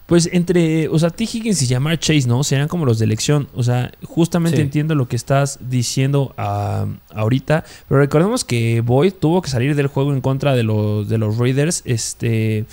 Pues 0.06 0.30
entre, 0.32 0.88
o 0.88 0.98
sea, 0.98 1.10
T. 1.10 1.24
Higgins 1.24 1.60
y 1.60 1.66
Jamar 1.66 1.98
Chase, 1.98 2.26
¿no? 2.26 2.42
Serían 2.42 2.68
como 2.68 2.86
los 2.86 2.98
de 2.98 3.04
elección. 3.04 3.48
O 3.54 3.62
sea, 3.62 3.92
justamente 4.04 4.62
entiendo 4.62 4.94
lo 4.94 5.08
que 5.08 5.16
estás 5.16 5.58
diciendo 5.68 6.32
ah, 6.38 6.86
ahorita. 7.14 7.64
Pero 7.86 8.00
recordemos 8.00 8.44
que 8.44 8.80
Boyd 8.80 9.12
tuvo 9.12 9.42
que 9.42 9.50
salir 9.50 9.76
del 9.76 9.88
juego 9.88 10.14
en 10.14 10.22
contra 10.22 10.54
de 10.54 10.62
los, 10.62 11.06
de 11.06 11.18
los 11.18 11.36
Raiders. 11.36 11.82
Este 11.84 12.64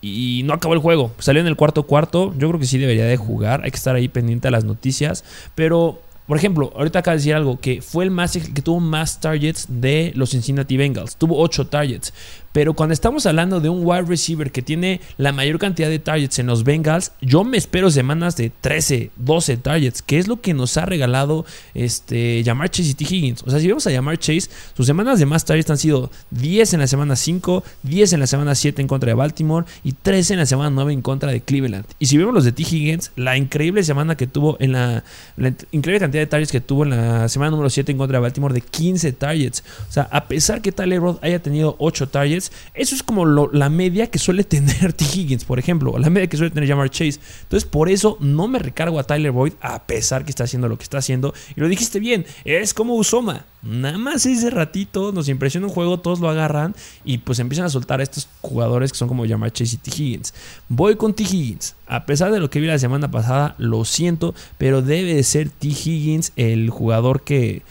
y 0.00 0.42
no 0.44 0.54
acabó 0.54 0.74
el 0.74 0.80
juego. 0.80 1.12
Salió 1.18 1.40
en 1.40 1.46
el 1.46 1.56
cuarto 1.56 1.82
cuarto. 1.84 2.32
Yo 2.36 2.48
creo 2.48 2.60
que 2.60 2.66
sí 2.66 2.78
debería 2.78 3.04
de 3.04 3.16
jugar. 3.16 3.62
Hay 3.64 3.70
que 3.70 3.76
estar 3.76 3.94
ahí 3.94 4.08
pendiente 4.08 4.48
a 4.48 4.50
las 4.50 4.64
noticias. 4.64 5.24
Pero, 5.54 6.00
por 6.30 6.36
ejemplo, 6.36 6.72
ahorita 6.76 7.00
acaba 7.00 7.16
de 7.16 7.18
decir 7.18 7.34
algo 7.34 7.58
que 7.58 7.82
fue 7.82 8.04
el 8.04 8.12
más 8.12 8.34
que 8.34 8.62
tuvo 8.62 8.78
más 8.78 9.18
targets 9.18 9.66
de 9.68 10.12
los 10.14 10.30
Cincinnati 10.30 10.76
Bengals. 10.76 11.16
Tuvo 11.16 11.36
8 11.40 11.66
targets. 11.66 12.12
Pero 12.52 12.74
cuando 12.74 12.92
estamos 12.92 13.26
hablando 13.26 13.60
de 13.60 13.68
un 13.68 13.86
wide 13.86 14.02
receiver 14.02 14.50
que 14.50 14.60
tiene 14.60 15.00
la 15.18 15.32
mayor 15.32 15.58
cantidad 15.58 15.88
de 15.88 16.00
targets 16.00 16.40
en 16.40 16.46
los 16.46 16.64
Bengals, 16.64 17.12
yo 17.20 17.44
me 17.44 17.56
espero 17.56 17.90
semanas 17.90 18.36
de 18.36 18.50
13, 18.50 19.10
12 19.16 19.56
targets, 19.58 20.02
que 20.02 20.18
es 20.18 20.26
lo 20.26 20.40
que 20.40 20.52
nos 20.52 20.76
ha 20.76 20.84
regalado 20.84 21.44
este, 21.74 22.42
Jamar 22.44 22.70
Chase 22.70 22.90
y 22.90 22.94
T. 22.94 23.04
Higgins. 23.04 23.44
O 23.44 23.50
sea, 23.50 23.60
si 23.60 23.68
vemos 23.68 23.86
a 23.86 23.92
Jamar 23.92 24.18
Chase, 24.18 24.50
sus 24.76 24.84
semanas 24.84 25.20
de 25.20 25.26
más 25.26 25.44
targets 25.44 25.70
han 25.70 25.78
sido 25.78 26.10
10 26.30 26.74
en 26.74 26.80
la 26.80 26.88
semana 26.88 27.14
5, 27.14 27.62
10 27.84 28.12
en 28.14 28.20
la 28.20 28.26
semana 28.26 28.54
7 28.56 28.82
en 28.82 28.88
contra 28.88 29.08
de 29.08 29.14
Baltimore 29.14 29.66
y 29.84 29.92
13 29.92 30.32
en 30.32 30.40
la 30.40 30.46
semana 30.46 30.70
9 30.70 30.92
en 30.92 31.02
contra 31.02 31.30
de 31.30 31.40
Cleveland. 31.42 31.84
Y 32.00 32.06
si 32.06 32.18
vemos 32.18 32.34
los 32.34 32.44
de 32.44 32.50
T. 32.50 32.62
Higgins, 32.62 33.12
la 33.14 33.36
increíble 33.36 33.84
semana 33.84 34.16
que 34.16 34.26
tuvo 34.26 34.56
en 34.58 34.72
la, 34.72 35.04
la 35.36 35.54
increíble 35.70 36.00
cantidad 36.00 36.19
de 36.20 36.26
targets 36.26 36.52
que 36.52 36.60
tuvo 36.60 36.84
en 36.84 36.90
la 36.90 37.28
semana 37.28 37.50
número 37.50 37.70
7 37.70 37.92
en 37.92 37.98
contra 37.98 38.18
de 38.18 38.22
Baltimore 38.22 38.54
de 38.54 38.60
15 38.60 39.12
targets. 39.12 39.64
O 39.88 39.92
sea, 39.92 40.08
a 40.10 40.26
pesar 40.26 40.62
que 40.62 40.72
Tyler 40.72 41.00
Roth 41.00 41.22
haya 41.22 41.42
tenido 41.42 41.76
8 41.78 42.08
targets, 42.08 42.52
eso 42.74 42.94
es 42.94 43.02
como 43.02 43.26
la 43.26 43.68
media 43.68 44.08
que 44.08 44.18
suele 44.18 44.44
tener 44.50 44.92
T. 44.92 45.04
Higgins, 45.04 45.44
por 45.44 45.58
ejemplo, 45.58 45.92
o 45.92 45.98
la 45.98 46.10
media 46.10 46.28
que 46.28 46.36
suele 46.36 46.50
tener 46.50 46.68
Jamar 46.68 46.90
Chase. 46.90 47.18
Entonces, 47.42 47.68
por 47.68 47.88
eso 47.88 48.16
no 48.20 48.48
me 48.48 48.58
recargo 48.58 48.98
a 48.98 49.04
Tyler 49.04 49.32
Boyd, 49.32 49.54
a 49.60 49.84
pesar 49.84 50.24
que 50.24 50.30
está 50.30 50.44
haciendo 50.44 50.68
lo 50.68 50.76
que 50.76 50.84
está 50.84 50.98
haciendo. 50.98 51.34
Y 51.56 51.60
lo 51.60 51.68
dijiste 51.68 52.00
bien, 52.00 52.26
es 52.44 52.74
como 52.74 52.94
Usoma. 52.94 53.44
Nada 53.62 53.98
más 53.98 54.24
ese 54.24 54.48
ratito 54.48 55.12
nos 55.12 55.28
impresiona 55.28 55.66
un 55.66 55.72
juego, 55.72 56.00
todos 56.00 56.20
lo 56.20 56.30
agarran 56.30 56.74
y 57.04 57.18
pues 57.18 57.38
empiezan 57.40 57.66
a 57.66 57.70
soltar 57.70 58.00
a 58.00 58.02
estos 58.02 58.26
jugadores 58.40 58.90
que 58.90 58.98
son 58.98 59.08
como 59.08 59.26
Jamar 59.26 59.52
Chase 59.52 59.76
y 59.76 59.78
T. 59.78 59.90
Higgins. 59.90 60.34
Voy 60.68 60.96
con 60.96 61.12
T. 61.12 61.24
Higgins. 61.24 61.74
A 61.90 62.06
pesar 62.06 62.30
de 62.30 62.38
lo 62.38 62.50
que 62.50 62.60
vi 62.60 62.68
la 62.68 62.78
semana 62.78 63.10
pasada, 63.10 63.56
lo 63.58 63.84
siento, 63.84 64.32
pero 64.58 64.80
debe 64.80 65.12
de 65.12 65.24
ser 65.24 65.50
T. 65.50 65.66
Higgins 65.66 66.30
el 66.36 66.70
jugador 66.70 67.22
que 67.22 67.62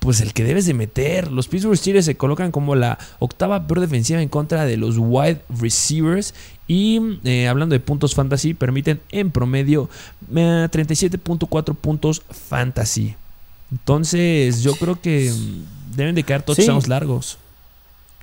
pues 0.00 0.20
el 0.20 0.34
que 0.34 0.44
debes 0.44 0.66
de 0.66 0.74
meter. 0.74 1.32
Los 1.32 1.48
Pittsburgh 1.48 1.78
Steelers 1.78 2.04
se 2.04 2.14
colocan 2.14 2.52
como 2.52 2.74
la 2.74 2.98
octava 3.20 3.66
peor 3.66 3.80
defensiva 3.80 4.20
en 4.20 4.28
contra 4.28 4.66
de 4.66 4.76
los 4.76 4.96
wide 4.98 5.40
receivers. 5.48 6.34
Y 6.68 7.00
eh, 7.24 7.48
hablando 7.48 7.72
de 7.72 7.80
puntos 7.80 8.14
fantasy, 8.14 8.52
permiten 8.52 9.00
en 9.10 9.30
promedio 9.30 9.88
37.4 10.30 11.70
eh, 11.70 11.74
puntos 11.80 12.22
fantasy. 12.28 13.14
Entonces, 13.72 14.62
yo 14.62 14.74
creo 14.76 15.00
que 15.00 15.32
mm, 15.32 15.96
deben 15.96 16.14
de 16.14 16.22
quedar 16.22 16.42
touchdowns 16.42 16.86
largos. 16.86 17.38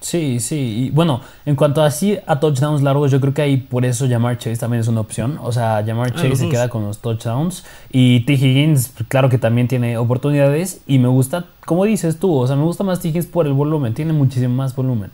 Sí, 0.02 0.40
sí. 0.40 0.56
Y 0.56 0.90
bueno, 0.90 1.22
en 1.46 1.56
cuanto 1.56 1.84
así 1.84 2.18
a 2.26 2.40
touchdowns 2.40 2.82
largos, 2.82 3.12
yo 3.12 3.22
creo 3.22 3.36
que 3.36 3.44
ahí 3.44 3.58
por 3.58 3.86
eso 3.86 4.08
llamar 4.08 4.40
Chase 4.40 4.58
también 4.58 4.82
es 4.82 4.88
una 4.88 5.00
opción. 5.00 5.40
O 5.44 5.52
sea, 5.52 5.82
llamar 5.82 6.12
ah, 6.16 6.16
Chase 6.16 6.36
se 6.38 6.50
queda 6.50 6.70
con 6.70 6.84
los 6.84 6.98
touchdowns. 6.98 7.64
Y 7.92 8.22
T. 8.22 8.34
Higgins, 8.34 8.94
claro 9.08 9.30
que 9.30 9.38
también 9.38 9.68
tiene 9.68 9.98
oportunidades. 9.98 10.82
Y 10.88 10.98
me 10.98 11.08
gusta, 11.08 11.46
como 11.66 11.86
dices 11.86 12.18
tú, 12.18 12.36
o 12.36 12.48
sea, 12.48 12.56
me 12.56 12.64
gusta 12.64 12.84
más 12.84 13.00
T. 13.00 13.10
Higgins 13.10 13.28
por 13.28 13.46
el 13.46 13.54
volumen. 13.54 13.94
Tiene 13.94 14.12
muchísimo 14.12 14.56
más 14.56 14.76
volumen. 14.76 15.12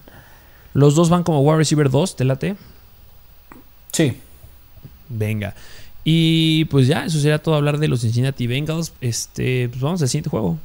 Los 0.73 0.95
dos 0.95 1.09
van 1.09 1.23
como 1.23 1.41
wide 1.41 1.57
receiver 1.57 1.89
2, 1.89 2.15
¿te 2.15 2.23
late? 2.23 2.55
Sí. 3.91 4.17
Venga. 5.09 5.53
Y 6.05 6.63
pues 6.65 6.87
ya, 6.87 7.03
eso 7.03 7.19
sería 7.19 7.43
todo 7.43 7.55
hablar 7.55 7.77
de 7.77 7.89
los 7.89 8.01
Cincinnati 8.01 8.47
Bengals. 8.47 8.93
Este, 9.01 9.67
pues 9.67 9.81
vamos 9.81 10.01
al 10.01 10.07
siguiente 10.07 10.29
juego. 10.29 10.57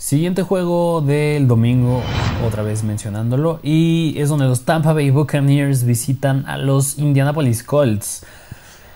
Siguiente 0.00 0.42
juego 0.42 1.02
del 1.02 1.46
domingo, 1.46 2.02
otra 2.46 2.62
vez 2.62 2.84
mencionándolo, 2.84 3.60
y 3.62 4.14
es 4.16 4.30
donde 4.30 4.46
los 4.46 4.62
Tampa 4.62 4.94
Bay 4.94 5.10
Buccaneers 5.10 5.84
visitan 5.84 6.46
a 6.46 6.56
los 6.56 6.98
Indianapolis 6.98 7.62
Colts. 7.62 8.24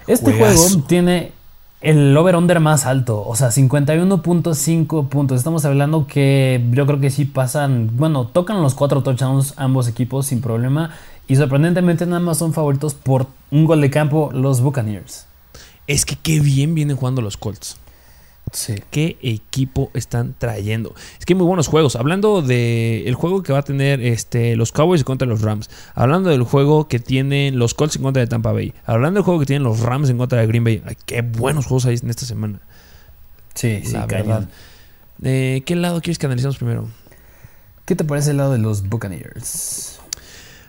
Este 0.07 0.33
juego 0.33 0.65
tiene 0.89 1.33
el 1.83 2.17
over-under 2.17 2.59
más 2.59 2.87
alto, 2.87 3.23
o 3.23 3.37
sea, 3.37 3.49
51.5 3.49 5.09
puntos. 5.11 5.37
Estamos 5.37 5.67
hablando 5.67 6.07
que 6.07 6.65
yo 6.71 6.87
creo 6.87 7.01
que 7.01 7.11
sí 7.11 7.27
pasan, 7.27 7.91
bueno, 7.99 8.27
tocan 8.27 8.63
los 8.63 8.75
cuatro 8.75 9.03
touchdowns 9.03 9.53
ambos 9.59 9.89
equipos 9.89 10.25
sin 10.29 10.41
problema, 10.41 10.93
y 11.29 11.37
sorprendentemente 11.37 12.07
nada 12.07 12.21
más 12.21 12.39
son 12.39 12.55
favoritos 12.55 12.95
por 12.95 13.27
un 13.51 13.67
gol 13.67 13.83
de 13.83 13.91
campo 13.91 14.31
los 14.33 14.63
Buccaneers. 14.63 15.27
Es 15.87 16.07
que 16.07 16.17
qué 16.17 16.41
bien 16.41 16.75
vienen 16.75 16.97
jugando 16.97 17.21
los 17.21 17.37
Colts. 17.37 17.77
¿Qué 18.91 19.17
equipo 19.21 19.91
están 19.95 20.35
trayendo? 20.39 20.95
Es 21.19 21.25
que 21.25 21.33
hay 21.33 21.39
muy 21.39 21.47
buenos 21.47 21.67
juegos. 21.67 21.97
Hablando 21.97 22.41
del 22.41 23.15
juego 23.15 23.43
que 23.43 23.53
va 23.53 23.61
a 23.61 23.63
tener 23.63 24.01
este, 24.01 24.55
los 24.55 24.71
Cowboys 24.71 25.03
contra 25.03 25.27
los 25.27 25.43
Rams. 25.43 25.71
Hablando 25.95 26.31
del 26.31 26.43
juego 26.45 26.87
que 26.87 27.01
tienen 27.01 27.59
los 27.59 27.75
Colts 27.75 27.97
en 27.97 28.03
contra 28.03 28.21
de 28.21 28.27
Tampa 28.27 28.53
Bay. 28.53 28.73
Hablando 28.87 29.19
del 29.19 29.25
juego 29.25 29.41
que 29.41 29.47
tienen 29.47 29.65
los 29.65 29.81
Rams 29.81 30.09
en 30.09 30.19
contra 30.19 30.41
de 30.41 30.47
Green 30.47 30.65
Bay. 30.65 30.83
qué 31.07 31.23
buenos 31.23 31.67
juegos 31.67 31.87
hay 31.87 31.99
en 32.01 32.11
esta 32.11 32.27
semana. 32.27 32.61
Sí, 33.55 33.83
sí, 33.85 33.93
la 33.93 34.07
verdad. 34.07 34.49
Eh, 35.23 35.63
¿Qué 35.65 35.75
lado 35.77 36.01
quieres 36.01 36.19
que 36.19 36.27
analicemos 36.27 36.57
primero? 36.57 36.89
¿Qué 37.85 37.97
te 37.97 38.05
parece 38.05 38.31
el 38.31 38.39
lado 38.39 38.53
de 38.53 38.59
los 38.59 38.89
Buccaneers? 38.89 40.01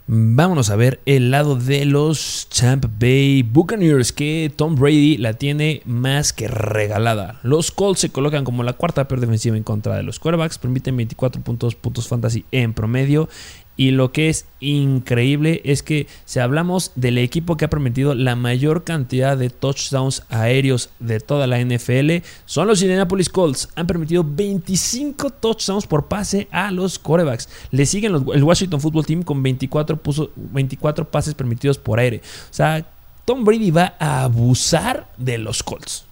Vámonos 0.07 0.69
a 0.69 0.75
ver 0.75 0.99
el 1.07 1.31
lado 1.31 1.55
de 1.55 1.83
los 1.83 2.47
Tampa 2.55 2.87
Bay 2.99 3.41
Buccaneers, 3.41 4.11
que 4.11 4.51
Tom 4.55 4.75
Brady 4.75 5.17
la 5.17 5.33
tiene 5.33 5.81
más 5.83 6.31
que 6.31 6.47
regalada. 6.47 7.39
Los 7.41 7.71
Colts 7.71 8.01
se 8.01 8.11
colocan 8.11 8.43
como 8.43 8.61
la 8.61 8.73
cuarta 8.73 9.07
peor 9.07 9.19
defensiva 9.19 9.57
en 9.57 9.63
contra 9.63 9.95
de 9.95 10.03
los 10.03 10.19
quarterbacks, 10.19 10.59
permiten 10.59 10.95
24 10.95 11.41
puntos, 11.41 11.73
puntos 11.73 12.07
fantasy 12.07 12.45
en 12.51 12.75
promedio 12.75 13.29
y 13.77 13.91
lo 13.91 14.11
que 14.11 14.29
es 14.29 14.45
increíble 14.59 15.61
es 15.65 15.83
que 15.83 16.07
si 16.25 16.39
hablamos 16.39 16.91
del 16.95 17.17
equipo 17.17 17.57
que 17.57 17.65
ha 17.65 17.69
permitido 17.69 18.15
la 18.15 18.35
mayor 18.35 18.83
cantidad 18.83 19.37
de 19.37 19.49
touchdowns 19.49 20.23
aéreos 20.29 20.89
de 20.99 21.19
toda 21.19 21.45
la 21.45 21.59
NFL, 21.59 22.23
son 22.45 22.67
los 22.67 22.81
Indianapolis 22.81 23.29
Colts. 23.29 23.69
Han 23.75 23.85
permitido 23.85 24.25
25 24.25 25.29
touchdowns 25.29 25.87
por 25.87 26.07
pase 26.07 26.47
a 26.51 26.71
los 26.71 26.97
quarterbacks. 26.97 27.49
Le 27.71 27.85
siguen 27.85 28.13
los, 28.13 28.23
el 28.33 28.43
Washington 28.43 28.79
Football 28.79 29.05
Team 29.05 29.23
con 29.23 29.43
24, 29.43 29.99
24 30.35 31.09
pases 31.09 31.33
permitidos 31.33 31.77
por 31.77 31.99
aire. 31.99 32.21
O 32.49 32.53
sea, 32.53 32.85
Tom 33.25 33.43
Brady 33.43 33.71
va 33.71 33.95
a 33.99 34.23
abusar 34.23 35.07
de 35.17 35.37
los 35.37 35.63
Colts. 35.63 36.05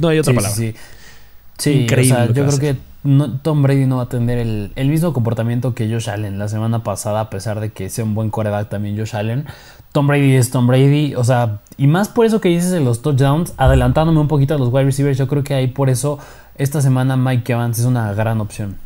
no 0.00 0.08
hay 0.08 0.20
otra 0.20 0.32
palabra. 0.32 0.56
Sí, 0.56 0.74
Increíble. 1.72 2.28
yo 2.28 2.46
creo 2.46 2.58
que 2.58 2.76
Tom 3.42 3.62
Brady 3.62 3.86
no 3.86 3.96
va 3.96 4.02
a 4.02 4.08
tener 4.08 4.38
el, 4.38 4.88
mismo 4.88 5.14
comportamiento 5.14 5.74
que 5.74 5.90
Josh 5.90 6.10
Allen 6.10 6.38
la 6.38 6.48
semana 6.48 6.82
pasada, 6.82 7.20
a 7.20 7.30
pesar 7.30 7.60
de 7.60 7.70
que 7.70 7.88
sea 7.88 8.04
un 8.04 8.14
buen 8.14 8.28
coreback 8.28 8.68
también 8.68 8.98
Josh 8.98 9.16
Allen. 9.16 9.46
Tom 9.92 10.06
Brady 10.06 10.34
es 10.34 10.50
Tom 10.50 10.66
Brady, 10.66 11.14
o 11.14 11.24
sea, 11.24 11.60
y 11.78 11.86
más 11.86 12.08
por 12.08 12.26
eso 12.26 12.40
que 12.40 12.50
dices 12.50 12.72
en 12.72 12.84
los 12.84 13.00
touchdowns, 13.00 13.54
adelantándome 13.56 14.20
un 14.20 14.28
poquito 14.28 14.54
a 14.54 14.58
los 14.58 14.68
wide 14.70 14.84
receivers, 14.84 15.16
yo 15.16 15.26
creo 15.26 15.42
que 15.42 15.54
ahí 15.54 15.68
por 15.68 15.88
eso 15.88 16.18
esta 16.56 16.82
semana 16.82 17.16
Mike 17.16 17.52
Evans 17.52 17.78
es 17.78 17.86
una 17.86 18.12
gran 18.12 18.40
opción. 18.40 18.76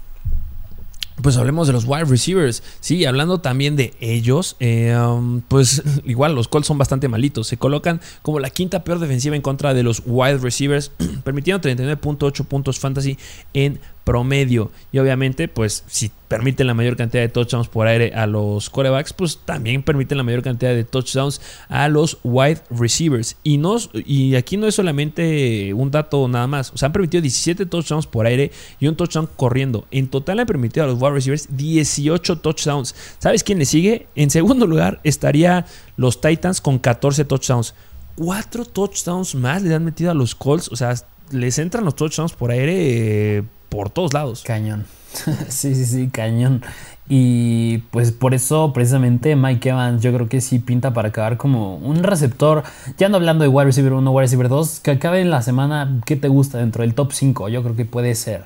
Pues 1.23 1.37
hablemos 1.37 1.67
de 1.67 1.73
los 1.73 1.85
wide 1.85 2.05
receivers. 2.05 2.63
Sí, 2.81 3.05
hablando 3.05 3.41
también 3.41 3.77
de 3.77 3.95
ellos, 4.01 4.57
eh, 4.61 4.97
um, 4.97 5.41
pues 5.43 5.83
igual 6.05 6.35
los 6.35 6.49
Colts 6.49 6.67
son 6.67 6.79
bastante 6.79 7.07
malitos. 7.09 7.47
Se 7.47 7.57
colocan 7.57 8.01
como 8.23 8.41
la 8.41 8.51
quinta 8.51 8.83
peor 8.83 8.99
defensiva 8.99 9.37
en 9.37 9.43
contra 9.43 9.75
de 9.75 9.83
los 9.83 10.03
wide 10.05 10.39
receivers, 10.39 10.91
permitiendo 11.25 11.69
39.8 11.69 12.45
puntos 12.45 12.81
fantasy 12.81 13.19
en 13.53 13.79
promedio. 14.05 14.71
Y 14.91 14.99
obviamente, 14.99 15.49
pues 15.49 15.85
si 15.87 16.11
permiten 16.29 16.67
la 16.67 16.75
mayor 16.75 16.97
cantidad 16.97 17.23
de 17.23 17.29
touchdowns 17.29 17.69
por 17.69 17.87
aire 17.87 18.13
a 18.15 18.27
los 18.27 18.71
corebacks, 18.71 19.13
pues 19.13 19.39
también 19.45 19.83
permiten 19.83 20.19
la 20.19 20.25
mayor 20.25 20.43
cantidad 20.43 20.75
de 20.75 20.85
touchdowns 20.85 21.41
a 21.69 21.89
los 21.89 22.19
wide 22.25 22.61
receivers. 22.71 23.37
Y, 23.43 23.59
no, 23.59 23.77
y 23.93 24.35
aquí 24.35 24.57
no 24.57 24.67
es 24.67 24.75
solamente 24.75 25.75
un 25.75 25.91
dato 25.91 26.27
nada 26.29 26.47
más. 26.47 26.73
O 26.73 26.79
sea, 26.79 26.87
han 26.87 26.93
permitido 26.93 27.21
17 27.21 27.67
touchdowns 27.67 28.07
por 28.07 28.27
aire 28.27 28.51
y 28.81 28.87
un 28.87 28.97
touchdown 28.97 29.29
corriendo. 29.37 29.87
En 29.91 30.09
total 30.09 30.41
han 30.41 30.47
permitido 30.47 30.85
a 30.85 30.89
los 30.89 31.01
wide 31.01 31.13
receivers 31.13 31.49
18 31.51 32.39
touchdowns. 32.39 32.95
¿Sabes 33.19 33.45
quién 33.45 33.59
le 33.59 33.67
sigue? 33.67 34.07
En 34.15 34.31
segundo 34.31 34.67
lugar 34.67 35.01
estaría 35.05 35.67
los 35.97 36.21
Titans 36.21 36.61
con 36.61 36.79
14 36.79 37.25
touchdowns. 37.25 37.75
Cuatro 38.15 38.65
touchdowns 38.65 39.35
más 39.35 39.63
le 39.63 39.75
han 39.75 39.85
metido 39.85 40.11
a 40.11 40.15
los 40.15 40.35
Colts. 40.35 40.69
O 40.73 40.77
sea, 40.77 40.95
les 41.31 41.59
entran 41.59 41.85
los 41.85 41.95
touchdowns 41.95 42.33
por 42.33 42.51
aire. 42.51 43.39
Eh, 43.39 43.43
por 43.73 43.89
todos 43.89 44.13
lados. 44.13 44.45
Cañón. 44.45 44.85
sí, 45.49 45.75
sí, 45.75 45.87
sí, 45.87 46.09
cañón. 46.09 46.63
Y 47.09 47.79
pues 47.91 48.13
por 48.13 48.35
eso 48.35 48.73
precisamente 48.73 49.35
Mike 49.35 49.71
Evans 49.71 50.03
yo 50.03 50.13
creo 50.13 50.29
que 50.29 50.41
sí 50.41 50.59
pinta 50.59 50.93
para 50.93 51.09
acabar 51.09 51.39
como 51.39 51.77
un 51.79 52.03
receptor. 52.03 52.63
Ya 52.99 53.09
no 53.09 53.17
hablando 53.17 53.43
de 53.43 53.49
wide 53.49 53.67
receiver 53.67 53.95
1, 53.95 54.11
wide 54.11 54.25
receiver 54.25 54.49
2, 54.49 54.81
que 54.81 54.91
acabe 54.93 55.21
en 55.21 55.31
la 55.31 55.43
semana, 55.43 56.01
¿qué 56.05 56.17
te 56.17 56.29
gusta 56.29 56.59
dentro 56.59 56.83
del 56.83 56.95
top 56.95 57.13
5? 57.13 57.49
Yo 57.49 57.63
creo 57.63 57.75
que 57.75 57.87
puede 57.87 58.15
ser. 58.15 58.45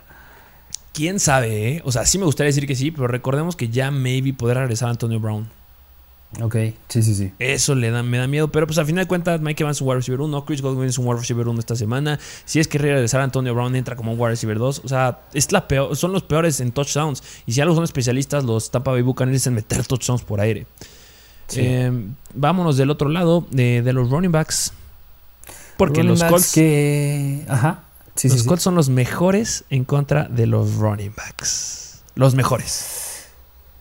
¿Quién 0.93 1.21
sabe? 1.21 1.77
Eh? 1.77 1.83
O 1.85 1.93
sea, 1.93 2.07
sí 2.07 2.19
me 2.19 2.25
gustaría 2.25 2.49
decir 2.49 2.67
que 2.67 2.77
sí, 2.77 2.91
pero 2.91 3.09
recordemos 3.09 3.57
que 3.57 3.69
ya 3.69 3.91
maybe 3.91 4.33
podrá 4.33 4.61
regresar 4.61 4.89
Antonio 4.89 5.21
Brown. 5.21 5.49
Ok, 6.43 6.57
sí, 6.89 7.03
sí, 7.03 7.15
sí. 7.15 7.33
Eso 7.39 7.75
le 7.75 7.91
da, 7.91 8.03
me 8.03 8.19
da 8.19 8.27
miedo. 8.27 8.49
Pero 8.49 8.67
pues 8.67 8.79
al 8.79 8.87
final 8.87 9.05
de 9.05 9.09
cuentas, 9.09 9.41
Mike 9.41 9.63
Evans 9.63 9.79
es 9.79 9.81
un 9.81 9.89
wide 9.89 9.97
receiver 9.97 10.21
1, 10.21 10.45
Chris 10.45 10.61
Godwin 10.61 10.89
es 10.89 10.99
un 10.99 11.07
wide 11.07 11.21
receiver 11.21 11.49
1 11.49 11.59
esta 11.59 11.77
semana. 11.77 12.19
Si 12.45 12.61
es 12.61 12.69
que 12.69 12.79
regresar 12.79 13.21
Antonio 13.23 13.55
Brown 13.55 13.75
entra 13.75 13.97
como 13.97 14.13
un 14.13 14.21
wide 14.21 14.31
receiver 14.31 14.59
2. 14.59 14.83
O 14.85 14.89
sea, 14.89 15.21
es 15.33 15.51
la 15.53 15.67
peor, 15.67 15.97
son 15.97 16.13
los 16.13 16.23
peores 16.23 16.61
en 16.61 16.73
touchdowns. 16.73 17.23
Y 17.47 17.53
si 17.53 17.61
algo 17.61 17.75
son 17.75 17.85
especialistas, 17.85 18.45
los 18.45 18.71
Tampa 18.71 18.91
Bay 18.91 19.03
Buccaneers 19.03 19.47
en 19.47 19.55
meter 19.55 19.87
touchdowns 19.87 20.23
por 20.23 20.41
aire. 20.41 20.67
Eh, 21.55 21.93
vámonos 22.35 22.77
del 22.77 22.91
otro 22.91 23.09
lado, 23.09 23.47
de, 23.51 23.83
los 23.93 24.11
running 24.11 24.33
backs. 24.33 24.73
Porque 25.77 26.03
los 26.03 26.23
Colts. 26.23 26.53
Que... 26.53 27.45
Ajá. 27.49 27.85
los 28.23 28.43
Colts 28.43 28.63
son 28.63 28.75
los 28.75 28.89
mejores 28.89 29.65
en 29.71 29.85
contra 29.85 30.25
de 30.25 30.47
los 30.47 30.75
running 30.75 31.15
backs. 31.15 32.03
Los 32.15 32.35
mejores 32.35 33.06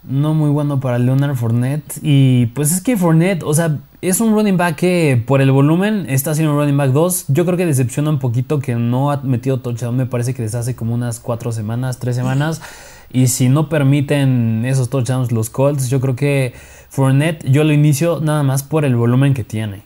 no 0.08 0.34
muy 0.34 0.50
bueno 0.50 0.80
para 0.80 1.00
Leonard 1.00 1.36
Fournette. 1.36 2.00
Y 2.02 2.48
pues 2.48 2.72
es 2.72 2.82
que 2.82 2.98
Fournette, 2.98 3.44
o 3.44 3.54
sea, 3.54 3.78
es 4.02 4.20
un 4.22 4.34
running 4.34 4.58
back 4.58 4.76
que 4.76 5.22
por 5.26 5.42
el 5.42 5.52
volumen 5.52 6.06
está 6.08 6.32
haciendo 6.32 6.54
un 6.54 6.60
running 6.60 6.78
back 6.78 6.92
2. 6.92 7.26
Yo 7.30 7.46
creo 7.46 7.58
que 7.58 7.66
decepciona 7.66 8.10
un 8.10 8.20
poquito 8.20 8.60
que 8.60 8.76
no 8.76 9.12
ha 9.12 9.18
metido 9.24 9.60
touchdown. 9.60 9.96
Me 9.96 10.06
parece 10.06 10.34
que 10.34 10.44
desde 10.44 10.60
hace 10.60 10.76
como 10.76 10.94
unas 10.94 11.20
4 11.20 11.52
semanas, 11.52 12.00
3 12.00 12.16
semanas. 12.16 12.62
Y 13.12 13.28
si 13.28 13.50
no 13.50 13.70
permiten 13.70 14.64
esos 14.66 14.90
touchdowns 14.90 15.32
los 15.32 15.50
Colts, 15.50 15.90
yo 15.90 16.02
creo 16.02 16.16
que 16.16 16.54
Fournette 16.90 17.50
yo 17.50 17.64
lo 17.64 17.74
inicio 17.74 18.20
nada 18.22 18.44
más 18.44 18.64
por 18.64 18.86
el 18.86 18.96
volumen 18.96 19.34
que 19.34 19.44
tiene. 19.44 19.84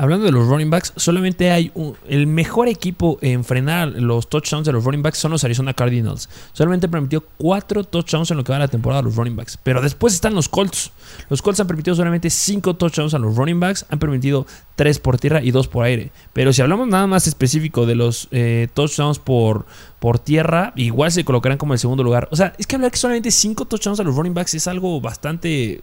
Hablando 0.00 0.26
de 0.26 0.30
los 0.30 0.46
running 0.46 0.70
backs, 0.70 0.92
solamente 0.94 1.50
hay 1.50 1.72
un, 1.74 1.96
el 2.08 2.28
mejor 2.28 2.68
equipo 2.68 3.18
en 3.20 3.42
frenar 3.42 3.88
los 3.88 4.28
touchdowns 4.28 4.64
de 4.64 4.72
los 4.72 4.84
running 4.84 5.02
backs 5.02 5.18
son 5.18 5.32
los 5.32 5.42
Arizona 5.42 5.74
Cardinals. 5.74 6.28
Solamente 6.52 6.88
permitió 6.88 7.24
cuatro 7.36 7.82
touchdowns 7.82 8.30
en 8.30 8.36
lo 8.36 8.44
que 8.44 8.52
va 8.52 8.60
la 8.60 8.68
temporada 8.68 9.00
a 9.00 9.02
los 9.02 9.16
running 9.16 9.34
backs. 9.34 9.58
Pero 9.60 9.82
después 9.82 10.14
están 10.14 10.36
los 10.36 10.48
Colts. 10.48 10.92
Los 11.28 11.42
Colts 11.42 11.58
han 11.58 11.66
permitido 11.66 11.96
solamente 11.96 12.30
cinco 12.30 12.76
touchdowns 12.76 13.12
a 13.14 13.18
los 13.18 13.34
running 13.34 13.58
backs. 13.58 13.86
Han 13.88 13.98
permitido 13.98 14.46
tres 14.76 15.00
por 15.00 15.18
tierra 15.18 15.42
y 15.42 15.50
dos 15.50 15.66
por 15.66 15.84
aire. 15.84 16.12
Pero 16.32 16.52
si 16.52 16.62
hablamos 16.62 16.86
nada 16.86 17.08
más 17.08 17.26
específico 17.26 17.84
de 17.84 17.96
los 17.96 18.28
eh, 18.30 18.68
touchdowns 18.74 19.18
por, 19.18 19.66
por 19.98 20.20
tierra, 20.20 20.72
igual 20.76 21.10
se 21.10 21.24
colocarán 21.24 21.58
como 21.58 21.72
el 21.72 21.80
segundo 21.80 22.04
lugar. 22.04 22.28
O 22.30 22.36
sea, 22.36 22.52
es 22.56 22.68
que 22.68 22.76
hablar 22.76 22.92
que 22.92 22.98
solamente 22.98 23.32
cinco 23.32 23.64
touchdowns 23.64 23.98
a 23.98 24.04
los 24.04 24.14
running 24.14 24.34
backs 24.34 24.54
es 24.54 24.68
algo 24.68 25.00
bastante 25.00 25.80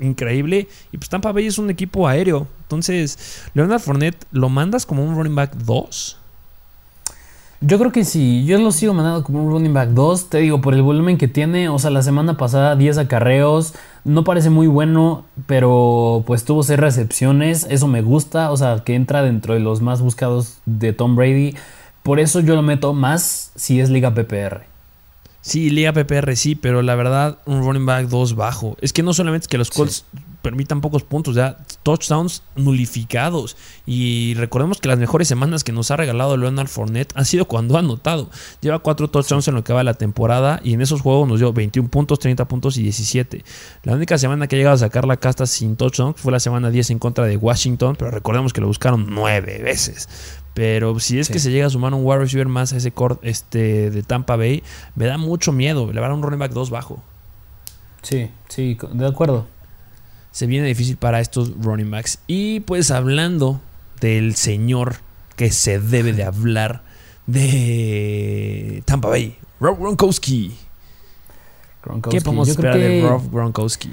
increíble. 0.00 0.68
Y 0.92 0.98
pues 0.98 1.08
Tampa 1.08 1.32
es 1.40 1.58
un 1.58 1.70
equipo 1.70 2.08
aéreo. 2.08 2.48
Entonces, 2.74 3.48
Leonard 3.54 3.80
Fournette, 3.80 4.24
¿lo 4.32 4.48
mandas 4.48 4.86
como 4.86 5.04
un 5.04 5.14
running 5.14 5.34
back 5.34 5.54
2? 5.54 6.18
Yo 7.60 7.78
creo 7.78 7.92
que 7.92 8.04
sí, 8.04 8.44
yo 8.44 8.58
lo 8.58 8.72
sigo 8.72 8.92
mandando 8.92 9.24
como 9.24 9.42
un 9.42 9.50
running 9.50 9.72
back 9.72 9.90
2, 9.90 10.28
te 10.28 10.38
digo, 10.38 10.60
por 10.60 10.74
el 10.74 10.82
volumen 10.82 11.16
que 11.16 11.28
tiene, 11.28 11.70
o 11.70 11.78
sea, 11.78 11.90
la 11.90 12.02
semana 12.02 12.36
pasada 12.36 12.76
10 12.76 12.98
acarreos, 12.98 13.72
no 14.04 14.22
parece 14.22 14.50
muy 14.50 14.66
bueno, 14.66 15.24
pero 15.46 16.24
pues 16.26 16.44
tuvo 16.44 16.62
6 16.62 16.78
recepciones, 16.78 17.66
eso 17.70 17.88
me 17.88 18.02
gusta, 18.02 18.50
o 18.50 18.56
sea, 18.58 18.82
que 18.84 18.94
entra 18.94 19.22
dentro 19.22 19.54
de 19.54 19.60
los 19.60 19.80
más 19.80 20.02
buscados 20.02 20.58
de 20.66 20.92
Tom 20.92 21.16
Brady, 21.16 21.56
por 22.02 22.20
eso 22.20 22.40
yo 22.40 22.54
lo 22.54 22.60
meto 22.60 22.92
más 22.92 23.50
si 23.54 23.80
es 23.80 23.88
liga 23.88 24.12
PPR. 24.12 24.66
Sí, 25.40 25.68
Liga 25.68 25.92
PPR 25.92 26.36
sí, 26.36 26.54
pero 26.54 26.80
la 26.80 26.94
verdad, 26.94 27.36
un 27.44 27.62
running 27.62 27.84
back 27.84 28.08
2 28.08 28.34
bajo. 28.34 28.78
Es 28.80 28.94
que 28.94 29.02
no 29.02 29.12
solamente 29.12 29.44
es 29.44 29.48
que 29.48 29.58
los 29.58 29.70
Colts 29.70 30.06
permitan 30.44 30.82
pocos 30.82 31.02
puntos, 31.02 31.34
ya 31.34 31.56
touchdowns 31.82 32.42
nulificados. 32.54 33.56
Y 33.86 34.34
recordemos 34.34 34.78
que 34.78 34.88
las 34.88 34.98
mejores 34.98 35.26
semanas 35.26 35.64
que 35.64 35.72
nos 35.72 35.90
ha 35.90 35.96
regalado 35.96 36.36
Leonard 36.36 36.68
Fournette 36.68 37.12
han 37.16 37.24
sido 37.24 37.46
cuando 37.46 37.76
ha 37.76 37.80
anotado. 37.80 38.30
Lleva 38.60 38.78
4 38.78 39.08
touchdowns 39.08 39.48
en 39.48 39.54
lo 39.54 39.64
que 39.64 39.72
va 39.72 39.82
la 39.82 39.94
temporada 39.94 40.60
y 40.62 40.74
en 40.74 40.82
esos 40.82 41.00
juegos 41.00 41.26
nos 41.26 41.40
dio 41.40 41.52
21 41.52 41.88
puntos, 41.88 42.18
30 42.18 42.46
puntos 42.46 42.76
y 42.76 42.82
17. 42.82 43.42
La 43.84 43.94
única 43.94 44.18
semana 44.18 44.46
que 44.46 44.56
ha 44.56 44.58
llegado 44.58 44.74
a 44.74 44.78
sacar 44.78 45.06
la 45.06 45.16
casta 45.16 45.46
sin 45.46 45.76
touchdowns 45.76 46.20
fue 46.20 46.30
la 46.30 46.40
semana 46.40 46.70
10 46.70 46.90
en 46.90 46.98
contra 46.98 47.24
de 47.24 47.38
Washington, 47.38 47.96
pero 47.98 48.10
recordemos 48.10 48.52
que 48.52 48.60
lo 48.60 48.66
buscaron 48.66 49.06
9 49.08 49.62
veces. 49.64 50.08
Pero 50.52 51.00
si 51.00 51.18
es 51.18 51.30
que 51.30 51.40
se 51.40 51.50
llega 51.50 51.66
a 51.66 51.70
sumar 51.70 51.94
un 51.94 52.04
wide 52.04 52.18
receiver 52.18 52.46
más 52.48 52.74
a 52.74 52.76
ese 52.76 52.92
core 52.92 53.16
este, 53.22 53.90
de 53.90 54.02
Tampa 54.02 54.36
Bay, 54.36 54.62
me 54.94 55.06
da 55.06 55.16
mucho 55.16 55.50
miedo. 55.52 55.90
Le 55.90 56.04
a 56.04 56.12
un 56.12 56.22
running 56.22 56.38
back 56.38 56.52
2 56.52 56.70
bajo. 56.70 57.02
Sí, 58.02 58.30
sí, 58.48 58.76
de 58.92 59.06
acuerdo. 59.06 59.46
Se 60.34 60.48
viene 60.48 60.66
difícil 60.66 60.96
para 60.96 61.20
estos 61.20 61.52
running 61.62 61.92
backs. 61.92 62.18
Y 62.26 62.58
pues 62.58 62.90
hablando 62.90 63.60
del 64.00 64.34
señor 64.34 64.96
que 65.36 65.52
se 65.52 65.78
debe 65.78 66.12
de 66.12 66.24
hablar 66.24 66.82
de 67.28 68.82
Tampa 68.84 69.10
Bay, 69.10 69.38
Rob 69.60 69.78
Gronkowski. 69.78 70.56
¿Qué 72.10 72.20
podemos 72.20 72.48
esperar 72.48 72.76
de 72.76 73.06
Rob 73.08 73.30
Gronkowski? 73.30 73.92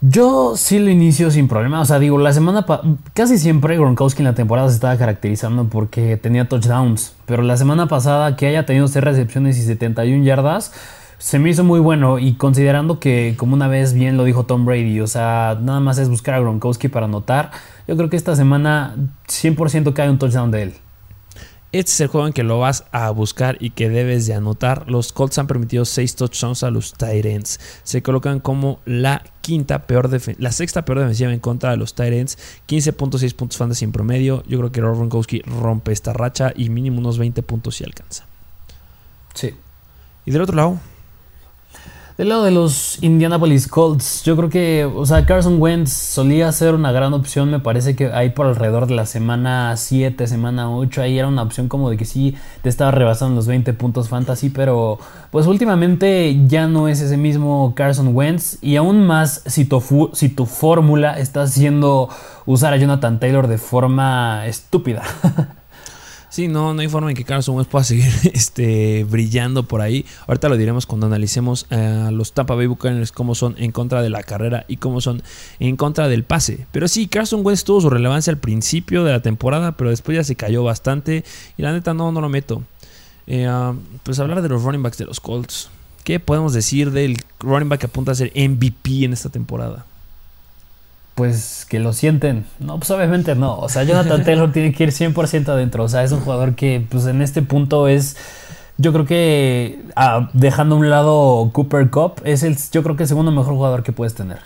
Yo 0.00 0.56
sí 0.56 0.78
lo 0.78 0.88
inicio 0.88 1.30
sin 1.30 1.46
problema. 1.46 1.82
O 1.82 1.84
sea, 1.84 1.98
digo, 1.98 2.16
la 2.16 2.32
semana 2.32 2.64
casi 3.12 3.36
siempre 3.36 3.76
Gronkowski 3.76 4.22
en 4.22 4.28
la 4.28 4.34
temporada 4.34 4.70
se 4.70 4.76
estaba 4.76 4.96
caracterizando 4.96 5.68
porque 5.68 6.16
tenía 6.16 6.48
touchdowns. 6.48 7.12
Pero 7.26 7.42
la 7.42 7.58
semana 7.58 7.86
pasada 7.86 8.34
que 8.36 8.46
haya 8.46 8.64
tenido 8.64 8.88
6 8.88 9.04
recepciones 9.04 9.58
y 9.58 9.62
71 9.62 10.24
yardas, 10.24 10.72
se 11.18 11.38
me 11.38 11.50
hizo 11.50 11.64
muy 11.64 11.80
bueno. 11.80 12.18
Y 12.18 12.34
considerando 12.34 13.00
que, 13.00 13.34
como 13.36 13.54
una 13.54 13.68
vez 13.68 13.94
bien 13.94 14.16
lo 14.16 14.24
dijo 14.24 14.44
Tom 14.44 14.64
Brady, 14.64 15.00
o 15.00 15.06
sea, 15.06 15.58
nada 15.60 15.80
más 15.80 15.98
es 15.98 16.08
buscar 16.08 16.34
a 16.34 16.40
Gronkowski 16.40 16.88
para 16.88 17.06
anotar. 17.06 17.50
Yo 17.86 17.96
creo 17.96 18.10
que 18.10 18.16
esta 18.16 18.36
semana 18.36 18.96
100% 19.28 19.92
cae 19.92 20.10
un 20.10 20.18
touchdown 20.18 20.50
de 20.50 20.62
él. 20.62 20.74
Este 21.74 21.90
es 21.90 22.00
el 22.02 22.06
juego 22.06 22.28
en 22.28 22.32
que 22.32 22.44
lo 22.44 22.60
vas 22.60 22.84
a 22.92 23.10
buscar 23.10 23.56
y 23.58 23.70
que 23.70 23.88
debes 23.88 24.26
de 24.26 24.34
anotar. 24.34 24.88
Los 24.88 25.12
Colts 25.12 25.38
han 25.38 25.48
permitido 25.48 25.84
6 25.84 26.14
touchdowns 26.14 26.62
a 26.62 26.70
los 26.70 26.92
Titans. 26.92 27.58
Se 27.82 28.00
colocan 28.00 28.38
como 28.38 28.78
la 28.84 29.24
quinta 29.40 29.88
peor 29.88 30.08
la 30.38 30.52
sexta 30.52 30.84
peor 30.84 31.00
defensiva 31.00 31.32
en 31.32 31.40
contra 31.40 31.72
de 31.72 31.76
los 31.76 31.96
Titans. 31.96 32.38
15.6 32.68 33.34
puntos 33.34 33.56
fantasy 33.56 33.84
en 33.84 33.90
promedio. 33.90 34.44
Yo 34.46 34.58
creo 34.58 34.70
que 34.70 34.80
Rob 34.80 34.98
Gronkowski 34.98 35.40
rompe 35.40 35.90
esta 35.90 36.12
racha 36.12 36.52
y 36.54 36.68
mínimo 36.68 37.00
unos 37.00 37.18
20 37.18 37.42
puntos 37.42 37.74
si 37.74 37.82
alcanza. 37.82 38.24
Sí. 39.34 39.56
Y 40.26 40.30
del 40.30 40.42
otro 40.42 40.54
lado, 40.54 40.78
del 42.16 42.28
lado 42.28 42.44
de 42.44 42.52
los 42.52 43.02
Indianapolis 43.02 43.66
Colts, 43.66 44.22
yo 44.22 44.36
creo 44.36 44.48
que, 44.48 44.84
o 44.84 45.04
sea, 45.04 45.26
Carson 45.26 45.60
Wentz 45.60 45.92
solía 45.92 46.52
ser 46.52 46.74
una 46.74 46.92
gran 46.92 47.12
opción, 47.12 47.50
me 47.50 47.58
parece 47.58 47.96
que 47.96 48.12
ahí 48.12 48.30
por 48.30 48.46
alrededor 48.46 48.86
de 48.86 48.94
la 48.94 49.04
semana 49.04 49.76
7, 49.76 50.28
semana 50.28 50.70
8, 50.70 51.02
ahí 51.02 51.18
era 51.18 51.26
una 51.26 51.42
opción 51.42 51.66
como 51.66 51.90
de 51.90 51.96
que 51.96 52.04
sí 52.04 52.36
te 52.62 52.68
estaba 52.68 52.92
rebasando 52.92 53.34
los 53.34 53.48
20 53.48 53.72
puntos 53.72 54.08
fantasy, 54.08 54.50
pero 54.50 55.00
pues 55.32 55.48
últimamente 55.48 56.46
ya 56.46 56.68
no 56.68 56.86
es 56.86 57.00
ese 57.00 57.16
mismo 57.16 57.72
Carson 57.74 58.14
Wentz 58.14 58.58
y 58.62 58.76
aún 58.76 59.04
más 59.04 59.42
si 59.46 59.64
tu, 59.64 60.10
si 60.12 60.28
tu 60.28 60.46
fórmula 60.46 61.18
está 61.18 61.42
haciendo 61.42 62.08
usar 62.46 62.72
a 62.72 62.76
Jonathan 62.76 63.18
Taylor 63.18 63.48
de 63.48 63.58
forma 63.58 64.46
estúpida. 64.46 65.02
Sí, 66.34 66.48
no, 66.48 66.74
no 66.74 66.80
hay 66.80 66.88
forma 66.88 67.10
en 67.10 67.16
que 67.16 67.22
Carson 67.22 67.54
Wentz 67.54 67.70
pueda 67.70 67.84
seguir 67.84 68.12
este, 68.34 69.04
brillando 69.04 69.68
por 69.68 69.80
ahí. 69.80 70.04
Ahorita 70.26 70.48
lo 70.48 70.56
diremos 70.56 70.84
cuando 70.84 71.06
analicemos 71.06 71.70
a 71.70 72.10
los 72.10 72.32
Tampa 72.32 72.56
Bay 72.56 72.66
Buccaneers 72.66 73.12
cómo 73.12 73.36
son 73.36 73.54
en 73.56 73.70
contra 73.70 74.02
de 74.02 74.10
la 74.10 74.24
carrera 74.24 74.64
y 74.66 74.78
cómo 74.78 75.00
son 75.00 75.22
en 75.60 75.76
contra 75.76 76.08
del 76.08 76.24
pase. 76.24 76.66
Pero 76.72 76.88
sí, 76.88 77.06
Carson 77.06 77.46
Wentz 77.46 77.62
tuvo 77.62 77.82
su 77.82 77.88
relevancia 77.88 78.32
al 78.32 78.38
principio 78.38 79.04
de 79.04 79.12
la 79.12 79.22
temporada, 79.22 79.76
pero 79.76 79.90
después 79.90 80.16
ya 80.16 80.24
se 80.24 80.34
cayó 80.34 80.64
bastante 80.64 81.22
y 81.56 81.62
la 81.62 81.72
neta 81.72 81.94
no, 81.94 82.10
no 82.10 82.20
lo 82.20 82.28
meto. 82.28 82.64
Eh, 83.28 83.46
ah, 83.48 83.72
pues 84.02 84.18
hablar 84.18 84.42
de 84.42 84.48
los 84.48 84.64
running 84.64 84.82
backs 84.82 84.98
de 84.98 85.04
los 85.04 85.20
Colts. 85.20 85.70
¿Qué 86.02 86.18
podemos 86.18 86.52
decir 86.52 86.90
del 86.90 87.16
running 87.38 87.68
back 87.68 87.78
que 87.78 87.86
apunta 87.86 88.10
a 88.10 88.16
ser 88.16 88.32
MVP 88.34 89.04
en 89.04 89.12
esta 89.12 89.28
temporada? 89.28 89.86
Pues 91.14 91.66
que 91.68 91.78
lo 91.78 91.92
sienten. 91.92 92.44
No, 92.58 92.78
pues 92.78 92.90
obviamente 92.90 93.34
no. 93.34 93.58
O 93.58 93.68
sea, 93.68 93.84
Jonathan 93.84 94.24
Taylor 94.24 94.52
tiene 94.52 94.72
que 94.72 94.84
ir 94.84 94.90
100% 94.90 95.48
adentro. 95.48 95.84
O 95.84 95.88
sea, 95.88 96.02
es 96.04 96.12
un 96.12 96.20
jugador 96.20 96.54
que 96.54 96.84
pues 96.88 97.06
en 97.06 97.22
este 97.22 97.42
punto 97.42 97.88
es... 97.88 98.16
Yo 98.76 98.92
creo 98.92 99.06
que 99.06 99.82
ah, 99.94 100.30
dejando 100.32 100.74
a 100.74 100.78
un 100.78 100.90
lado 100.90 101.50
Cooper 101.52 101.90
Cup, 101.90 102.20
es 102.24 102.42
el, 102.42 102.56
yo 102.72 102.82
creo 102.82 102.96
que 102.96 103.04
el 103.04 103.08
segundo 103.08 103.30
mejor 103.30 103.54
jugador 103.54 103.84
que 103.84 103.92
puedes 103.92 104.14
tener. 104.14 104.40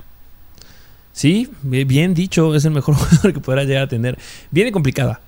Sí, 1.13 1.51
bien 1.63 2.13
dicho, 2.13 2.55
es 2.55 2.67
el 2.67 2.73
mejor 2.73 2.95
jugador 2.97 3.33
que 3.33 3.41
podrás 3.41 3.67
llegar 3.67 3.85
a 3.85 3.89
tener. 3.89 4.19
Viene 4.51 4.71
complicada. 4.71 5.21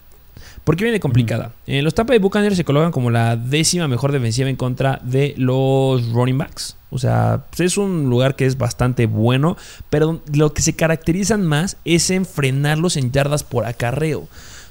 ¿Por 0.71 0.77
qué 0.77 0.85
viene 0.85 1.01
complicada? 1.01 1.51
Eh, 1.67 1.83
los 1.83 1.95
Tampa 1.97 2.13
Bay 2.13 2.21
Buccaneers 2.21 2.57
se 2.57 2.65
colocan 2.65 2.93
como 2.93 3.11
la 3.11 3.35
décima 3.35 3.89
mejor 3.89 4.13
defensiva 4.13 4.49
en 4.49 4.55
contra 4.55 5.01
de 5.03 5.35
los 5.37 6.13
running 6.13 6.39
backs. 6.39 6.77
O 6.91 6.99
sea, 7.01 7.43
es 7.59 7.77
un 7.77 8.09
lugar 8.09 8.37
que 8.37 8.47
es 8.47 8.57
bastante 8.57 9.07
bueno, 9.07 9.57
pero 9.91 10.23
lo 10.33 10.55
que 10.55 10.63
se 10.63 10.77
caracterizan 10.77 11.45
más 11.45 11.77
es 11.85 12.09
en 12.11 12.25
frenarlos 12.25 12.97
en 12.97 13.11
yardas 13.11 13.43
por 13.43 13.65
acarreo. 13.65 14.29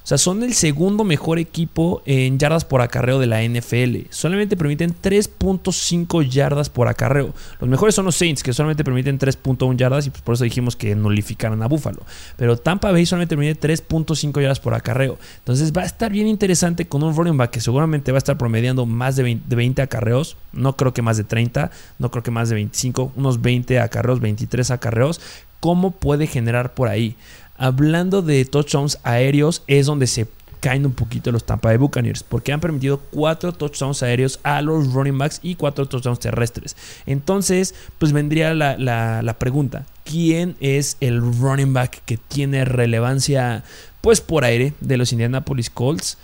Sea, 0.10 0.18
son 0.18 0.42
el 0.42 0.56
segundo 0.56 1.04
mejor 1.04 1.38
equipo 1.38 2.02
en 2.08 2.40
yardas 2.40 2.66
por 2.66 2.82
acarreo 2.82 3.20
de 3.20 3.28
la 3.28 3.44
NFL. 3.44 4.08
Solamente 4.10 4.58
permiten 4.58 4.96
3.5 5.00 6.28
yardas 6.28 6.72
por 6.72 6.88
acarreo. 6.88 7.36
Los 7.60 7.70
mejores 7.70 7.94
son 7.94 8.06
los 8.06 8.16
Saints, 8.16 8.42
que 8.42 8.52
solamente 8.52 8.84
permiten 8.84 9.20
3.1 9.20 9.78
yardas 9.78 10.08
y 10.08 10.10
pues 10.10 10.24
por 10.24 10.34
eso 10.34 10.46
dijimos 10.46 10.76
que 10.76 10.96
nulificaran 10.96 11.62
a 11.62 11.68
Buffalo. 11.68 12.00
Pero 12.38 12.58
Tampa 12.58 12.92
Bay 12.92 13.06
solamente 13.06 13.38
permite 13.38 13.68
3.5 13.68 14.42
yardas 14.42 14.60
por 14.60 14.74
acarreo. 14.74 15.20
Entonces 15.38 15.72
va 15.78 15.84
a 15.84 15.86
estar 15.86 16.12
bien 16.12 16.26
interesante 16.26 16.88
con 16.88 17.04
un 17.04 17.16
running 17.16 17.38
back 17.38 17.52
que 17.52 17.62
seguramente 17.62 18.12
va 18.12 18.18
a 18.18 18.26
estar 18.26 18.36
promediando 18.36 18.88
más 18.88 19.16
de 19.16 19.22
20, 19.22 19.48
de 19.48 19.56
20 19.56 19.84
acarreos. 19.84 20.38
No 20.54 20.76
creo 20.76 20.92
que 20.92 21.04
más 21.04 21.18
de 21.18 21.24
30, 21.24 21.70
no 22.00 22.10
creo 22.10 22.24
que 22.24 22.32
más 22.32 22.50
de 22.50 22.56
25, 22.56 23.12
unos 23.16 23.44
20 23.44 23.80
acarreos, 23.80 24.20
23 24.22 24.72
acarreos. 24.72 25.22
¿Cómo 25.60 25.92
puede 25.92 26.26
generar 26.26 26.74
por 26.74 26.88
ahí? 26.88 27.16
Hablando 27.60 28.22
de 28.24 28.44
touchdowns 28.46 28.98
aéreos, 29.04 29.62
es 29.68 29.86
donde 29.86 30.08
se 30.08 30.28
caen 30.60 30.86
un 30.86 30.94
poquito 30.94 31.32
los 31.32 31.46
Tampa 31.46 31.70
Bay 31.70 31.78
Buccaneers, 31.78 32.24
porque 32.24 32.52
han 32.52 32.60
permitido 32.60 33.00
cuatro 33.12 33.54
touchdowns 33.54 34.04
aéreos 34.04 34.40
a 34.44 34.62
los 34.62 34.92
running 34.94 35.18
backs 35.18 35.40
y 35.44 35.56
cuatro 35.56 35.88
touchdowns 35.88 36.20
terrestres. 36.20 36.76
Entonces, 37.06 37.76
pues 37.98 38.12
vendría 38.12 38.54
la, 38.54 38.78
la 38.78 39.40
pregunta, 39.40 39.86
¿quién 40.04 40.56
es 40.60 40.98
el 41.00 41.22
running 41.22 41.74
back 41.74 42.02
que 42.06 42.18
tiene 42.18 42.66
relevancia, 42.66 43.64
pues 44.02 44.22
por 44.22 44.44
aire, 44.44 44.74
de 44.80 44.98
los 44.98 45.12
Indianapolis 45.12 45.70
Colts? 45.70 46.18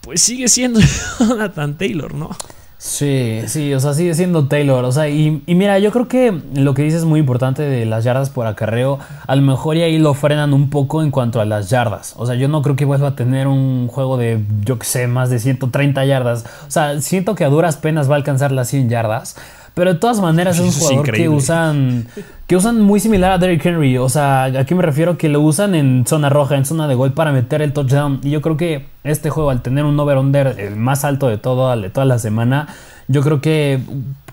Pues 0.00 0.22
sigue 0.22 0.48
siendo 0.48 0.80
Jonathan 1.18 1.76
Taylor, 1.76 2.14
¿no? 2.14 2.36
Sí, 2.82 3.42
sí, 3.46 3.74
o 3.74 3.78
sea, 3.78 3.92
sigue 3.92 4.14
siendo 4.14 4.48
Taylor. 4.48 4.86
O 4.86 4.90
sea, 4.90 5.06
y, 5.06 5.42
mira, 5.46 5.78
yo 5.78 5.92
creo 5.92 6.08
que 6.08 6.40
lo 6.54 6.72
que 6.72 6.80
dices 6.80 7.00
es 7.00 7.04
muy 7.04 7.20
importante 7.20 7.60
de 7.60 7.84
las 7.84 8.04
yardas 8.04 8.30
por 8.30 8.46
acarreo. 8.46 8.98
A 9.26 9.36
lo 9.36 9.42
mejor 9.42 9.76
y 9.76 9.82
ahí 9.82 9.98
lo 9.98 10.14
frenan 10.14 10.54
un 10.54 10.70
poco 10.70 11.02
en 11.02 11.10
cuanto 11.10 11.42
a 11.42 11.44
las 11.44 11.68
yardas. 11.68 12.14
O 12.16 12.24
sea, 12.24 12.36
yo 12.36 12.48
no 12.48 12.62
creo 12.62 12.76
que 12.76 12.86
vuelva 12.86 13.08
a 13.08 13.16
tener 13.16 13.48
un 13.48 13.86
juego 13.86 14.16
de, 14.16 14.42
yo 14.64 14.78
que 14.78 14.86
sé, 14.86 15.06
más 15.08 15.28
de 15.28 15.40
130 15.40 16.06
yardas. 16.06 16.46
O 16.66 16.70
sea, 16.70 17.02
siento 17.02 17.34
que 17.34 17.44
a 17.44 17.50
duras 17.50 17.76
penas 17.76 18.08
va 18.08 18.14
a 18.14 18.16
alcanzar 18.16 18.50
las 18.50 18.68
100 18.68 18.88
yardas. 18.88 19.36
Pero 19.74 19.94
de 19.94 19.98
todas 19.98 20.20
maneras 20.20 20.58
es 20.58 20.64
un 20.64 20.72
jugador 20.80 21.12
que 21.12 21.28
usan 21.28 22.06
que 22.50 22.56
usan 22.56 22.80
muy 22.80 22.98
similar 22.98 23.30
a 23.30 23.38
Derrick 23.38 23.64
Henry. 23.64 23.96
O 23.96 24.08
sea, 24.08 24.44
aquí 24.44 24.74
me 24.74 24.82
refiero 24.82 25.16
que 25.16 25.28
lo 25.28 25.40
usan 25.40 25.76
en 25.76 26.04
zona 26.04 26.28
roja, 26.28 26.56
en 26.56 26.64
zona 26.64 26.88
de 26.88 26.96
gol 26.96 27.12
para 27.12 27.30
meter 27.30 27.62
el 27.62 27.72
touchdown. 27.72 28.18
Y 28.24 28.30
yo 28.30 28.42
creo 28.42 28.56
que 28.56 28.86
este 29.04 29.30
juego, 29.30 29.50
al 29.50 29.62
tener 29.62 29.84
un 29.84 29.98
over-under 30.00 30.58
el 30.58 30.74
más 30.74 31.04
alto 31.04 31.28
de, 31.28 31.38
todo, 31.38 31.76
de 31.80 31.90
toda 31.90 32.06
la 32.06 32.18
semana, 32.18 32.66
yo 33.06 33.22
creo 33.22 33.40
que 33.40 33.78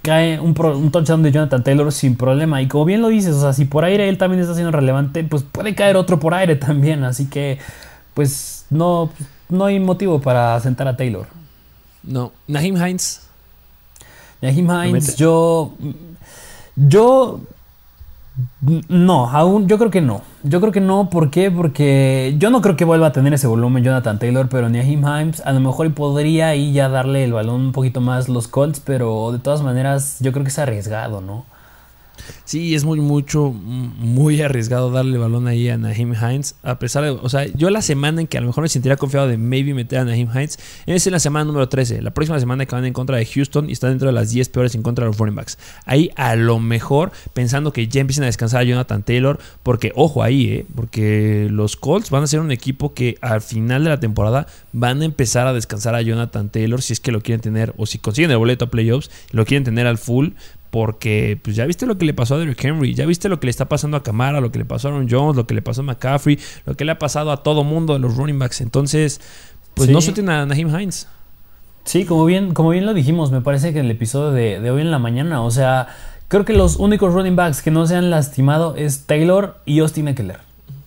cae 0.01 0.39
un, 0.39 0.59
un, 0.59 0.89
touchdown 0.89 1.21
de 1.21 1.31
Jonathan 1.31 1.63
Taylor 1.63 1.91
sin 1.91 2.15
problema. 2.15 2.59
Y 2.59 2.67
como 2.67 2.85
bien 2.85 3.03
lo 3.03 3.09
dices, 3.09 3.35
o 3.35 3.41
sea, 3.41 3.53
si 3.53 3.65
por 3.65 3.85
aire 3.85 4.09
él 4.09 4.17
también 4.17 4.41
está 4.41 4.55
siendo 4.55 4.71
relevante, 4.71 5.23
pues 5.23 5.43
puede 5.43 5.75
caer 5.75 5.95
otro 5.95 6.19
por 6.19 6.33
aire 6.33 6.55
también. 6.55 7.03
Así 7.03 7.27
que, 7.27 7.59
pues 8.15 8.65
no, 8.71 9.11
no 9.47 9.65
hay 9.65 9.79
motivo 9.79 10.19
para 10.21 10.59
sentar 10.59 10.87
a 10.87 10.97
Taylor. 10.97 11.27
No. 12.01 12.31
Naheem 12.47 12.77
Hines. 12.77 13.26
Naheem 14.41 14.69
Hines, 14.69 15.15
yo. 15.15 15.73
Yo. 16.75 17.39
No, 18.87 19.27
aún 19.29 19.67
yo 19.67 19.79
creo 19.79 19.89
que 19.89 20.01
no. 20.01 20.21
Yo 20.43 20.59
creo 20.59 20.71
que 20.71 20.79
no, 20.79 21.09
¿por 21.09 21.31
qué? 21.31 21.49
Porque 21.49 22.35
yo 22.37 22.51
no 22.51 22.61
creo 22.61 22.75
que 22.75 22.85
vuelva 22.85 23.07
a 23.07 23.11
tener 23.11 23.33
ese 23.33 23.47
volumen 23.47 23.83
Jonathan 23.83 24.19
Taylor, 24.19 24.47
pero 24.47 24.69
Naheem 24.69 25.03
Hines 25.03 25.41
a 25.43 25.53
lo 25.53 25.59
mejor 25.59 25.91
podría 25.93 26.49
ahí 26.49 26.71
ya 26.71 26.87
darle 26.87 27.23
el 27.23 27.33
balón 27.33 27.61
un 27.61 27.71
poquito 27.71 27.99
más 27.99 28.29
los 28.29 28.47
Colts, 28.47 28.79
pero 28.79 29.31
de 29.31 29.39
todas 29.39 29.63
maneras 29.63 30.17
yo 30.19 30.31
creo 30.31 30.43
que 30.43 30.49
es 30.49 30.59
arriesgado, 30.59 31.19
¿no? 31.19 31.45
Sí, 32.45 32.75
es 32.75 32.83
muy, 32.83 32.99
mucho, 32.99 33.51
muy 33.51 34.41
arriesgado 34.41 34.91
darle 34.91 35.17
balón 35.17 35.47
ahí 35.47 35.69
a 35.69 35.77
Naheem 35.77 36.13
Hines. 36.13 36.55
A 36.63 36.79
pesar 36.79 37.03
de, 37.03 37.11
o 37.11 37.29
sea, 37.29 37.45
yo 37.45 37.69
la 37.69 37.81
semana 37.81 38.21
en 38.21 38.27
que 38.27 38.37
a 38.37 38.41
lo 38.41 38.47
mejor 38.47 38.61
me 38.61 38.69
sentiría 38.69 38.97
confiado 38.97 39.27
de 39.27 39.37
maybe 39.37 39.73
meter 39.73 39.99
a 39.99 40.05
Naheem 40.05 40.29
Hines 40.29 40.59
es 40.85 41.07
en 41.07 41.13
la 41.13 41.19
semana 41.19 41.45
número 41.45 41.69
13. 41.69 42.01
La 42.01 42.11
próxima 42.11 42.39
semana 42.39 42.65
que 42.65 42.75
van 42.75 42.85
en 42.85 42.93
contra 42.93 43.17
de 43.17 43.25
Houston 43.25 43.69
y 43.69 43.73
están 43.73 43.91
dentro 43.91 44.07
de 44.07 44.13
las 44.13 44.31
10 44.31 44.49
peores 44.49 44.75
en 44.75 44.83
contra 44.83 45.05
de 45.05 45.09
los 45.09 45.17
running 45.17 45.35
backs. 45.35 45.57
Ahí 45.85 46.11
a 46.15 46.35
lo 46.35 46.59
mejor 46.59 47.11
pensando 47.33 47.73
que 47.73 47.87
ya 47.87 48.01
empiecen 48.01 48.23
a 48.23 48.27
descansar 48.27 48.61
a 48.61 48.63
Jonathan 48.63 49.03
Taylor, 49.03 49.39
porque 49.63 49.91
ojo 49.95 50.23
ahí, 50.23 50.47
¿eh? 50.47 50.65
porque 50.75 51.47
los 51.51 51.75
Colts 51.75 52.09
van 52.09 52.23
a 52.23 52.27
ser 52.27 52.39
un 52.39 52.51
equipo 52.51 52.93
que 52.93 53.17
al 53.21 53.41
final 53.41 53.83
de 53.83 53.89
la 53.89 53.99
temporada 53.99 54.47
van 54.73 55.01
a 55.01 55.05
empezar 55.05 55.47
a 55.47 55.53
descansar 55.53 55.95
a 55.95 56.01
Jonathan 56.01 56.49
Taylor 56.49 56.81
si 56.81 56.93
es 56.93 56.99
que 56.99 57.11
lo 57.11 57.21
quieren 57.21 57.41
tener 57.41 57.73
o 57.77 57.85
si 57.85 57.99
consiguen 57.99 58.31
el 58.31 58.37
boleto 58.37 58.65
a 58.65 58.69
playoffs, 58.69 59.09
lo 59.31 59.45
quieren 59.45 59.63
tener 59.63 59.87
al 59.87 59.97
full 59.97 60.29
porque 60.69 61.39
pues 61.41 61.55
ya 61.55 61.65
viste 61.65 61.85
lo 61.85 61.97
que 61.97 62.05
le 62.05 62.13
pasó 62.13 62.35
a 62.35 62.37
Derrick 62.39 62.63
Henry, 62.63 62.93
ya 62.93 63.05
viste 63.05 63.29
lo 63.29 63.39
que 63.39 63.47
le 63.47 63.51
está 63.51 63.65
pasando 63.65 63.97
a 63.97 64.03
Camara, 64.03 64.41
lo 64.41 64.51
que 64.51 64.59
le 64.59 64.65
pasó 64.65 64.87
a 64.87 64.91
Aaron 64.91 65.07
Jones, 65.09 65.35
lo 65.35 65.47
que 65.47 65.53
le 65.53 65.61
pasó 65.61 65.81
a 65.81 65.83
McCaffrey, 65.85 66.39
lo 66.65 66.75
que 66.75 66.85
le 66.85 66.91
ha 66.91 66.99
pasado 66.99 67.31
a 67.31 67.43
todo 67.43 67.63
mundo 67.63 67.93
de 67.93 67.99
los 67.99 68.15
running 68.15 68.39
backs. 68.39 68.61
Entonces, 68.61 69.21
pues 69.73 69.89
no 69.89 70.01
suelten 70.01 70.29
a 70.29 70.45
Naheem 70.45 70.69
Hines. 70.69 71.07
Sí, 71.85 72.05
como 72.05 72.25
bien, 72.25 72.53
como 72.53 72.69
bien 72.69 72.85
lo 72.85 72.93
dijimos, 72.93 73.31
me 73.31 73.41
parece 73.41 73.71
que 73.71 73.79
el 73.79 73.89
episodio 73.89 74.31
de, 74.31 74.59
de 74.59 74.71
hoy 74.71 74.81
en 74.81 74.91
la 74.91 74.99
mañana, 74.99 75.41
o 75.41 75.51
sea, 75.51 75.87
creo 76.27 76.43
que 76.43 76.53
los 76.53 76.75
únicos 76.75 77.13
running 77.13 77.35
backs 77.35 77.61
que 77.61 77.71
no 77.71 77.87
se 77.87 77.95
han 77.95 78.09
lastimado 78.09 78.75
es 78.75 79.05
Taylor 79.05 79.57
y 79.65 79.79
Austin 79.79 80.09
Eckler. 80.09 80.39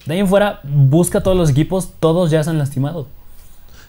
De 0.05 0.15
ahí 0.15 0.21
en 0.21 0.29
fuera, 0.29 0.61
busca 0.63 1.23
todos 1.23 1.37
los 1.37 1.51
equipos, 1.51 1.91
todos 2.01 2.31
ya 2.31 2.43
se 2.43 2.51
han 2.51 2.59
lastimado. 2.59 3.07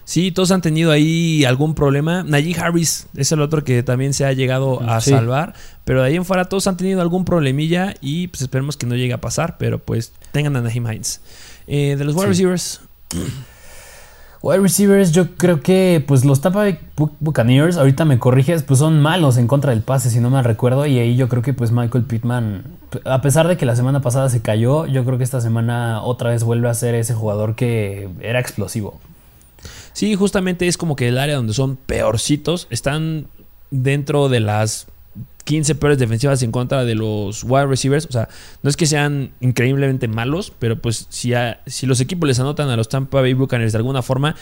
Sí, 0.04 0.32
todos 0.32 0.50
han 0.50 0.62
tenido 0.62 0.90
ahí 0.90 1.44
algún 1.44 1.74
problema. 1.74 2.22
Najee 2.22 2.58
Harris 2.58 3.06
es 3.16 3.30
el 3.32 3.40
otro 3.40 3.64
que 3.64 3.82
también 3.82 4.14
se 4.14 4.24
ha 4.24 4.32
llegado 4.32 4.80
a 4.82 5.00
salvar. 5.00 5.54
Pero 5.84 6.02
de 6.02 6.08
ahí 6.08 6.16
en 6.16 6.24
fuera 6.24 6.46
todos 6.46 6.66
han 6.66 6.76
tenido 6.76 7.00
algún 7.00 7.24
problemilla 7.24 7.94
y 8.00 8.28
pues 8.28 8.42
esperemos 8.42 8.76
que 8.76 8.86
no 8.86 8.96
llegue 8.96 9.12
a 9.12 9.20
pasar. 9.20 9.56
Pero 9.58 9.78
pues 9.78 10.12
tengan 10.32 10.56
a 10.56 10.60
Najee 10.60 10.80
Hines. 10.80 11.20
Eh, 11.66 11.96
de 11.96 12.04
los 12.04 12.14
wide 12.14 12.28
receivers. 12.28 12.80
Wide 14.42 14.58
receivers, 14.58 15.12
yo 15.12 15.36
creo 15.36 15.60
que 15.60 16.04
pues 16.04 16.24
los 16.24 16.40
Tampa 16.40 16.66
Buccaneers, 17.20 17.76
ahorita 17.76 18.04
me 18.04 18.18
corriges, 18.18 18.64
pues 18.64 18.80
son 18.80 19.00
malos 19.00 19.36
en 19.36 19.46
contra 19.46 19.70
del 19.70 19.82
pase, 19.82 20.10
si 20.10 20.18
no 20.18 20.30
me 20.30 20.42
recuerdo. 20.42 20.84
Y 20.84 20.98
ahí 20.98 21.14
yo 21.14 21.28
creo 21.28 21.42
que 21.42 21.54
pues 21.54 21.70
Michael 21.70 22.02
Pittman, 22.02 22.64
a 23.04 23.20
pesar 23.20 23.46
de 23.46 23.56
que 23.56 23.66
la 23.66 23.76
semana 23.76 24.02
pasada 24.02 24.28
se 24.30 24.42
cayó, 24.42 24.86
yo 24.86 25.04
creo 25.04 25.16
que 25.16 25.22
esta 25.22 25.40
semana 25.40 26.02
otra 26.02 26.30
vez 26.30 26.42
vuelve 26.42 26.68
a 26.68 26.74
ser 26.74 26.96
ese 26.96 27.14
jugador 27.14 27.54
que 27.54 28.08
era 28.20 28.40
explosivo. 28.40 28.98
Sí, 29.92 30.14
justamente 30.14 30.68
es 30.68 30.76
como 30.76 30.96
que 30.96 31.08
el 31.08 31.18
área 31.18 31.36
donde 31.36 31.54
son 31.54 31.76
peorcitos. 31.76 32.66
Están 32.70 33.28
dentro 33.70 34.28
de 34.28 34.40
las 34.40 34.86
15 35.44 35.74
peores 35.74 35.98
defensivas 35.98 36.42
en 36.42 36.52
contra 36.52 36.84
de 36.84 36.94
los 36.94 37.44
wide 37.44 37.66
receivers. 37.66 38.06
O 38.06 38.12
sea, 38.12 38.28
no 38.62 38.70
es 38.70 38.76
que 38.76 38.86
sean 38.86 39.32
increíblemente 39.40 40.08
malos, 40.08 40.52
pero 40.58 40.80
pues 40.80 41.06
si, 41.10 41.32
si 41.66 41.86
los 41.86 42.00
equipos 42.00 42.28
les 42.28 42.40
anotan 42.40 42.68
a 42.70 42.76
los 42.76 42.88
Tampa 42.88 43.20
Bay 43.20 43.34
Buccaneers 43.34 43.72
de 43.72 43.78
alguna 43.78 44.02
forma, 44.02 44.36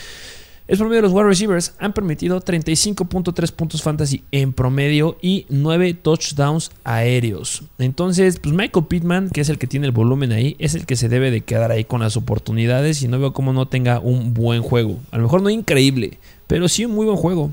es 0.70 0.78
promedio 0.78 0.98
de 0.98 1.08
los 1.08 1.12
wide 1.12 1.24
receivers 1.24 1.74
han 1.80 1.92
permitido 1.92 2.40
35.3 2.40 3.50
puntos 3.50 3.82
fantasy 3.82 4.22
en 4.30 4.52
promedio 4.52 5.18
y 5.20 5.44
9 5.48 5.94
touchdowns 5.94 6.70
aéreos. 6.84 7.64
Entonces, 7.80 8.38
pues 8.38 8.54
Michael 8.54 8.86
Pittman, 8.86 9.30
que 9.30 9.40
es 9.40 9.48
el 9.48 9.58
que 9.58 9.66
tiene 9.66 9.86
el 9.86 9.92
volumen 9.92 10.30
ahí, 10.30 10.54
es 10.60 10.76
el 10.76 10.86
que 10.86 10.94
se 10.94 11.08
debe 11.08 11.32
de 11.32 11.40
quedar 11.40 11.72
ahí 11.72 11.82
con 11.82 12.02
las 12.02 12.16
oportunidades 12.16 13.02
y 13.02 13.08
no 13.08 13.18
veo 13.18 13.32
cómo 13.32 13.52
no 13.52 13.66
tenga 13.66 13.98
un 13.98 14.32
buen 14.32 14.62
juego. 14.62 15.00
A 15.10 15.16
lo 15.16 15.24
mejor 15.24 15.42
no 15.42 15.50
increíble, 15.50 16.18
pero 16.46 16.68
sí 16.68 16.84
un 16.84 16.94
muy 16.94 17.04
buen 17.04 17.18
juego. 17.18 17.50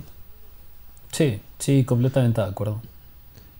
Sí, 1.12 1.40
sí, 1.58 1.86
completamente 1.86 2.40
de 2.40 2.48
acuerdo. 2.48 2.80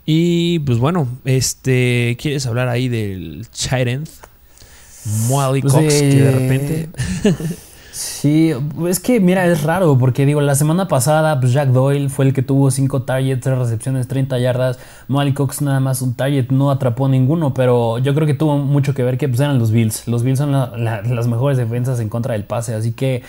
Y 0.06 0.60
pues 0.60 0.78
bueno, 0.78 1.08
este, 1.26 2.16
¿quieres 2.22 2.46
hablar 2.46 2.68
ahí 2.68 2.90
del 2.90 3.48
Chirenth? 3.52 4.10
Molly 5.28 5.62
pues, 5.62 5.74
Cox, 5.74 5.94
que 5.96 6.16
de 6.16 6.32
repente... 6.32 6.90
Sí, 7.98 8.54
es 8.88 9.00
que 9.00 9.20
mira, 9.20 9.48
es 9.48 9.64
raro 9.64 9.98
porque 9.98 10.28
digo, 10.28 10.40
la 10.40 10.54
semana 10.54 10.88
pasada 10.88 11.40
pues 11.40 11.52
Jack 11.52 11.70
Doyle 11.70 12.10
fue 12.10 12.26
el 12.26 12.34
que 12.34 12.44
tuvo 12.44 12.70
5 12.70 13.02
targets, 13.02 13.42
3 13.42 13.58
recepciones, 13.58 14.08
30 14.08 14.38
yardas. 14.38 14.78
Molly 15.08 15.34
Cox 15.34 15.64
nada 15.64 15.80
más 15.80 16.04
un 16.04 16.14
target, 16.14 16.50
no 16.52 16.70
atrapó 16.70 17.08
ninguno, 17.08 17.56
pero 17.56 17.98
yo 17.98 18.14
creo 18.14 18.28
que 18.28 18.36
tuvo 18.36 18.60
mucho 18.60 18.94
que 18.94 19.02
ver 19.02 19.18
que 19.18 19.28
pues, 19.28 19.40
eran 19.40 19.58
los 19.58 19.72
Bills. 19.72 20.08
Los 20.08 20.22
Bills 20.22 20.38
son 20.38 20.52
las 20.52 21.28
mejores 21.28 21.58
defensas 21.58 22.00
en 22.00 22.08
contra 22.08 22.34
del 22.34 22.44
pase, 22.44 22.76
así 22.76 22.92
que 22.92 23.24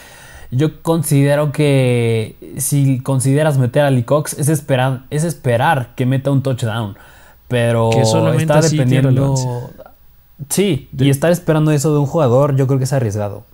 yo 0.50 0.82
considero 0.82 1.50
que 1.50 2.36
si 2.58 3.00
consideras 3.00 3.56
meter 3.56 3.84
a 3.84 3.90
Lee 3.90 4.02
Cox 4.02 4.38
es 4.38 4.50
esperar, 4.50 5.04
es 5.08 5.24
esperar 5.24 5.94
que 5.94 6.04
meta 6.04 6.30
un 6.30 6.42
touchdown, 6.42 6.94
pero 7.48 7.88
está 7.92 8.60
dependiendo... 8.60 9.34
Sí, 10.50 10.90
y 10.96 11.08
estar 11.08 11.32
esperando 11.32 11.70
eso 11.70 11.90
de 11.90 12.00
un 12.00 12.06
jugador 12.06 12.54
yo 12.54 12.66
creo 12.66 12.78
que 12.78 12.84
es 12.84 12.92
arriesgado 12.92 13.44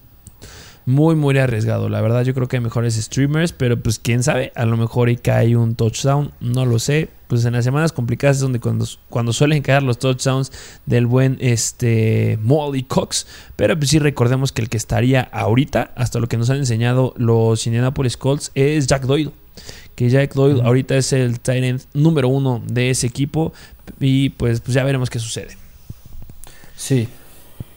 muy, 0.87 1.15
muy 1.15 1.39
arriesgado. 1.39 1.89
La 1.89 2.01
verdad, 2.01 2.25
yo 2.25 2.35
creo 2.35 2.49
que 2.49 2.57
hay 2.57 2.63
mejores 2.63 2.95
streamers, 2.95 3.53
pero 3.53 3.81
pues 3.81 3.99
quién 3.99 4.23
sabe, 4.23 4.53
a 4.55 4.67
lo 4.67 4.77
mejor 4.77 5.09
y 5.09 5.17
cae 5.17 5.57
un 5.57 5.75
touchdown, 5.75 6.33
no 6.41 6.67
lo 6.67 6.79
sé. 6.79 7.09
Pues 7.27 7.45
en 7.47 7.55
las 7.55 7.65
semanas 7.65 7.93
complicadas 7.93 8.37
es 8.37 8.43
donde 8.43 8.61
cuando, 8.61 8.87
cuando 9.09 9.33
suelen 9.33 9.63
caer 9.63 9.83
los 9.83 9.99
touchdowns 9.99 10.53
del 10.85 11.07
buen 11.07 11.39
este, 11.41 12.39
Molly 12.43 12.83
Cox. 12.83 13.27
Pero 13.57 13.77
pues 13.79 13.91
sí 13.91 13.99
recordemos 13.99 14.53
que 14.53 14.63
el 14.63 14.69
que 14.69 14.77
estaría 14.77 15.23
ahorita, 15.23 15.93
hasta 15.97 16.19
lo 16.19 16.29
que 16.29 16.37
nos 16.37 16.51
han 16.51 16.59
enseñado 16.59 17.15
los 17.17 17.67
Indianapolis 17.67 18.17
Colts, 18.17 18.53
es 18.55 18.87
Jack 18.87 19.05
Doyle. 19.05 19.31
Que 19.95 20.11
Jack 20.11 20.35
Doyle 20.35 20.61
ahorita 20.63 20.97
es 20.97 21.13
el 21.13 21.41
tight 21.41 21.65
end 21.65 21.83
número 21.95 22.29
uno 22.29 22.63
de 22.67 22.91
ese 22.91 23.07
equipo. 23.07 23.53
Y 24.01 24.31
pues, 24.31 24.61
pues 24.61 24.75
ya 24.75 24.85
veremos 24.85 25.09
qué 25.09 25.19
sucede. 25.19 25.57
Sí. 26.77 27.09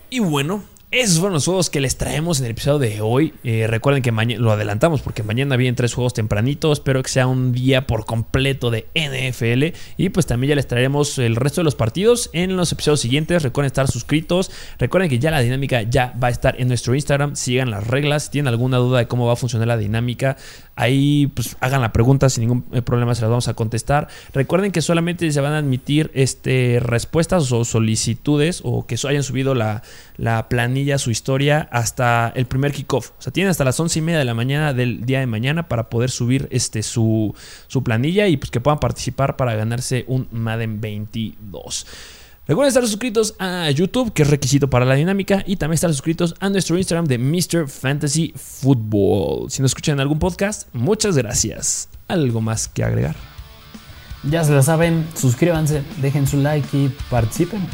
Y 0.09 0.19
bueno, 0.19 0.63
esos 0.89 1.19
fueron 1.19 1.33
los 1.33 1.43
juegos 1.43 1.69
que 1.69 1.81
les 1.81 1.97
traemos 1.97 2.39
en 2.39 2.45
el 2.45 2.51
episodio 2.51 2.79
de 2.79 3.01
hoy. 3.01 3.33
Eh, 3.43 3.67
recuerden 3.67 4.01
que 4.01 4.13
mañana 4.13 4.41
lo 4.41 4.53
adelantamos 4.53 5.01
porque 5.01 5.21
mañana 5.21 5.57
vienen 5.57 5.75
tres 5.75 5.93
juegos 5.93 6.13
tempranitos. 6.13 6.79
Espero 6.79 7.03
que 7.03 7.09
sea 7.09 7.27
un 7.27 7.51
día 7.51 7.85
por 7.85 8.05
completo 8.05 8.71
de 8.71 8.87
NFL. 8.95 9.77
Y 9.97 10.09
pues 10.09 10.27
también 10.27 10.49
ya 10.49 10.55
les 10.55 10.65
traeremos 10.65 11.17
el 11.17 11.35
resto 11.35 11.59
de 11.59 11.65
los 11.65 11.75
partidos 11.75 12.29
en 12.31 12.55
los 12.55 12.71
episodios 12.71 13.01
siguientes. 13.01 13.43
Recuerden 13.43 13.67
estar 13.67 13.89
suscritos. 13.89 14.49
Recuerden 14.79 15.09
que 15.09 15.19
ya 15.19 15.29
la 15.29 15.41
dinámica 15.41 15.81
ya 15.81 16.13
va 16.23 16.29
a 16.29 16.31
estar 16.31 16.55
en 16.57 16.69
nuestro 16.69 16.95
Instagram. 16.95 17.35
Sigan 17.35 17.69
las 17.69 17.85
reglas. 17.85 18.23
Si 18.23 18.31
tienen 18.31 18.47
alguna 18.47 18.77
duda 18.77 18.99
de 18.99 19.07
cómo 19.09 19.27
va 19.27 19.33
a 19.33 19.35
funcionar 19.35 19.67
la 19.67 19.75
dinámica, 19.75 20.37
ahí 20.77 21.27
pues 21.27 21.57
hagan 21.59 21.81
la 21.81 21.91
pregunta 21.91 22.29
sin 22.29 22.41
ningún 22.41 22.65
eh, 22.71 22.81
problema. 22.81 23.13
Se 23.15 23.21
las 23.21 23.29
vamos 23.29 23.47
a 23.49 23.55
contestar. 23.55 24.07
Recuerden 24.33 24.71
que 24.71 24.81
solamente 24.81 25.29
se 25.31 25.41
van 25.41 25.53
a 25.53 25.57
admitir 25.57 26.11
este, 26.13 26.79
respuestas 26.81 27.51
o 27.51 27.65
solicitudes 27.65 28.61
o 28.63 28.85
que 28.85 28.95
hayan 29.07 29.23
subido 29.23 29.55
la, 29.55 29.83
la 30.17 30.47
planilla 30.47 30.97
su 30.99 31.11
historia 31.11 31.67
hasta 31.71 32.31
el 32.35 32.45
primer 32.45 32.71
kickoff. 32.71 33.09
O 33.17 33.21
sea, 33.21 33.33
tienen 33.33 33.49
hasta 33.49 33.65
las 33.65 33.79
once 33.79 33.99
y 33.99 34.01
media 34.01 34.19
de 34.19 34.25
la 34.25 34.35
mañana 34.35 34.73
del 34.73 35.05
día 35.05 35.19
de 35.19 35.27
mañana 35.27 35.67
para 35.67 35.89
poder 35.89 36.11
subir 36.11 36.47
este, 36.51 36.83
su, 36.83 37.35
su 37.67 37.83
planilla 37.83 38.27
y 38.27 38.37
pues 38.37 38.51
que 38.51 38.61
puedan 38.61 38.79
participar 38.79 39.35
para 39.35 39.55
ganarse 39.55 40.05
un 40.07 40.27
Madden 40.31 40.79
22. 40.79 41.87
Recuerden 42.47 42.69
estar 42.69 42.87
suscritos 42.87 43.35
a 43.39 43.69
YouTube, 43.71 44.13
que 44.13 44.21
es 44.21 44.29
requisito 44.29 44.69
para 44.69 44.85
la 44.85 44.95
dinámica, 44.95 45.43
y 45.45 45.57
también 45.57 45.73
estar 45.73 45.89
suscritos 45.89 46.33
a 46.39 46.49
nuestro 46.49 46.77
Instagram 46.77 47.05
de 47.05 47.17
Mr. 47.17 47.67
Fantasy 47.67 48.33
Football. 48.37 49.51
Si 49.51 49.61
nos 49.61 49.71
escuchan 49.71 49.95
en 49.95 49.99
algún 49.99 50.17
podcast, 50.17 50.73
muchas 50.73 51.17
gracias. 51.17 51.89
¿Algo 52.07 52.39
más 52.39 52.69
que 52.69 52.85
agregar? 52.85 53.17
Ya 54.23 54.45
se 54.45 54.53
lo 54.53 54.63
saben, 54.63 55.05
suscríbanse, 55.13 55.83
dejen 56.01 56.25
su 56.25 56.37
like 56.37 56.69
y 56.77 56.89
participen. 57.09 57.67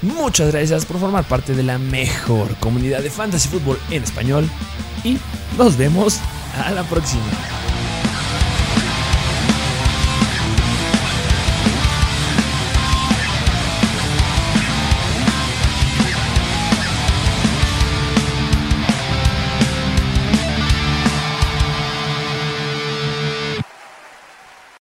Muchas 0.00 0.52
gracias 0.52 0.86
por 0.86 0.98
formar 0.98 1.24
parte 1.24 1.54
de 1.54 1.62
la 1.62 1.78
mejor 1.78 2.56
comunidad 2.56 3.02
de 3.02 3.10
fantasy 3.10 3.48
fútbol 3.48 3.78
en 3.90 4.02
español 4.02 4.48
y 5.04 5.18
nos 5.58 5.76
vemos 5.76 6.18
a 6.64 6.70
la 6.70 6.82
próxima. 6.84 7.24